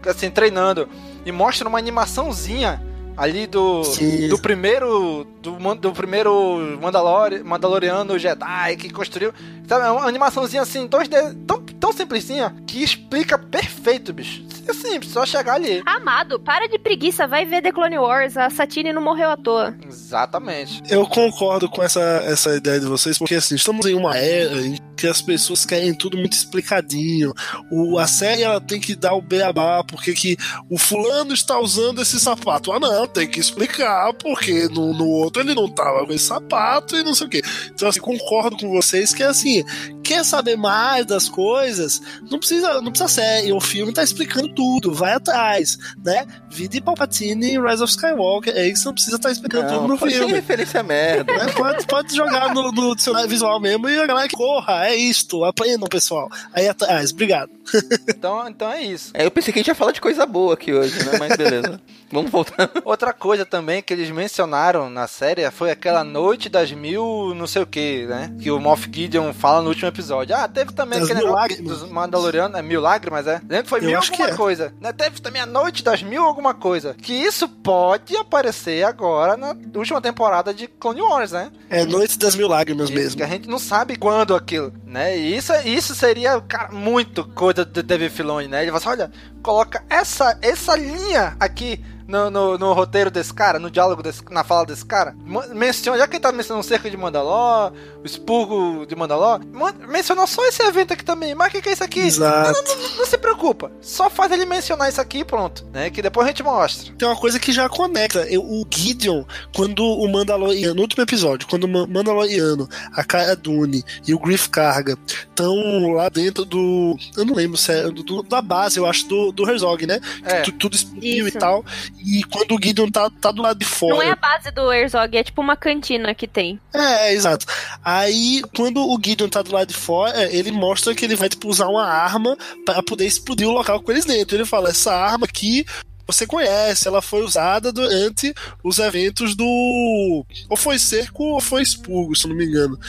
[0.06, 0.90] assim, treinando,
[1.26, 2.82] e mostra uma animaçãozinha
[3.16, 3.84] ali do,
[4.30, 9.34] do primeiro do, do primeiro Mandalori, Mandaloriano Jedi que construiu.
[9.68, 14.44] Sabe, é uma animaçãozinha assim, 2D, tão, tão simplesinha, que explica perfeito, bicho.
[14.72, 15.84] É simples, só chegar ali.
[15.86, 18.38] Amado, para de preguiça, vai ver The Clone Wars.
[18.38, 19.76] A Satine não morreu à toa.
[19.86, 20.82] Exatamente.
[20.90, 24.78] Eu concordo com essa, essa ideia de vocês, porque assim, estamos em uma era em
[24.96, 27.34] que as pessoas querem tudo muito explicadinho.
[27.70, 30.38] O, a série ela tem que dar o beabá, porque que
[30.70, 32.72] o fulano está usando esse sapato.
[32.72, 36.96] Ah, não, tem que explicar, porque no, no outro ele não tava com esse sapato
[36.96, 37.42] e não sei o quê.
[37.74, 39.66] Então, assim, concordo com vocês que assim,
[40.12, 44.94] quer saber mais das coisas, não precisa, não precisa série, o filme tá explicando tudo,
[44.94, 46.28] vai atrás, né?
[46.50, 50.12] Vide Palpatine e Rise of Skywalker, é isso, não precisa estar explicando tudo no pode
[50.12, 50.34] ser filme.
[50.34, 51.32] referência merda.
[51.32, 54.96] É, pode, pode jogar no, no dicionário visual mesmo e a galera que corra, é
[54.96, 56.28] isto, aprendam, pessoal.
[56.54, 57.50] Aí atrás, obrigado.
[58.08, 59.12] Então, então é isso.
[59.14, 61.18] É, eu pensei que a gente ia falar de coisa boa aqui hoje, né?
[61.18, 61.82] Mas beleza.
[62.12, 62.70] Vamos voltar.
[62.84, 67.62] Outra coisa também que eles mencionaram na série foi aquela noite das mil não sei
[67.62, 68.36] o que, né?
[68.42, 70.01] Que o Moff Gideon fala no último episódio.
[70.34, 72.58] Ah, teve também Das aquele negócio dos Mandalorianos.
[72.58, 73.42] É mil lágrimas, é?
[73.42, 74.36] Lembra que foi Eu mil alguma é.
[74.36, 74.74] coisa.
[74.80, 74.92] Né?
[74.94, 76.96] Teve também a noite das mil alguma coisa.
[76.96, 81.52] Que isso pode aparecer agora na última temporada de Clone Wars, né?
[81.70, 83.18] É Noite das Mil Lágrimas Isso, mesmo.
[83.18, 85.18] Que a gente não sabe quando aquilo, né?
[85.18, 88.62] E isso, isso seria, cara, muito coisa do David Filoni, né?
[88.62, 93.58] Ele fala assim, olha, coloca essa, essa linha aqui no, no, no roteiro desse cara,
[93.58, 95.16] no diálogo desse, na fala desse cara.
[95.54, 97.72] Menciona, já que ele tá mencionando o cerco de Mandalor,
[98.04, 99.40] o expurgo de Mandalor,
[99.88, 101.34] menciona só esse evento aqui também.
[101.34, 102.02] Mas o que, que é isso aqui?
[102.02, 102.52] Exato.
[102.52, 103.72] Não, não- não se preocupa.
[103.82, 105.90] Só faz ele mencionar isso aqui e pronto, né?
[105.90, 106.94] Que depois a gente mostra.
[106.98, 108.22] Tem uma coisa que já conecta.
[108.30, 109.24] Eu- o Gideon,
[109.56, 114.20] quando o Mandaloriano, no último episódio, quando o Ma- Mandaloriano, a Cara Dune e o
[114.20, 116.96] Griff Carga estão lá dentro do.
[117.16, 120.00] Eu não lembro se é do- do- da base, eu acho, do, do Herzog, né?
[120.24, 120.42] É.
[120.42, 121.38] Tu- tudo explodiu Isso.
[121.38, 121.64] e tal.
[122.04, 123.96] E quando o Gideon tá, tá do lado de fora.
[123.96, 126.60] Não é a base do Herzog, é tipo uma cantina que tem.
[126.74, 127.46] É, é, exato.
[127.84, 131.48] Aí, quando o Gideon tá do lado de fora, ele mostra que ele vai, tipo,
[131.48, 134.36] usar uma arma para poder explodir o local com eles dentro.
[134.36, 135.66] Ele fala, essa arma aqui
[136.12, 138.34] você conhece, ela foi usada durante
[138.64, 140.26] os eventos do.
[140.50, 142.80] Ou foi cerco ou foi expurgo, se não me engano.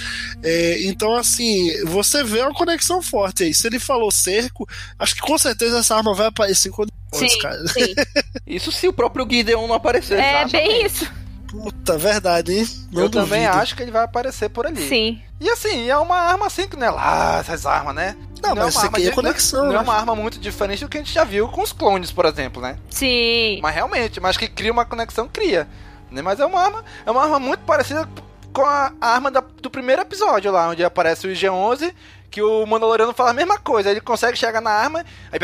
[0.42, 3.54] É, então, assim, você vê uma conexão forte aí.
[3.54, 4.68] Se ele falou cerco,
[4.98, 6.90] acho que com certeza essa arma vai aparecer quando.
[7.12, 7.66] Sim, cara.
[7.68, 7.94] sim.
[8.46, 10.18] Isso se o próprio Gideon não aparecer.
[10.18, 10.52] É Exato.
[10.52, 11.10] bem isso.
[11.48, 12.66] Puta, verdade, hein?
[12.90, 13.58] Não Eu também duvido.
[13.62, 14.88] acho que ele vai aparecer por ali.
[14.88, 15.20] Sim.
[15.42, 18.16] E assim, é uma arma assim que não é lá essas armas, né?
[18.40, 19.76] Não, é mas uma você arma cria de- conexão, Não né?
[19.76, 22.24] é uma arma muito diferente do que a gente já viu com os clones, por
[22.26, 22.76] exemplo, né?
[22.90, 23.58] Sim.
[23.62, 25.68] Mas realmente, mas que cria uma conexão, cria.
[26.10, 26.22] Né?
[26.22, 28.08] Mas é uma arma, é uma arma muito parecida
[28.52, 31.92] com a arma da- do primeiro episódio lá, onde aparece o IG-11,
[32.30, 33.90] que o Mandaloriano fala a mesma coisa.
[33.90, 35.38] Ele consegue chegar na arma, aí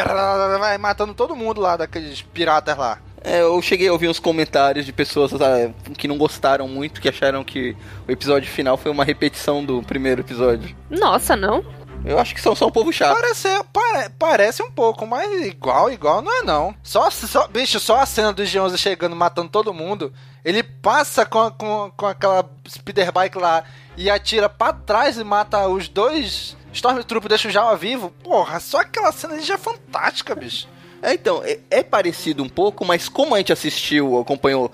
[0.59, 2.99] vai matando todo mundo lá, daqueles piratas lá.
[3.25, 7.09] É, eu cheguei a ouvir uns comentários de pessoas ah, que não gostaram muito, que
[7.09, 10.75] acharam que o episódio final foi uma repetição do primeiro episódio.
[10.91, 11.65] Nossa, não.
[12.05, 13.17] Eu acho que são só um povo chato.
[13.21, 16.73] Parece, pare- parece um pouco, mas igual, igual não é não.
[16.81, 20.13] Só, só bicho, só a cena do G11 chegando, matando todo mundo.
[20.45, 23.65] Ele passa com, a- com, com aquela speeder bike lá
[23.97, 28.11] e atira pra trás e mata os dois Stormtroopers, deixa o Jawa vivo.
[28.23, 30.69] Porra, só aquela cena ali já é fantástica, bicho.
[31.03, 34.71] É, então, é, é parecido um pouco, mas como a gente assistiu, acompanhou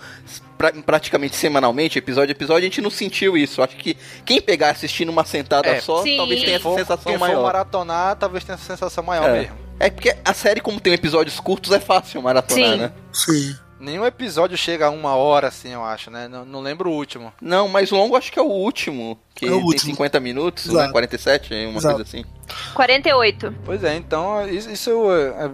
[0.57, 3.63] pra- praticamente semanalmente, episódio a episódio, a gente não sentiu isso.
[3.63, 6.17] Acho que quem pegar assistindo uma sentada É, só, sim.
[6.17, 7.43] talvez tenha Quem essa for, sensação quem for maior.
[7.43, 9.33] maratonar, talvez tenha essa sensação maior É.
[9.41, 9.57] mesmo.
[9.81, 12.77] É porque a série, como tem episódios curtos, é fácil maratonar, Sim.
[12.79, 12.93] né?
[13.13, 13.57] Sim.
[13.81, 16.27] Nenhum episódio chega a uma hora, assim, eu acho, né?
[16.27, 17.31] Não, não lembro o último.
[17.43, 19.91] Não, mas o longo acho que é o último, que É o tem último.
[19.91, 20.87] 50 minutos, Exato.
[20.87, 20.93] né?
[20.93, 21.97] 47, uma Exato.
[21.97, 22.25] coisa assim.
[22.73, 23.55] 48.
[23.65, 25.51] Pois é, então isso, é,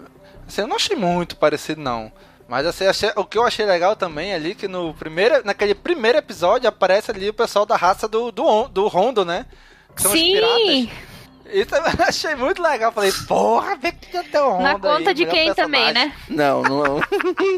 [0.51, 2.13] assim, eu não achei muito parecido não.
[2.49, 6.19] Mas assim, achei- o que eu achei legal também ali que no primeiro, naquele primeiro
[6.19, 9.47] episódio aparece ali o pessoal da raça do do, do Rondo, né?
[9.95, 10.33] Que são os Sim.
[10.33, 11.11] piratas.
[11.53, 12.93] Isso eu achei muito legal.
[12.93, 16.09] Falei, porra, vê que já tem o Rondo Na conta aí, de quem também, personagem.
[16.09, 16.15] né?
[16.29, 17.01] Não, não.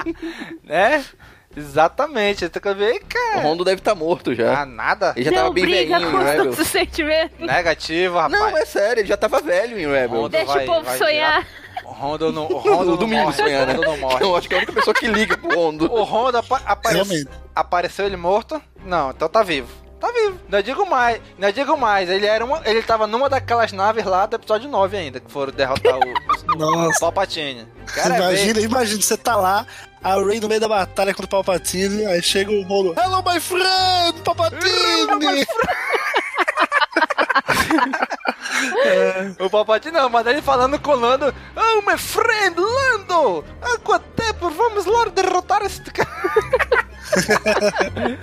[0.64, 1.04] Né?
[1.56, 2.48] Exatamente.
[2.48, 3.40] Tem que ver, o cara.
[3.42, 4.60] Rondo deve estar morto já.
[4.62, 5.12] Ah, nada.
[5.16, 7.38] Ele já tava não bem briga velhinho com em os sentimentos.
[7.38, 8.32] Negativo, rapaz.
[8.32, 10.22] Não, é sério, ele já tava velho em Rebels.
[10.22, 11.40] Rondo Deixa vai- o povo vai sonhar.
[11.42, 11.61] virar-
[12.02, 13.50] Rondo não, o Rondo o Domingos morre.
[13.50, 13.62] né?
[13.62, 14.24] O Rondo não morre.
[14.24, 15.92] Eu acho que é a única pessoa que liga pro Rondo.
[15.92, 17.30] O Rondo apa aparece- Realmente.
[17.54, 18.60] apareceu ele morto?
[18.84, 19.68] Não, então tá vivo.
[20.00, 20.36] Tá vivo.
[20.48, 22.10] Não digo mais, não digo mais.
[22.10, 25.52] Ele era uma, ele tava numa daquelas naves lá do episódio 9 ainda, que foram
[25.52, 26.98] derrotar o, o Nossa.
[26.98, 27.68] Palpatine.
[27.86, 29.64] Cara, é imagina, bem- imagina, você tá lá,
[30.02, 33.38] a Ray no meio da batalha contra o Palpatine, aí chega o Rolo, Hello, my
[33.38, 35.46] friend, Palpatine!
[39.38, 41.34] O Palpatine não, mas ele falando com o Lando.
[41.56, 43.44] Oh, my friend, Lando!
[43.60, 46.10] Há quanto tempo vamos lá derrotar este cara?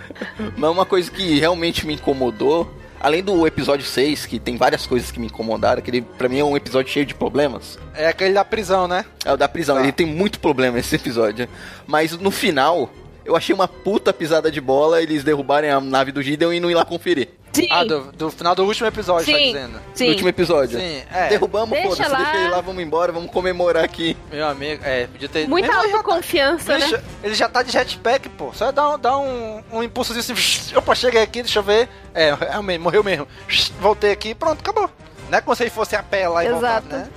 [0.58, 5.12] Mas uma coisa que realmente me incomodou, além do episódio 6, que tem várias coisas
[5.12, 7.78] que me incomodaram, que ele, pra mim é um episódio cheio de problemas.
[7.94, 9.06] É aquele da prisão, né?
[9.24, 9.84] É o da prisão, Tá.
[9.84, 11.48] ele tem muito problema esse episódio.
[11.86, 12.90] Mas no final,
[13.30, 16.70] eu achei uma puta pisada de bola eles derrubarem a nave do Gideon e não
[16.70, 17.30] ir lá conferir.
[17.52, 17.68] Sim.
[17.72, 19.46] Ah, do, do final do último episódio, tá Sim.
[19.48, 19.82] dizendo.
[19.96, 20.06] Sim.
[20.06, 20.80] No último episódio.
[20.80, 21.30] Sim, é.
[21.30, 22.18] Derrubamos, Deixa foda-se, lá.
[22.20, 24.16] deixa ele lá, vamos embora, vamos comemorar aqui.
[24.32, 25.48] Meu amigo, é, podia ter.
[25.48, 27.04] Muita Mesmo ele já tá- autoconfiança, Bicho, né?
[27.24, 28.52] ele já tá de jetpack, pô.
[28.54, 30.76] Só dá um, dá um, um impulsozinho assim.
[30.78, 31.90] Opa, cheguei aqui, deixa eu ver.
[32.14, 33.28] É, realmente, morreu mesmo.
[33.82, 34.90] Voltei aqui, pronto, acabou.
[35.30, 36.88] Não é como se ele fosse a pé lá e voltar, Exato.
[36.88, 37.08] né?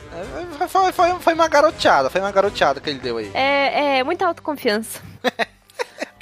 [0.60, 3.30] É, Foi, foi, foi uma garoteada, foi uma garoteada que ele deu aí.
[3.34, 5.00] É, é muita autoconfiança.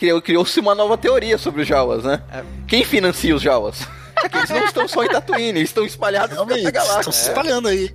[0.01, 2.23] Criou- Criou-se uma nova teoria sobre os Jawas, né?
[2.33, 2.43] É.
[2.67, 3.87] Quem financia os Jawas?
[4.21, 7.13] Porque eles não estão só em Tatooine, eles estão espalhados pela Realmente, estão galáxia.
[7.13, 7.95] se espalhando aí.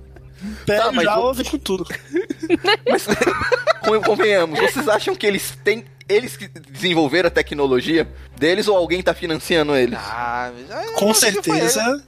[0.64, 1.84] Pega Tá, mas já, vou- ouve com tudo.
[3.84, 5.84] Con- Convenhamos, vocês acham que eles têm.
[6.08, 8.06] Eles que desenvolveram a tecnologia
[8.38, 9.98] deles ou alguém tá financiando eles?
[10.00, 12.04] Ah, já- eu Com certeza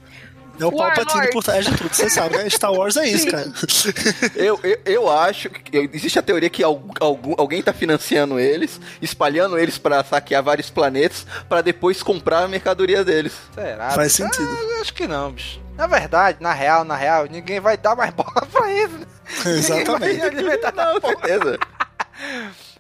[0.61, 0.73] é o.
[0.73, 1.95] Palpatine por trás de tudo.
[1.95, 2.49] Você sabe, né?
[2.51, 3.47] Star Wars é isso, cara.
[4.35, 8.81] Eu, eu, eu acho que existe a teoria que al- algum- alguém tá financiando eles,
[9.03, 13.33] espalhando eles pra saquear vários planetas, pra depois comprar a mercadoria deles.
[13.55, 13.91] Será?
[13.91, 14.49] Faz sentido.
[14.77, 15.61] Ah, acho que não, bicho.
[15.77, 18.99] Na verdade, na real, na real, ninguém vai dar mais bola pra isso.
[18.99, 19.07] né?
[19.47, 20.01] Exatamente.
[20.15, 21.59] Ninguém vai alimentar da Não, certeza.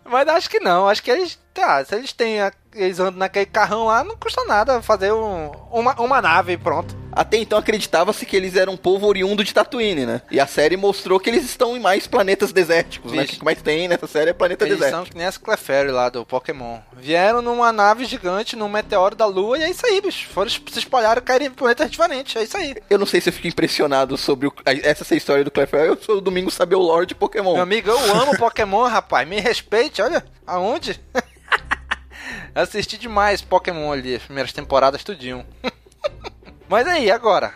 [0.04, 1.38] Mas acho que não, acho que eles.
[1.52, 2.38] Tá, se eles têm.
[2.74, 6.96] Eles andam naquele carrão lá, não custa nada fazer um, uma, uma nave e pronto.
[7.18, 10.22] Até então acreditava-se que eles eram um povo oriundo de Tatooine, né?
[10.30, 13.18] E a série mostrou que eles estão em mais planetas desérticos, né?
[13.18, 13.38] O Vixe.
[13.38, 15.02] que mais tem nessa série é planeta Eles desértico.
[15.04, 16.78] são que nem as Clefairy lá do Pokémon.
[16.96, 20.28] Vieram numa nave gigante, num meteoro da Lua, e é isso aí, bicho.
[20.28, 22.76] Foram se espalharam caíram em planetas diferentes, é isso aí.
[22.88, 25.88] Eu não sei se eu fico impressionado sobre o- essa história do Clefairy.
[25.88, 27.54] Eu sou o Domingo saber o lore de Pokémon.
[27.54, 29.28] Meu amigo, eu amo Pokémon, rapaz.
[29.28, 30.24] Me respeite, olha.
[30.46, 31.00] Aonde?
[32.54, 35.44] Assisti demais Pokémon ali, as primeiras temporadas tudinho.
[36.68, 37.54] Mas aí, agora,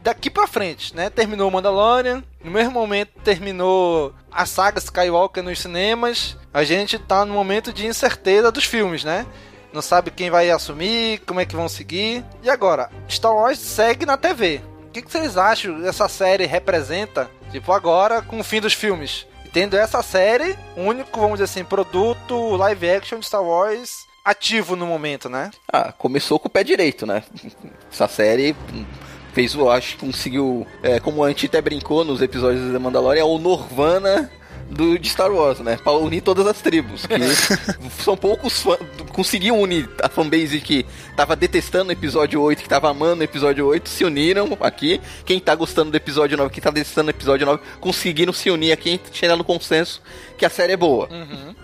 [0.00, 1.10] daqui pra frente, né?
[1.10, 6.36] Terminou Mandalorian, no mesmo momento terminou a saga Skywalker nos cinemas.
[6.52, 9.26] A gente tá no momento de incerteza dos filmes, né?
[9.72, 12.24] Não sabe quem vai assumir, como é que vão seguir.
[12.42, 14.60] E agora, Star Wars segue na TV.
[14.86, 17.28] O que, que vocês acham essa série representa?
[17.50, 19.26] Tipo, agora com o fim dos filmes.
[19.44, 24.06] E tendo essa série, o único, vamos dizer assim, produto live action de Star Wars
[24.24, 25.50] ativo no momento, né?
[25.72, 27.22] Ah, começou com o pé direito, né?
[27.92, 28.56] Essa série
[29.32, 33.20] fez, eu acho que conseguiu, é, como a gente até brincou nos episódios da Mandalorian,
[33.20, 34.30] é o Norvana
[34.70, 35.78] do, de Star Wars, né?
[35.82, 37.06] Pra unir todas as tribos.
[37.06, 37.14] Que
[38.02, 38.78] são poucos fãs.
[39.12, 40.84] Conseguiu unir a fanbase que
[41.16, 45.00] tava detestando o episódio 8, que tava amando o episódio 8, se uniram aqui.
[45.24, 48.72] Quem tá gostando do episódio 9, quem tá detestando o episódio 9, conseguiram se unir
[48.72, 50.02] aqui e chegar no consenso
[50.36, 51.08] que a série é boa.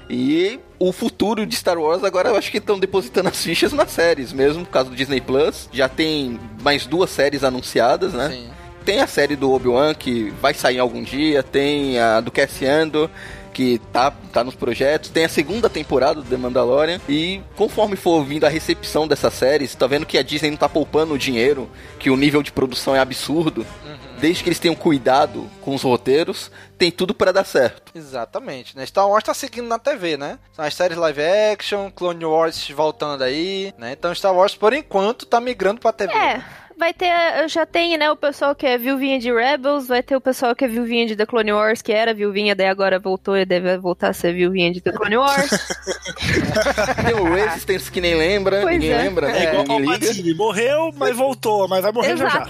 [0.09, 3.91] E o futuro de Star Wars agora eu acho que estão depositando as fichas nas
[3.91, 5.69] séries mesmo, por causa do Disney Plus.
[5.73, 8.31] Já tem mais duas séries anunciadas, né?
[8.31, 8.60] Sim.
[8.85, 13.11] Tem a série do Obi-Wan que vai sair algum dia, tem a do Cassiano
[13.53, 18.25] que tá, tá nos projetos, tem a segunda temporada do The Mandalorian e conforme for
[18.25, 21.69] vindo a recepção dessas séries, tá vendo que a Disney não tá poupando o dinheiro,
[21.99, 23.67] que o nível de produção é absurdo.
[24.19, 27.91] Desde que eles tenham cuidado com os roteiros, tem tudo para dar certo.
[27.95, 28.85] Exatamente, né?
[28.85, 30.39] Star Wars tá seguindo na TV, né?
[30.53, 31.23] São as séries live
[31.53, 33.93] action, Clone Wars voltando aí, né?
[33.93, 36.13] Então Star Wars, por enquanto, tá migrando pra TV.
[36.13, 36.45] É,
[36.81, 37.13] vai ter.
[37.49, 40.65] Já tem, né, o pessoal que é viuvinha de Rebels, vai ter o pessoal que
[40.65, 44.09] é viuvinha de The Clone Wars, que era viuvinha, daí agora voltou e deve voltar
[44.09, 45.51] a ser viuvinha de The Clone Wars.
[47.05, 48.97] Tem o Resistance que nem lembra, Pois ninguém é.
[48.97, 49.45] lembra, né?
[49.45, 49.67] É igual.
[49.67, 50.35] Palpatine.
[50.35, 52.47] Morreu, mas voltou, mas vai morrer já já.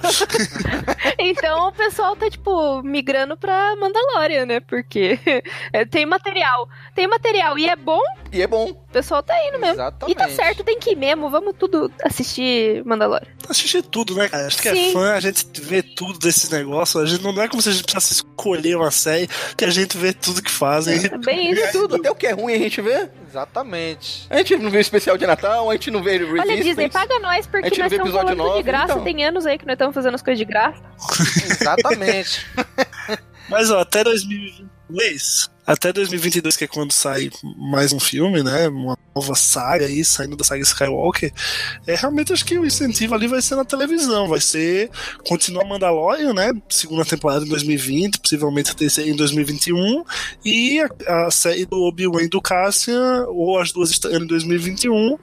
[1.19, 4.61] então o pessoal tá, tipo, migrando pra Mandalorian, né?
[4.61, 5.19] Porque
[5.73, 6.69] é, tem material.
[6.95, 8.03] Tem material e é bom,
[8.33, 8.71] E é bom.
[8.71, 9.75] o pessoal tá indo mesmo.
[9.75, 10.15] Exatamente.
[10.17, 11.29] E tá certo, tem que ir mesmo.
[11.31, 13.29] Vamos tudo assistir Mandalorian.
[13.49, 14.47] Assistir tudo, né, cara?
[14.47, 14.91] Acho que Sim.
[14.91, 17.03] é fã, a gente vê tudo desses negócios.
[17.03, 19.97] A gente não é como se a gente precisasse escolher uma série, que a gente
[19.97, 21.05] vê tudo que fazem.
[21.05, 21.73] É bem isso.
[21.73, 23.09] Tudo, até o que é ruim a gente vê.
[23.29, 24.27] Exatamente.
[24.31, 26.49] A gente não vê o especial de Natal, a gente não vê Resistance.
[26.49, 28.63] Olha, Disney, paga nós, A porque gente não nós vê estamos falando tudo de 9,
[28.63, 28.93] graça.
[28.93, 29.05] então.
[29.05, 30.81] Tem anos aí que nós estamos fazendo as coisas de graça.
[31.51, 32.47] Exatamente.
[33.49, 34.69] Mas ó, até 2020.
[35.67, 38.69] Até 2022, que é quando sai mais um filme, né?
[38.69, 41.33] Uma nova saga aí, saindo da saga Skywalker.
[41.87, 44.91] É, realmente acho que o incentivo ali vai ser na televisão, vai ser
[45.27, 46.53] continuar Mandalorian, né?
[46.69, 50.05] Segunda temporada em 2020, possivelmente terceira em 2021,
[50.45, 55.19] e a, a série do Obi-Wan e do Cassian, ou as duas estão em 2021,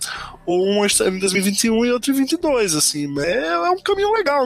[0.46, 3.20] ou uma está em 2021 e outra em 22, assim.
[3.20, 4.46] É, é um caminho legal.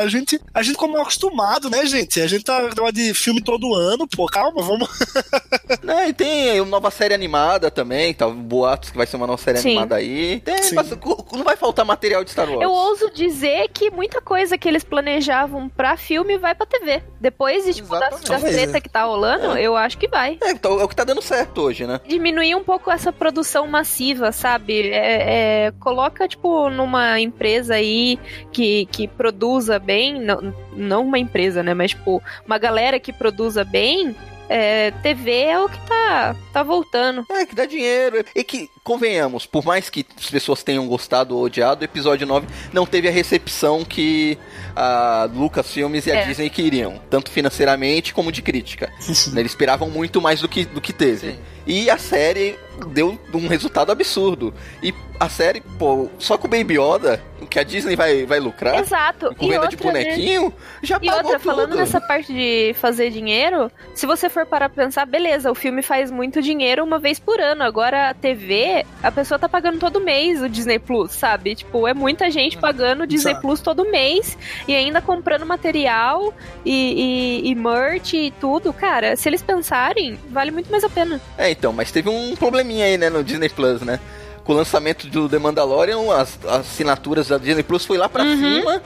[0.00, 2.20] A, gente, a gente como é acostumado, né, gente?
[2.20, 4.88] A gente tá de filme todo ano, pô, calma, vamos.
[5.82, 8.28] né, e tem uma nova série animada também, tá?
[8.28, 9.70] Boatos que vai ser uma nova série Sim.
[9.70, 10.40] animada aí.
[10.40, 12.62] Tem, mas, não vai faltar material de Star Wars.
[12.62, 17.02] Eu ouso dizer que muita coisa que eles planejavam pra filme vai pra TV.
[17.20, 19.62] Depois de, tipo, da, da treta que tá rolando, é.
[19.62, 20.38] eu acho que vai.
[20.42, 22.00] É, então, é o que tá dando certo hoje, né?
[22.06, 24.90] Diminuir um pouco essa produção massiva, sabe?
[24.90, 28.18] É, é, coloca, tipo, numa empresa aí
[28.52, 31.74] que, que produza bem, não, não uma empresa, né?
[31.74, 34.14] Mas, tipo, uma galera que produza bem
[34.48, 37.24] é, TV é o que tá, tá voltando.
[37.30, 38.24] É, que dá dinheiro.
[38.34, 42.46] E que, convenhamos, por mais que as pessoas tenham gostado ou odiado, o episódio 9
[42.72, 44.38] não teve a recepção que
[44.74, 46.26] a Lucasfilmes e a é.
[46.26, 48.92] Disney queriam, tanto financeiramente como de crítica.
[49.36, 51.32] Eles esperavam muito mais do que, do que teve.
[51.32, 51.38] Sim.
[51.66, 52.58] E a série
[52.88, 54.54] deu um resultado absurdo.
[54.82, 58.38] E a série, pô, só com o Baby Yoda, o que a Disney vai, vai
[58.38, 58.78] lucrar.
[58.78, 59.34] Exato.
[59.34, 60.52] Com venda de bonequinho, né?
[60.82, 61.40] já e outra, tudo.
[61.40, 66.10] falando nessa parte de fazer dinheiro, se você for para pensar, beleza, o filme faz
[66.10, 67.62] muito dinheiro uma vez por ano.
[67.62, 71.54] Agora a TV, a pessoa tá pagando todo mês o Disney Plus, sabe?
[71.54, 74.36] Tipo, é muita gente pagando o Disney Plus todo mês
[74.68, 78.72] e ainda comprando material e, e, e merch e tudo.
[78.72, 81.20] Cara, se eles pensarem, vale muito mais a pena.
[81.38, 84.00] É, então, mas teve um probleminha aí, né, no Disney Plus, né?
[84.44, 88.22] Com o lançamento do The Mandalorian, as, as assinaturas da Disney Plus foi lá pra
[88.22, 88.36] uhum.
[88.36, 88.82] cima.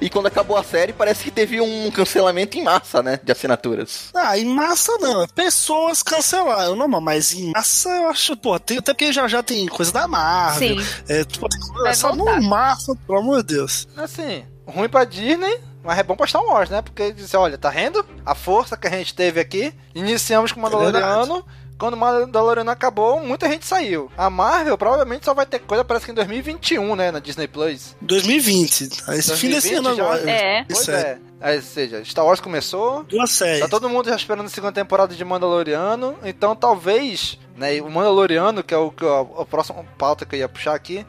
[0.00, 3.18] E quando acabou a série, parece que teve um cancelamento em massa, né?
[3.22, 4.10] De assinaturas.
[4.14, 5.26] Ah, em massa não.
[5.28, 6.76] Pessoas cancelaram.
[6.76, 10.08] Não, mas em massa eu acho, pô, tem, até porque já já tem coisa da
[10.08, 10.78] Marvel.
[10.78, 10.86] Sim.
[11.08, 11.46] É, tipo,
[11.86, 13.86] é só no massa, pelo amor de Deus.
[13.96, 16.82] Assim, ruim pra Disney, mas é bom pra Star Wars, né?
[16.82, 18.04] Porque disse, olha, tá vendo?
[18.26, 19.72] A força que a gente teve aqui.
[19.94, 21.38] Iniciamos com o Mandaloriano.
[21.38, 24.10] É quando o Mandaloriano acabou, muita gente saiu.
[24.16, 27.94] A Marvel provavelmente só vai ter coisa, parece que em 2021, né, na Disney Plus.
[28.00, 29.02] 2020.
[29.10, 30.30] Esse fim desse ano agora.
[30.30, 30.64] É.
[30.64, 31.18] Pois é.
[31.42, 31.54] é.
[31.56, 33.02] Ou seja, Star Wars começou.
[33.02, 33.60] Duas séries.
[33.60, 36.16] Tá todo mundo já esperando a segunda temporada de Mandaloriano.
[36.24, 40.40] Então talvez, né, o Mandaloriano, que é o, que é a próxima pauta que eu
[40.40, 41.04] ia puxar aqui,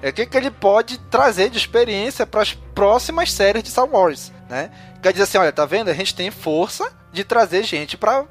[0.00, 3.88] é o que, que ele pode trazer de experiência para as próximas séries de Star
[3.90, 4.70] Wars, né?
[5.02, 5.88] Quer dizer assim, olha, tá vendo?
[5.88, 8.24] A gente tem força de trazer gente para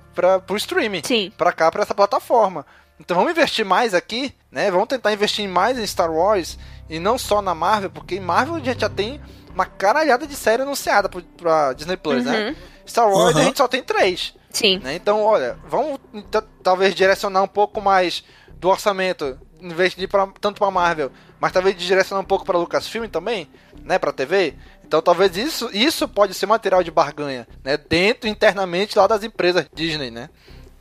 [0.45, 1.01] pro streaming.
[1.03, 1.31] Sim.
[1.37, 2.65] Pra cá, pra essa plataforma.
[2.99, 4.69] Então vamos investir mais aqui, né?
[4.69, 6.57] Vamos tentar investir mais em Star Wars
[6.89, 9.21] e não só na Marvel, porque em Marvel a gente já tem
[9.53, 12.31] uma caralhada de série anunciada pra, pra Disney Plus, né?
[12.31, 12.45] uhum.
[12.51, 12.55] né?
[12.85, 13.41] Star Wars uhum.
[13.41, 14.33] a gente só tem três.
[14.49, 14.79] Sim.
[14.79, 14.95] Né?
[14.95, 15.99] Então, olha, vamos
[16.63, 18.23] talvez direcionar um pouco mais
[18.55, 22.45] do orçamento, em vez de ir pra, tanto pra Marvel, mas talvez direcionar um pouco
[22.45, 23.47] pra Lucasfilm também,
[23.83, 23.97] né?
[23.97, 24.55] Pra TV.
[24.89, 27.77] Então talvez isso, isso pode ser material de barganha, né?
[27.77, 30.31] Dentro, internamente lá das empresas Disney, né?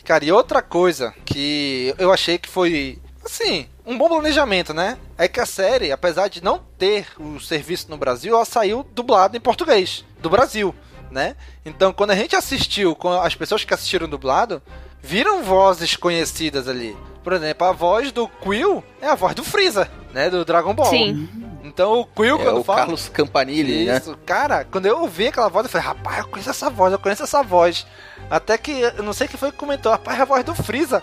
[0.02, 4.96] Cara, e outra coisa que eu achei que foi, assim, um bom planejamento, né?
[5.18, 9.36] É que a série, apesar de não ter o serviço no Brasil, ela saiu dublada
[9.36, 10.74] em português, do Brasil,
[11.10, 11.36] né?
[11.62, 14.62] Então quando a gente assistiu, as pessoas que assistiram dublado,
[15.02, 16.96] viram vozes conhecidas ali.
[17.22, 20.30] Por exemplo, a voz do Quill é a voz do Freeza, né?
[20.30, 20.86] Do Dragon Ball.
[20.86, 21.28] Sim.
[21.62, 22.78] Então o Quill, é, quando o fala.
[22.80, 23.96] Carlos Campanile, né?
[23.96, 26.98] Isso, cara, quando eu ouvi aquela voz, eu falei, rapaz, eu conheço essa voz, eu
[26.98, 27.86] conheço essa voz.
[28.30, 31.02] Até que, eu não sei quem foi que comentou, rapaz, é a voz do Freeza.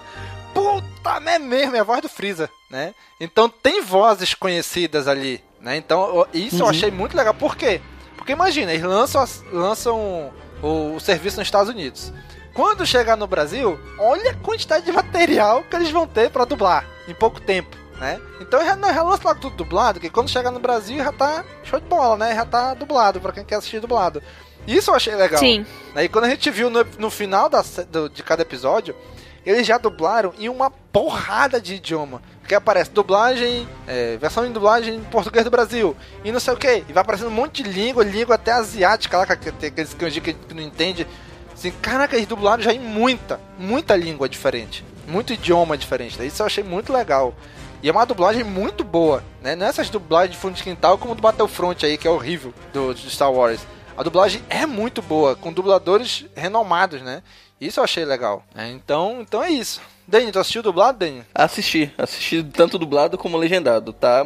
[0.53, 2.93] Puta, é mesmo, é a voz do Freeza, né?
[3.19, 5.75] Então tem vozes conhecidas ali, né?
[5.75, 6.61] Então, isso uhum.
[6.63, 7.33] eu achei muito legal.
[7.33, 7.81] Por quê?
[8.15, 10.31] Porque imagina, eles lançam, lançam
[10.63, 12.13] o, o serviço nos Estados Unidos.
[12.53, 16.85] Quando chegar no Brasil, olha a quantidade de material que eles vão ter para dublar
[17.05, 18.19] em pouco tempo né?
[18.39, 21.43] Então já, não, já lança logo tudo dublado, que quando chegar no Brasil já tá
[21.63, 22.35] show de bola, né?
[22.35, 24.21] Já tá dublado, pra quem quer assistir dublado.
[24.67, 25.39] Isso eu achei legal.
[25.39, 25.65] Sim.
[25.95, 28.95] E quando a gente viu no, no final da, do, de cada episódio,
[29.45, 32.21] eles já dublaram em uma porrada de idioma.
[32.47, 36.57] Que aparece dublagem, é, versão em dublagem em português do Brasil, e não sei o
[36.57, 36.83] que.
[36.87, 40.21] E vai aparecendo um monte de língua, língua até asiática lá, que tem aqueles kanji
[40.21, 41.07] que não entende.
[41.51, 44.85] Assim, caraca, eles dublaram já em muita, muita língua diferente.
[45.07, 46.23] Muito idioma diferente.
[46.23, 47.33] Isso eu achei muito legal.
[47.81, 49.55] E é uma dublagem muito boa, né?
[49.55, 52.53] Não é essas dublagens de fundo de quintal como do Battlefront aí, que é horrível,
[52.73, 53.61] do, do Star Wars.
[53.97, 57.21] A dublagem é muito boa, com dubladores renomados, né?
[57.59, 58.43] Isso eu achei legal.
[58.53, 58.71] Né?
[58.71, 59.81] Então, então é isso.
[60.07, 61.23] Dani, tu assistiu dublado, Dani?
[61.33, 61.91] Assisti.
[61.97, 64.25] Assisti tanto dublado como legendado, tá?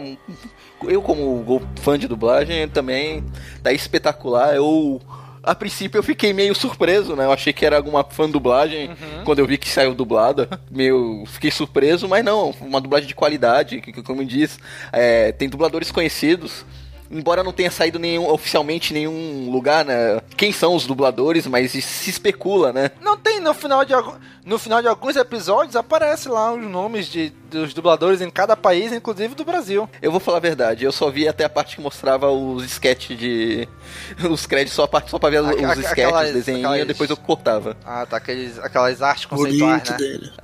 [0.83, 3.23] Eu, como fã de dublagem, também
[3.61, 4.55] tá espetacular.
[4.55, 5.01] Eu
[5.43, 7.25] a princípio eu fiquei meio surpreso, né?
[7.25, 9.23] Eu achei que era alguma fã dublagem Uhum.
[9.25, 10.47] quando eu vi que saiu dublada.
[10.69, 14.59] Meio fiquei surpreso, mas não, uma dublagem de qualidade, que, como diz,
[14.91, 16.65] é, tem dubladores conhecidos.
[17.11, 20.21] Embora não tenha saído nenhum, oficialmente em nenhum lugar, né?
[20.37, 22.91] Quem são os dubladores, mas se especula, né?
[23.01, 23.93] Não tem no final de
[24.45, 28.91] no final de alguns episódios aparece lá os nomes de, dos dubladores em cada país,
[28.93, 29.89] inclusive do Brasil.
[30.01, 33.17] Eu vou falar a verdade, eu só vi até a parte que mostrava os sketches
[33.17, 33.67] de.
[34.29, 37.09] Os créditos, só a parte só pra ver os Aqu- sketches, aquelas- desenhinho, aquelas- depois
[37.09, 37.75] eu cortava.
[37.85, 39.97] Ah, tá aqueles, aquelas artes conceituais, né?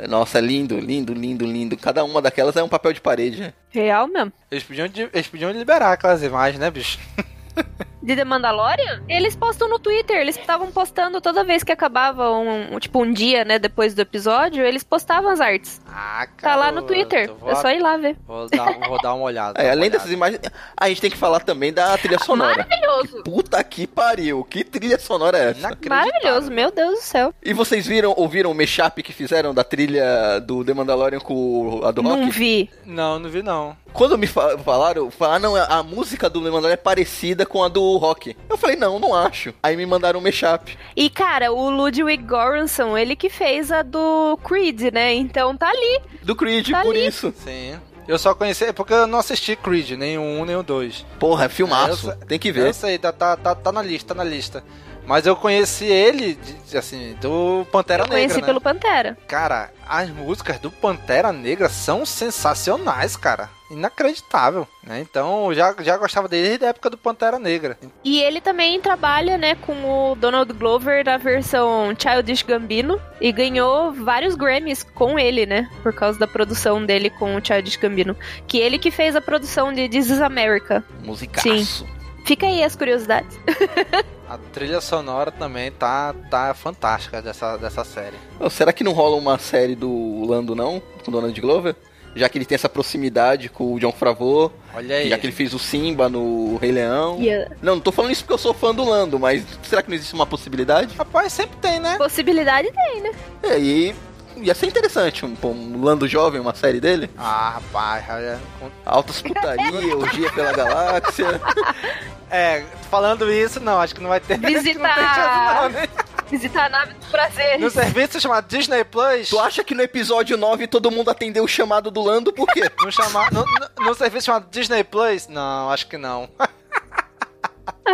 [0.09, 1.77] Nossa, lindo, lindo, lindo, lindo.
[1.77, 3.53] Cada uma daquelas é um papel de parede.
[3.69, 4.33] Real mesmo.
[4.49, 6.97] Eles podiam, eles podiam liberar aquelas imagens, né, bicho?
[8.05, 9.01] De The Mandalorian?
[9.09, 13.11] Eles postam no Twitter, eles estavam postando toda vez que acabava um, um- tipo um
[13.11, 15.81] dia, né, depois do episódio, eles postavam as artes.
[15.87, 18.15] Ah, Tá lá no Twitter, vou- é só ir lá ver.
[18.27, 19.55] Vou dar, vou dar uma olhada.
[19.65, 20.39] É, além dessas imagens,
[20.77, 22.57] a gente tem que falar também da trilha sonora.
[22.69, 23.23] Maravilhoso!
[23.23, 25.75] Puta que pariu, que trilha sonora é essa?
[25.89, 27.33] Maravilhoso, meu Deus do céu.
[27.43, 31.89] E vocês viram, ouviram o mashup que fizeram da trilha do The Mandalorian com a
[31.91, 32.19] do Rock?
[32.21, 32.69] Não vi.
[32.85, 33.75] Não, não vi não.
[33.95, 37.67] Quando me fa- falaram, falaram, não, a música do The Mandalorian é parecida com a
[37.69, 38.35] do Rock.
[38.49, 39.53] Eu falei, não, não acho.
[39.63, 40.77] Aí me mandaram um mashup.
[40.95, 45.13] E, cara, o Ludwig Göransson, ele que fez a do Creed, né?
[45.13, 46.01] Então tá ali.
[46.21, 47.07] Do Creed, Tá por ali.
[47.07, 47.33] isso.
[47.43, 47.79] Sim.
[48.07, 51.03] Eu só conheci, porque eu não assisti Creed, nem o 1 nem o 2.
[51.19, 52.11] Porra, é filmaço.
[52.11, 52.67] É, eu Tem que ver.
[52.67, 54.63] Eu sei, tá, tá, tá, tá na lista, tá na lista.
[55.05, 56.37] Mas eu conheci ele,
[56.77, 58.47] assim, do Pantera Eu conheci Negra, né?
[58.47, 59.17] pelo Pantera.
[59.27, 63.49] Cara, as músicas do Pantera Negra são sensacionais, cara.
[63.69, 64.99] Inacreditável, né?
[64.99, 67.77] Então, eu já, já gostava dele desde a época do Pantera Negra.
[68.03, 73.91] E ele também trabalha, né, com o Donald Glover na versão Childish Gambino e ganhou
[73.91, 78.15] vários Grammys com ele, né, por causa da produção dele com o Childish Gambino,
[78.47, 80.83] que ele que fez a produção de This Is America.
[81.03, 81.49] Musicaço.
[81.49, 81.87] Sim.
[82.25, 83.37] Fica aí as curiosidades.
[84.27, 88.17] A trilha sonora também tá, tá fantástica dessa, dessa série.
[88.39, 90.81] Ô, será que não rola uma série do Lando, não?
[91.03, 91.75] Com Donald Glover?
[92.15, 94.51] Já que ele tem essa proximidade com o John Favreau.
[94.73, 95.09] Olha aí.
[95.09, 97.19] Já que ele fez o Simba no Rei Leão.
[97.19, 97.55] Yeah.
[97.61, 99.95] Não, não tô falando isso porque eu sou fã do Lando, mas será que não
[99.95, 100.95] existe uma possibilidade?
[100.95, 101.97] Rapaz, sempre tem, né?
[101.97, 103.11] Possibilidade tem, né?
[103.43, 103.93] É, e
[104.37, 107.09] ia ser interessante um, um Lando jovem, uma série dele.
[107.17, 108.39] Ah, rapaz, olha.
[108.85, 111.41] Altas putaria, orgia pela galáxia.
[112.27, 114.37] É, falando isso, não, acho que não vai ter.
[114.41, 115.61] Não tem chance, Visitar.
[115.61, 115.87] não, né?
[116.29, 117.61] Visitar a nave dos prazeres.
[117.61, 119.29] No serviço chamado Disney Plus.
[119.29, 122.33] Tu acha que no episódio 9 todo mundo atendeu o chamado do Lando?
[122.33, 122.69] Por quê?
[122.81, 123.29] No, chama...
[123.31, 125.27] no, no, no serviço chamado Disney Plus?
[125.27, 126.27] Não, acho que não.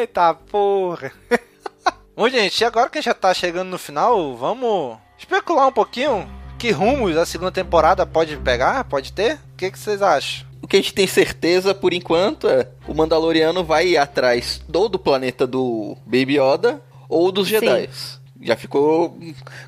[0.00, 1.12] Eita porra.
[2.16, 6.26] Bom, gente, agora que já tá chegando no final, vamos especular um pouquinho
[6.58, 8.84] que rumos a segunda temporada pode pegar?
[8.84, 9.34] Pode ter?
[9.34, 10.46] O que, que vocês acham?
[10.62, 14.88] O que a gente tem certeza por enquanto é o Mandaloriano vai ir atrás ou
[14.88, 17.90] do planeta do Baby Yoda ou dos Jedi.
[18.40, 19.18] Já ficou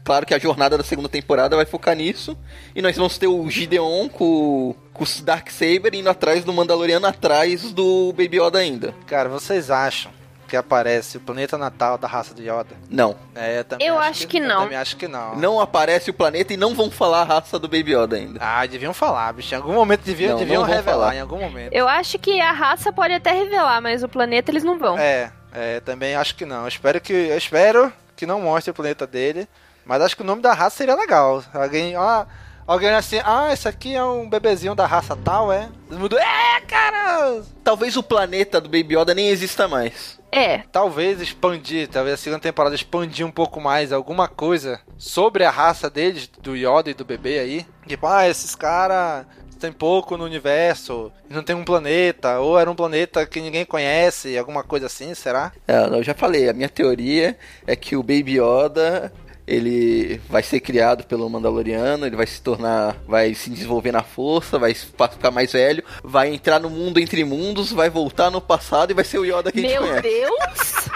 [0.02, 2.34] claro que a jornada da segunda temporada vai focar nisso.
[2.74, 7.72] E nós vamos ter o Gideon com, com o Darksaber indo atrás do Mandaloriano atrás
[7.72, 8.94] do Baby Yoda ainda.
[9.06, 10.17] Cara, vocês acham
[10.48, 12.74] que aparece o planeta natal da raça do Yoda?
[12.90, 13.14] Não.
[13.34, 14.56] É, eu também Eu acho que não.
[14.56, 15.36] Eu também acho que não.
[15.36, 18.40] Não aparece o planeta e não vão falar a raça do Baby Yoda ainda.
[18.42, 19.54] Ah, deviam falar, bicho.
[19.54, 21.14] Em algum momento deviam, Não, deviam não revelar, falar.
[21.16, 21.72] em algum momento.
[21.72, 24.98] Eu acho que a raça pode até revelar, mas o planeta eles não vão.
[24.98, 26.62] É, é, também acho que não.
[26.62, 29.46] Eu espero que, eu espero que não mostre o planeta dele.
[29.84, 31.42] Mas acho que o nome da raça seria legal.
[31.54, 32.26] Alguém, ó,
[32.68, 35.70] alguém assim, ah, esse aqui é um bebezinho da raça tal, é?
[35.90, 37.42] Mundo, é, cara!
[37.64, 40.18] Talvez o planeta do Baby Yoda nem exista mais.
[40.30, 40.58] É.
[40.70, 45.88] Talvez expandir, talvez a segunda temporada expandir um pouco mais alguma coisa sobre a raça
[45.88, 47.66] deles, do Yoda e do bebê aí.
[47.86, 49.24] Tipo, ah, esses caras
[49.58, 54.38] tem pouco no universo, não tem um planeta, ou era um planeta que ninguém conhece,
[54.38, 55.52] alguma coisa assim, será?
[55.66, 59.12] É, eu já falei, a minha teoria é que o Baby Yoda
[59.48, 64.58] ele vai ser criado pelo Mandaloriano, ele vai se tornar, vai se desenvolver na força,
[64.58, 68.94] vai ficar mais velho, vai entrar no mundo entre mundos, vai voltar no passado e
[68.94, 70.02] vai ser o Yoda que a gente Meu conhece.
[70.02, 70.88] Deus!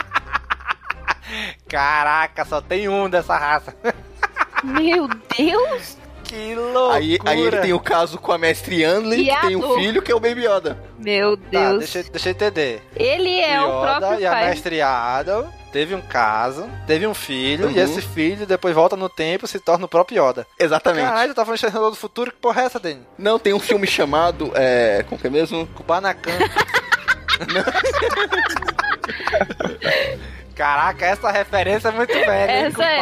[1.67, 3.75] Caraca, só tem um dessa raça.
[4.63, 6.02] Meu Deus!
[6.33, 6.95] Que loucura!
[6.95, 10.11] Aí, aí ele tem o caso com a mestre Yanli, que tem um filho que
[10.11, 10.79] é o Baby Yoda.
[10.99, 11.79] Meu Tá, Deus.
[11.81, 12.83] deixa, deixa eu entender.
[12.97, 14.49] Ele é o, Yoda próprio e a pai.
[14.49, 17.73] mestre Yaddle teve um caso, teve um filho, Uhum.
[17.73, 20.47] e esse filho depois volta no tempo e se torna o próprio Yoda.
[20.59, 21.05] Exatamente.
[21.07, 22.31] Caralho, tu tá falando do Futuro?
[22.31, 23.03] Que porra é essa, Dani?
[23.19, 25.67] Não, tem um filme chamado, é, como que é mesmo?
[25.69, 26.33] Kubanacan.
[30.55, 32.59] Caraca, essa referência é muito velha.
[32.61, 32.67] hein?
[32.67, 32.99] Essa é.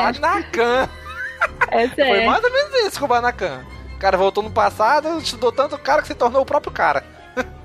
[1.71, 2.27] Essa Foi é.
[2.27, 3.65] mais ou menos isso, Kubanacan.
[3.95, 7.05] O cara voltou no passado, estudou tanto o cara que se tornou o próprio cara.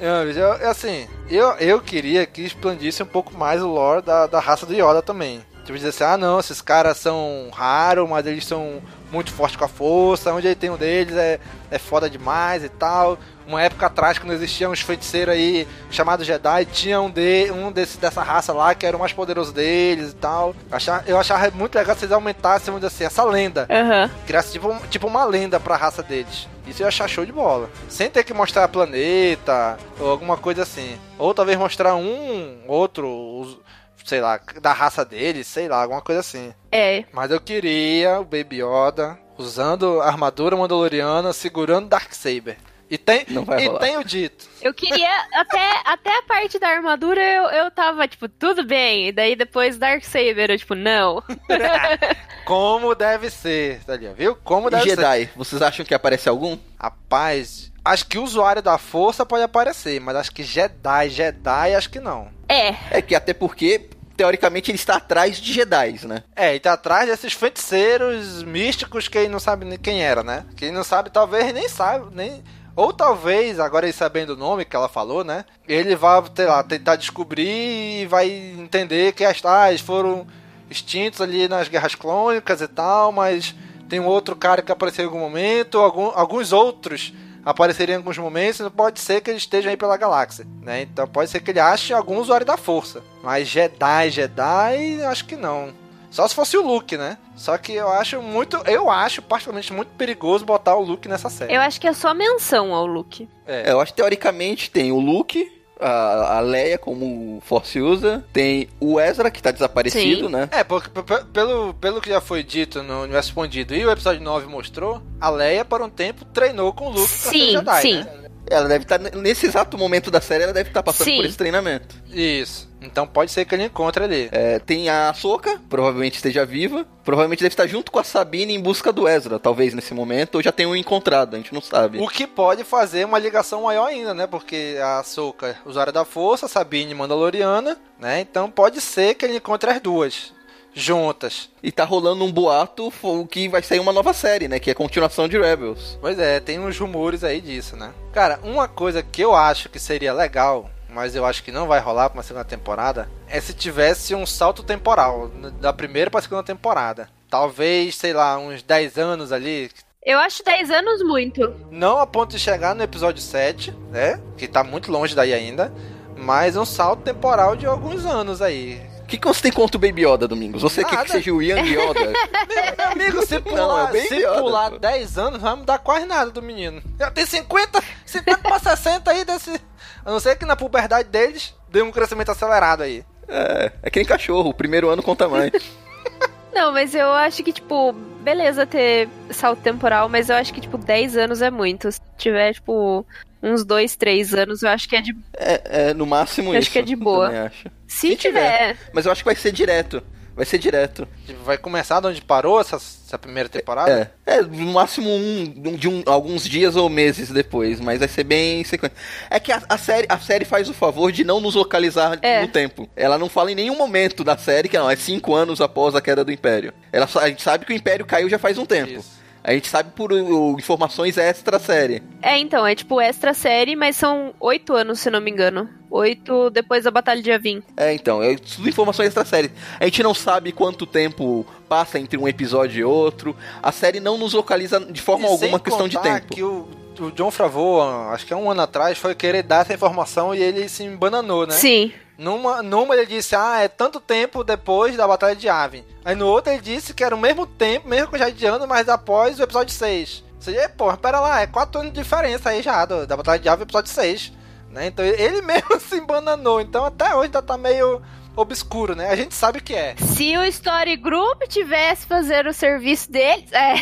[0.00, 4.38] Eu, eu, assim, eu, eu queria que expandisse um pouco mais o lore da, da
[4.38, 5.44] raça do Yoda também.
[5.64, 8.80] Tipo, dizer assim, ah não, esses caras são raros, mas eles são
[9.10, 12.68] muito fortes com a força, onde ele tem um deles é, é foda demais e
[12.68, 13.18] tal.
[13.48, 17.96] Uma época atrás, quando existiam uns feiticeiros aí chamados Jedi, tinha um, de, um desse,
[17.96, 20.54] dessa raça lá que era o mais poderoso deles e tal.
[20.70, 23.66] Eu achava, eu achava muito legal se eles aumentassem, vamos dizer assim, essa lenda.
[23.70, 24.10] Uhum.
[24.26, 26.46] Criasse tipo, tipo uma lenda pra raça deles.
[26.66, 27.70] Isso eu ia achar show de bola.
[27.88, 30.98] Sem ter que mostrar planeta ou alguma coisa assim.
[31.16, 33.62] Ou talvez mostrar um, outro,
[34.04, 36.52] sei lá, da raça deles, sei lá, alguma coisa assim.
[36.70, 37.04] É.
[37.14, 42.58] Mas eu queria o Baby Yoda usando a armadura mandaloriana, segurando Darksaber.
[42.90, 43.78] E tem, e rolar.
[43.80, 44.48] tem o dito.
[44.62, 49.08] Eu queria, até, até a parte da armadura eu, eu tava, tipo, tudo bem.
[49.08, 51.22] E daí depois Darksaber, eu, tipo, não.
[52.46, 54.16] Como deve ser, tá ligado?
[54.16, 54.34] Viu?
[54.36, 55.32] Como deve e Jedi, ser.
[55.36, 56.56] vocês acham que aparece algum?
[56.80, 61.90] Rapaz, acho que o usuário da força pode aparecer, mas acho que Jedi, Jedi, acho
[61.90, 62.28] que não.
[62.48, 62.74] É.
[62.90, 66.24] É que até porque teoricamente ele está atrás de Jedi, né?
[66.34, 70.44] É, e tá atrás desses feiticeiros místicos que ele não sabe nem quem era, né?
[70.56, 72.42] Quem não sabe, talvez nem sabe, nem.
[72.78, 75.44] Ou talvez, agora ele sabendo o nome que ela falou, né?
[75.66, 80.24] Ele vai, sei lá, tentar descobrir e vai entender que as tais foram
[80.70, 83.52] extintos ali nas guerras clônicas e tal, mas
[83.88, 87.12] tem um outro cara que apareceu em algum momento, algum, alguns outros
[87.44, 90.82] apareceriam em alguns momentos, não pode ser que ele esteja aí pela galáxia, né?
[90.82, 93.02] Então pode ser que ele ache algum usuário da força.
[93.24, 95.74] Mas Jedi, Jedi, acho que não.
[96.10, 97.18] Só se fosse o Luke, né?
[97.36, 101.54] Só que eu acho muito, eu acho particularmente muito perigoso botar o Luke nessa série.
[101.54, 103.28] Eu acho que é só menção ao Luke.
[103.46, 103.70] É.
[103.70, 109.00] Eu acho que teoricamente tem o Luke, a, a Leia como Force User, tem o
[109.00, 110.32] Ezra que tá desaparecido, Sim.
[110.32, 110.48] né?
[110.50, 110.90] É, porque
[111.32, 115.30] pelo, pelo que já foi dito no Universo Expandido e o episódio 9 mostrou, a
[115.30, 117.94] Leia por um tempo treinou com o Luke pra ser Sim, Jedi, sim.
[118.02, 118.27] né?
[118.50, 121.16] Ela deve estar nesse exato momento da série, ela deve estar passando Sim.
[121.16, 121.96] por esse treinamento.
[122.10, 122.68] Isso.
[122.80, 124.28] Então pode ser que ele encontre ali.
[124.30, 126.86] É, tem a Soka, provavelmente esteja viva.
[127.04, 130.42] Provavelmente deve estar junto com a Sabine em busca do Ezra, talvez nesse momento, ou
[130.42, 131.98] já tenham encontrado, a gente não sabe.
[131.98, 134.26] O que pode fazer uma ligação maior ainda, né?
[134.26, 138.20] Porque a Soka, usuária da força, a Sabine Mandaloriana, né?
[138.20, 140.37] Então pode ser que ele encontre as duas
[140.74, 141.50] juntas.
[141.62, 142.92] E tá rolando um boato
[143.30, 144.58] que vai sair uma nova série, né?
[144.58, 145.98] Que é a continuação de Rebels.
[146.00, 147.92] Pois é, tem uns rumores aí disso, né?
[148.12, 151.80] Cara, uma coisa que eu acho que seria legal, mas eu acho que não vai
[151.80, 155.28] rolar pra uma segunda temporada, é se tivesse um salto temporal
[155.60, 157.08] da primeira pra segunda temporada.
[157.28, 159.70] Talvez, sei lá, uns 10 anos ali.
[160.04, 161.54] Eu acho 10 anos muito.
[161.70, 164.18] Não a ponto de chegar no episódio 7, né?
[164.36, 165.72] Que tá muito longe daí ainda.
[166.16, 168.80] Mas um salto temporal de alguns anos aí.
[169.08, 170.60] O que, que você tem contra o Baby Yoda, Domingos?
[170.60, 171.08] Você quer que Nada.
[171.08, 172.12] seja o Young Yoda?
[172.76, 174.78] Meu amigo, se pular, Não, é se Yoda, pular pô.
[174.78, 176.82] 10 anos, não vai mudar quase nada do menino.
[176.98, 179.58] Já tem 50, 50 pra 60 aí desse.
[180.04, 183.02] A não ser que na puberdade deles dê um crescimento acelerado aí.
[183.26, 185.52] é, é que nem cachorro, o primeiro ano conta mais.
[186.52, 190.76] Não, mas eu acho que, tipo, beleza ter salto temporal, mas eu acho que, tipo,
[190.76, 191.90] 10 anos é muito.
[191.92, 193.06] Se tiver, tipo,
[193.42, 195.16] uns 2, 3 anos, eu acho que é de.
[195.36, 196.66] É, é, no máximo Eu isso.
[196.66, 197.46] acho que é de boa.
[197.46, 197.66] acho.
[197.86, 198.76] Se, tiver.
[198.92, 200.02] Mas eu acho que vai ser direto.
[200.36, 201.08] Vai ser direto.
[201.44, 204.12] Vai começar de onde parou essa, essa primeira temporada?
[204.24, 208.22] É, é no máximo um, de um- alguns dias ou meses depois, mas vai ser
[208.22, 208.94] bem sequente.
[209.28, 212.42] É que a, a série, a série faz o favor de não nos localizar É.
[212.42, 212.88] no tempo.
[212.94, 216.00] Ela não fala em nenhum momento da série que não, é cinco anos após a
[216.00, 216.72] queda do Império.
[216.92, 218.92] Ela, só- a gente sabe que o Império caiu já faz um tempo.
[218.92, 219.17] Isso.
[219.48, 222.02] A gente sabe por uh, informações extra série.
[222.20, 225.66] É, então, é tipo extra série, mas são 8 anos, se não me engano.
[225.90, 227.62] 8 depois da Batalha de Avin.
[227.74, 229.50] É, então, é tudo informações extra série.
[229.80, 233.34] A gente não sabe quanto tempo passa entre um episódio e outro.
[233.62, 236.34] A série não nos localiza de forma E alguma sem questão de tempo.
[236.34, 236.68] que o,
[237.00, 237.80] o John Favreau,
[238.10, 241.46] acho que é um ano atrás, foi querer dar essa informação e ele se embananou,
[241.46, 241.54] né?
[241.54, 241.90] Sim.
[242.18, 245.84] Numa, numa ele disse, ah, é tanto tempo depois da Batalha de Yavin.
[246.04, 248.88] Aí no outro ele disse que era o mesmo tempo, mesmo quantidade de anos, mas
[248.88, 250.24] após o episódio 6.
[250.34, 253.38] Ou seja, pô, pera lá, é 4 anos de diferença aí já do, da Batalha
[253.38, 254.32] de Yavin episódio 6.
[254.70, 254.86] Né?
[254.86, 256.60] Então ele- mesmo se embananou.
[256.60, 258.02] Então até hoje ainda tá meio
[258.34, 259.10] obscuro, né?
[259.10, 259.94] A gente sabe que é.
[259.96, 263.74] Se o Story Group tivesse fazer o serviço deles, é.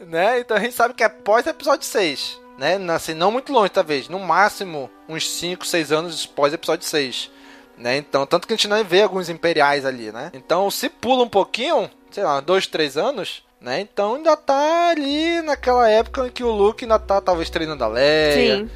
[0.06, 0.40] né?
[0.40, 2.76] Então a gente sabe que é pós episódio 6, né?
[2.92, 7.30] Assim, não muito longe, talvez, no máximo uns 5, 6 anos pós episódio 6,
[7.78, 7.96] né?
[7.96, 10.30] Então, tanto que a gente não vê alguns imperiais ali, né?
[10.34, 13.80] Então, se pula um pouquinho, sei lá, 2, 3 anos, né?
[13.80, 17.88] Então ainda tá ali naquela época em que o Luke ainda tá talvez treinando a
[17.88, 18.70] Leia, Sim.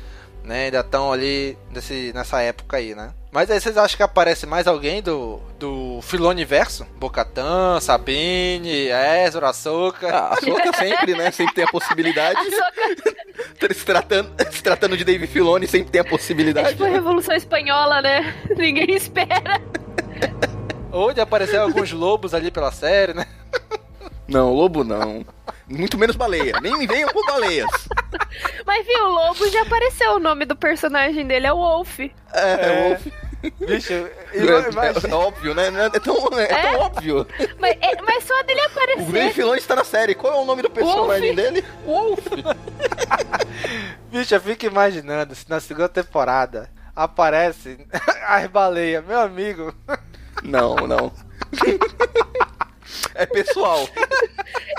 [0.45, 0.67] né?
[0.67, 3.13] Ainda estão ali nesse, nessa época aí, né?
[3.35, 6.87] Mas aí vocês acham que aparece mais alguém do, do Filoniverso?
[7.01, 8.87] Bocatan, Sabine,
[9.27, 10.09] Ezra, Ahsoka?
[10.09, 11.33] Ah, a Soca sempre, né?
[11.33, 12.39] Sempre tem a possibilidade.
[12.39, 16.69] A Soca, se, tratando, se tratando de Dave Filoni sempre tem a possibilidade.
[16.69, 18.33] É tipo a Revolução Espanhola, né?
[18.57, 19.61] Ninguém espera.
[20.93, 23.27] Ou de aparecer alguns lobos ali pela série, né?
[24.29, 25.27] Não, lobo não.
[25.69, 26.61] Muito menos baleia.
[26.63, 27.69] Nem me venham com baleias.
[28.65, 30.13] Mas viu, o lobo já apareceu.
[30.13, 31.99] O nome do personagem dele é Wolf.
[31.99, 33.24] É, é Wolf.
[33.67, 33.93] Bicho,
[34.33, 35.69] é, é, óbvio, né?
[35.93, 36.63] É tão, é, é?
[36.63, 37.27] tão óbvio.
[37.59, 39.09] Mas, é, mas só dele aparecer.
[39.09, 40.15] O Dave Filoni está na série.
[40.15, 41.37] Qual é o nome do personagem Wolf.
[41.37, 41.65] dele?
[41.85, 42.27] Wolf.
[44.11, 47.79] Bicho, eu fico imaginando se na segunda temporada aparece
[48.27, 49.75] as baleias, meu amigo.
[50.43, 51.13] Não, não.
[53.15, 53.87] É pessoal.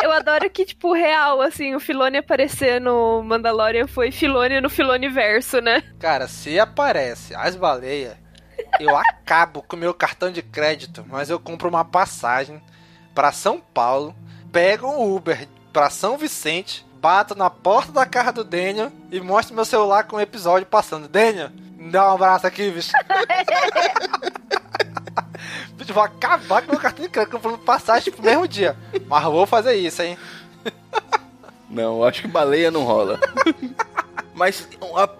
[0.01, 5.59] Eu adoro que, tipo, real, assim, o Filone aparecer no Mandalorian foi Filone no Filoniverso,
[5.61, 5.83] né?
[5.99, 8.15] Cara, se aparece as baleias,
[8.79, 12.61] eu acabo com meu cartão de crédito, mas eu compro uma passagem
[13.13, 14.15] para São Paulo,
[14.51, 19.55] pego um Uber para São Vicente, bato na porta da casa do Daniel e mostro
[19.55, 21.07] meu celular com o episódio passando.
[21.07, 22.91] Daniel, me dá um abraço aqui, bicho.
[25.77, 28.75] bicho, vou acabar com meu cartão de crédito comprando passagem pro mesmo dia.
[29.07, 30.17] Mas vou fazer isso, hein?
[31.69, 33.19] Não, acho que baleia não rola.
[34.35, 34.67] Mas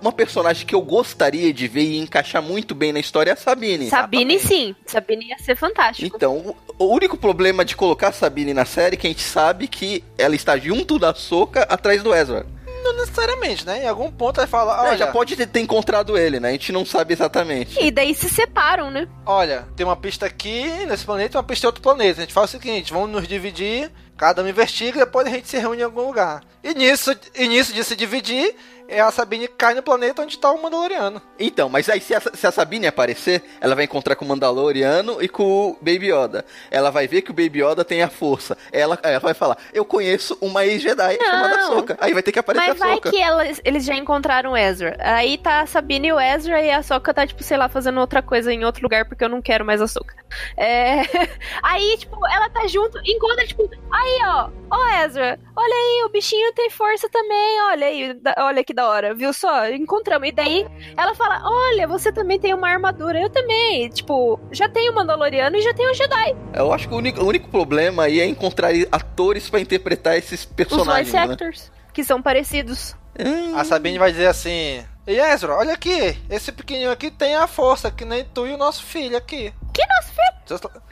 [0.01, 3.37] uma personagem que eu gostaria de ver e encaixar muito bem na história é a
[3.37, 3.89] Sabine.
[3.89, 4.75] Sabine, sim.
[4.85, 6.13] Sabine ia ser fantástico.
[6.13, 9.69] Então, o único problema de colocar a Sabine na série é que a gente sabe
[9.69, 12.45] que ela está junto da Soca atrás do Ezra.
[12.83, 13.83] Não necessariamente, né?
[13.83, 14.83] Em algum ponto vai falar.
[14.83, 16.49] Olha, é, já pode ter, ter, encontrado ele, né?
[16.49, 17.83] A gente não sabe exatamente.
[17.83, 19.07] E daí se separam, né?
[19.25, 22.19] Olha, tem uma pista aqui nesse planeta e uma pista em outro planeta.
[22.19, 25.47] A gente faz o seguinte: vamos nos dividir, cada um investiga e depois a gente
[25.47, 26.41] se reúne em algum lugar.
[26.63, 28.55] E nisso, e nisso de se dividir,
[28.87, 31.21] é a Sabine cai no planeta onde tá o Mandaloriano.
[31.39, 35.21] Então, mas aí se a, se a Sabine aparecer, ela vai encontrar com o Mandaloriano
[35.21, 36.45] e com o Baby Yoda.
[36.69, 38.57] Ela vai ver que o Baby Yoda tem a força.
[38.71, 41.97] Ela, ela vai falar: Eu conheço uma ex-Jedi chamada Soka.
[41.99, 42.89] Aí vai ter que aparecer mas a Soka.
[42.89, 44.95] Mas vai que elas, eles já encontraram o Ezra.
[44.99, 47.99] Aí tá a Sabine e o Ezra e a Soka tá, tipo, sei lá, fazendo
[47.99, 50.15] outra coisa em outro lugar porque eu não quero mais a Soka.
[50.57, 51.01] É...
[51.63, 53.69] aí, tipo, ela tá junto, encontra, tipo,
[54.05, 58.73] aí, ó, ó, Ezra, olha aí, o bichinho tem força também, olha aí, olha que
[58.73, 59.67] da hora, viu só?
[59.69, 60.29] Encontramos.
[60.29, 60.65] E daí
[60.95, 63.89] ela fala: Olha, você também tem uma armadura, eu também.
[63.89, 66.35] Tipo, já tenho o Mandaloriano e já tenho o Jedi.
[66.53, 70.45] Eu acho que o único, o único problema aí é encontrar atores para interpretar esses
[70.45, 71.07] personagens.
[71.07, 71.33] Os voice né?
[71.33, 72.95] actors, que são parecidos.
[73.19, 73.55] Hum.
[73.57, 77.89] A Sabine vai dizer assim: E Ezra, olha aqui, esse pequenininho aqui tem a força,
[77.89, 79.53] que nem tu e o nosso filho aqui.
[79.73, 80.25] Que nosso filho?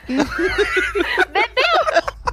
[1.32, 2.33] Bebeu!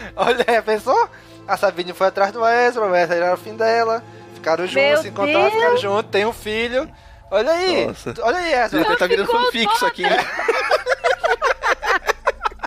[0.16, 1.08] olha, pensou?
[1.46, 4.02] A Sabine foi atrás do Ezra, o Ezra era o fim dela.
[4.34, 6.90] Ficaram juntos, se encontraram, ficaram juntos, tem um filho.
[7.30, 8.14] Olha aí, Nossa.
[8.22, 8.96] olha aí, Ezra.
[8.96, 10.16] Tá virando fanfic isso aqui, né?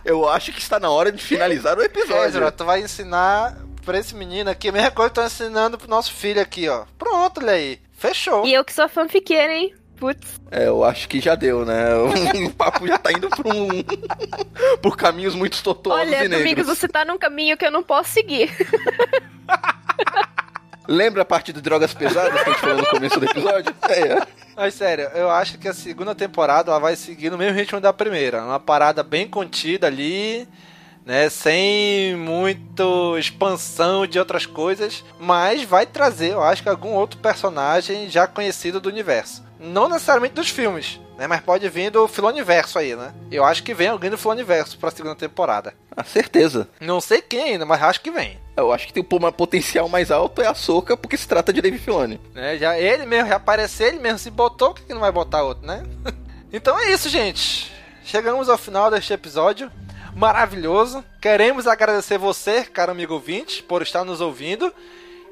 [0.05, 2.25] Eu acho que está na hora de finalizar o episódio.
[2.25, 3.55] Ezra, tu vai ensinar
[3.85, 6.67] pra esse menino aqui a mesma coisa que eu tô ensinando pro nosso filho aqui,
[6.67, 6.83] ó.
[6.97, 7.79] Pronto, olha aí.
[7.97, 8.45] Fechou.
[8.45, 9.73] E eu que sou fanfiqueira, hein?
[10.03, 10.41] Putz.
[10.51, 11.95] É, eu acho que já deu, né?
[12.45, 13.69] O papo já tá indo por um.
[14.81, 16.67] por caminhos muito tortuosos Olha, e negros.
[16.67, 18.51] Olha, você tá num caminho que eu não posso seguir.
[20.85, 23.73] Lembra a parte de drogas pesadas que a gente falou no começo do episódio?
[23.87, 24.27] É.
[24.57, 27.93] Mas sério, eu acho que a segunda temporada ela vai seguir no mesmo ritmo da
[27.93, 28.43] primeira.
[28.43, 30.45] Uma parada bem contida ali,
[31.05, 31.29] né?
[31.29, 35.01] Sem muito expansão de outras coisas.
[35.17, 39.52] Mas vai trazer, eu acho que algum outro personagem já conhecido do universo.
[39.63, 41.25] Não necessariamente dos filmes, né?
[41.25, 43.13] Mas pode vir do Filoniverso aí, né?
[43.31, 45.73] Eu acho que vem alguém do Filoniverso pra segunda temporada.
[45.95, 46.67] A certeza.
[46.81, 48.37] Não sei quem ainda, mas acho que vem.
[48.57, 51.61] Eu acho que tem um potencial mais alto é a Soca, porque se trata de
[51.61, 52.19] Dave Filoni.
[52.35, 55.43] É, já, ele mesmo já apareceu, ele mesmo se botou, por que não vai botar
[55.43, 55.83] outro, né?
[56.51, 57.71] então é isso, gente.
[58.03, 59.71] Chegamos ao final deste episódio
[60.15, 61.03] maravilhoso.
[61.19, 64.73] Queremos agradecer você, caro amigo ouvinte, por estar nos ouvindo.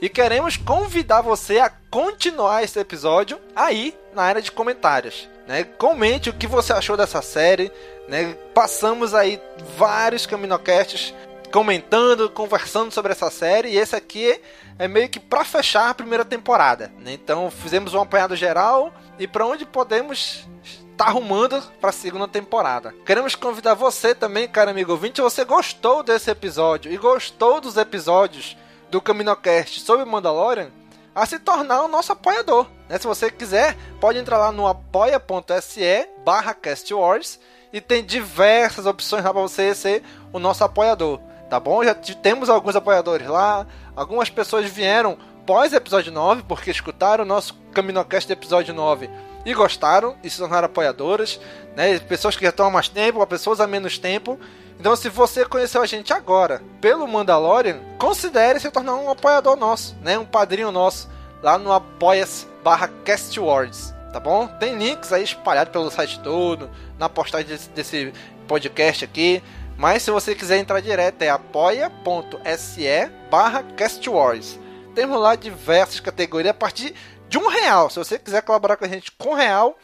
[0.01, 5.29] E queremos convidar você a continuar esse episódio aí na área de comentários.
[5.47, 5.63] Né?
[5.63, 7.71] Comente o que você achou dessa série.
[8.07, 8.35] Né?
[8.51, 9.39] Passamos aí
[9.77, 11.13] vários Caminocasts
[11.51, 13.69] comentando, conversando sobre essa série.
[13.69, 14.41] E esse aqui
[14.79, 16.91] é meio que para fechar a primeira temporada.
[16.97, 17.13] Né?
[17.13, 22.91] Então fizemos um apanhado geral e para onde podemos estar arrumando para a segunda temporada.
[23.05, 27.77] Queremos convidar você também, cara amigo ouvinte, se você gostou desse episódio e gostou dos
[27.77, 28.57] episódios
[28.91, 30.69] do CaminoCast sobre Mandalorian,
[31.15, 32.67] a se tornar o nosso apoiador.
[32.89, 32.97] Né?
[32.99, 37.39] Se você quiser, pode entrar lá no apoia.se barra castwars
[37.71, 41.19] e tem diversas opções lá para você ser o nosso apoiador.
[41.49, 41.83] Tá bom?
[41.83, 43.65] Já temos alguns apoiadores lá.
[43.95, 49.09] Algumas pessoas vieram pós episódio 9, porque escutaram o nosso CaminoCast do episódio 9
[49.45, 51.39] e gostaram e se tornaram apoiadoras.
[51.75, 51.99] Né?
[51.99, 54.39] Pessoas que já estão há mais tempo, pessoas há menos tempo
[54.81, 59.95] então, se você conheceu a gente agora pelo Mandalorian, considere se tornar um apoiador nosso,
[60.01, 60.17] né?
[60.17, 61.07] Um padrinho nosso
[61.39, 64.47] lá no apoia-se barra castwords, tá bom?
[64.47, 66.67] Tem links aí espalhados pelo site todo,
[66.97, 68.13] na postagem desse, desse
[68.47, 69.43] podcast aqui.
[69.77, 74.59] Mas se você quiser entrar direto é apoia.se barra castwords.
[74.95, 76.95] Temos lá diversas categorias a partir
[77.29, 77.87] de um real.
[77.91, 79.77] Se você quiser colaborar com a gente com real,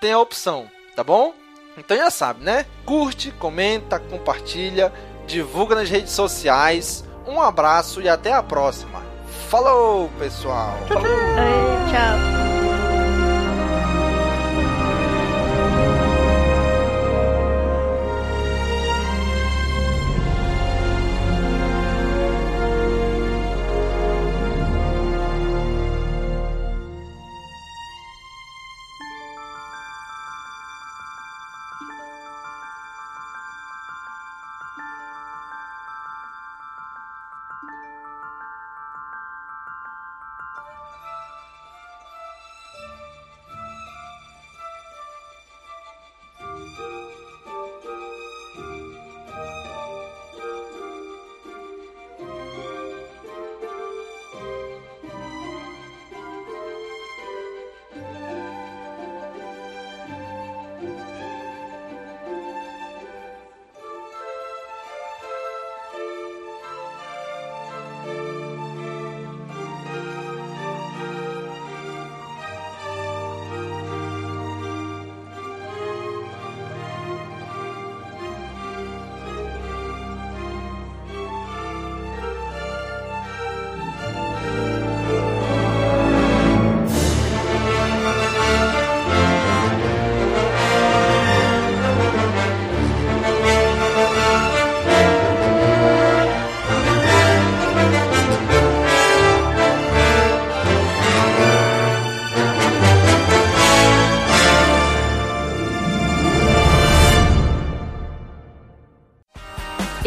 [0.00, 1.39] tem a opção, tá bom?
[1.76, 2.66] Então já sabe, né?
[2.84, 4.92] Curte, comenta, compartilha,
[5.26, 7.04] divulga nas redes sociais.
[7.26, 9.02] Um abraço e até a próxima.
[9.48, 10.76] Falou, pessoal!
[11.90, 12.39] tchau.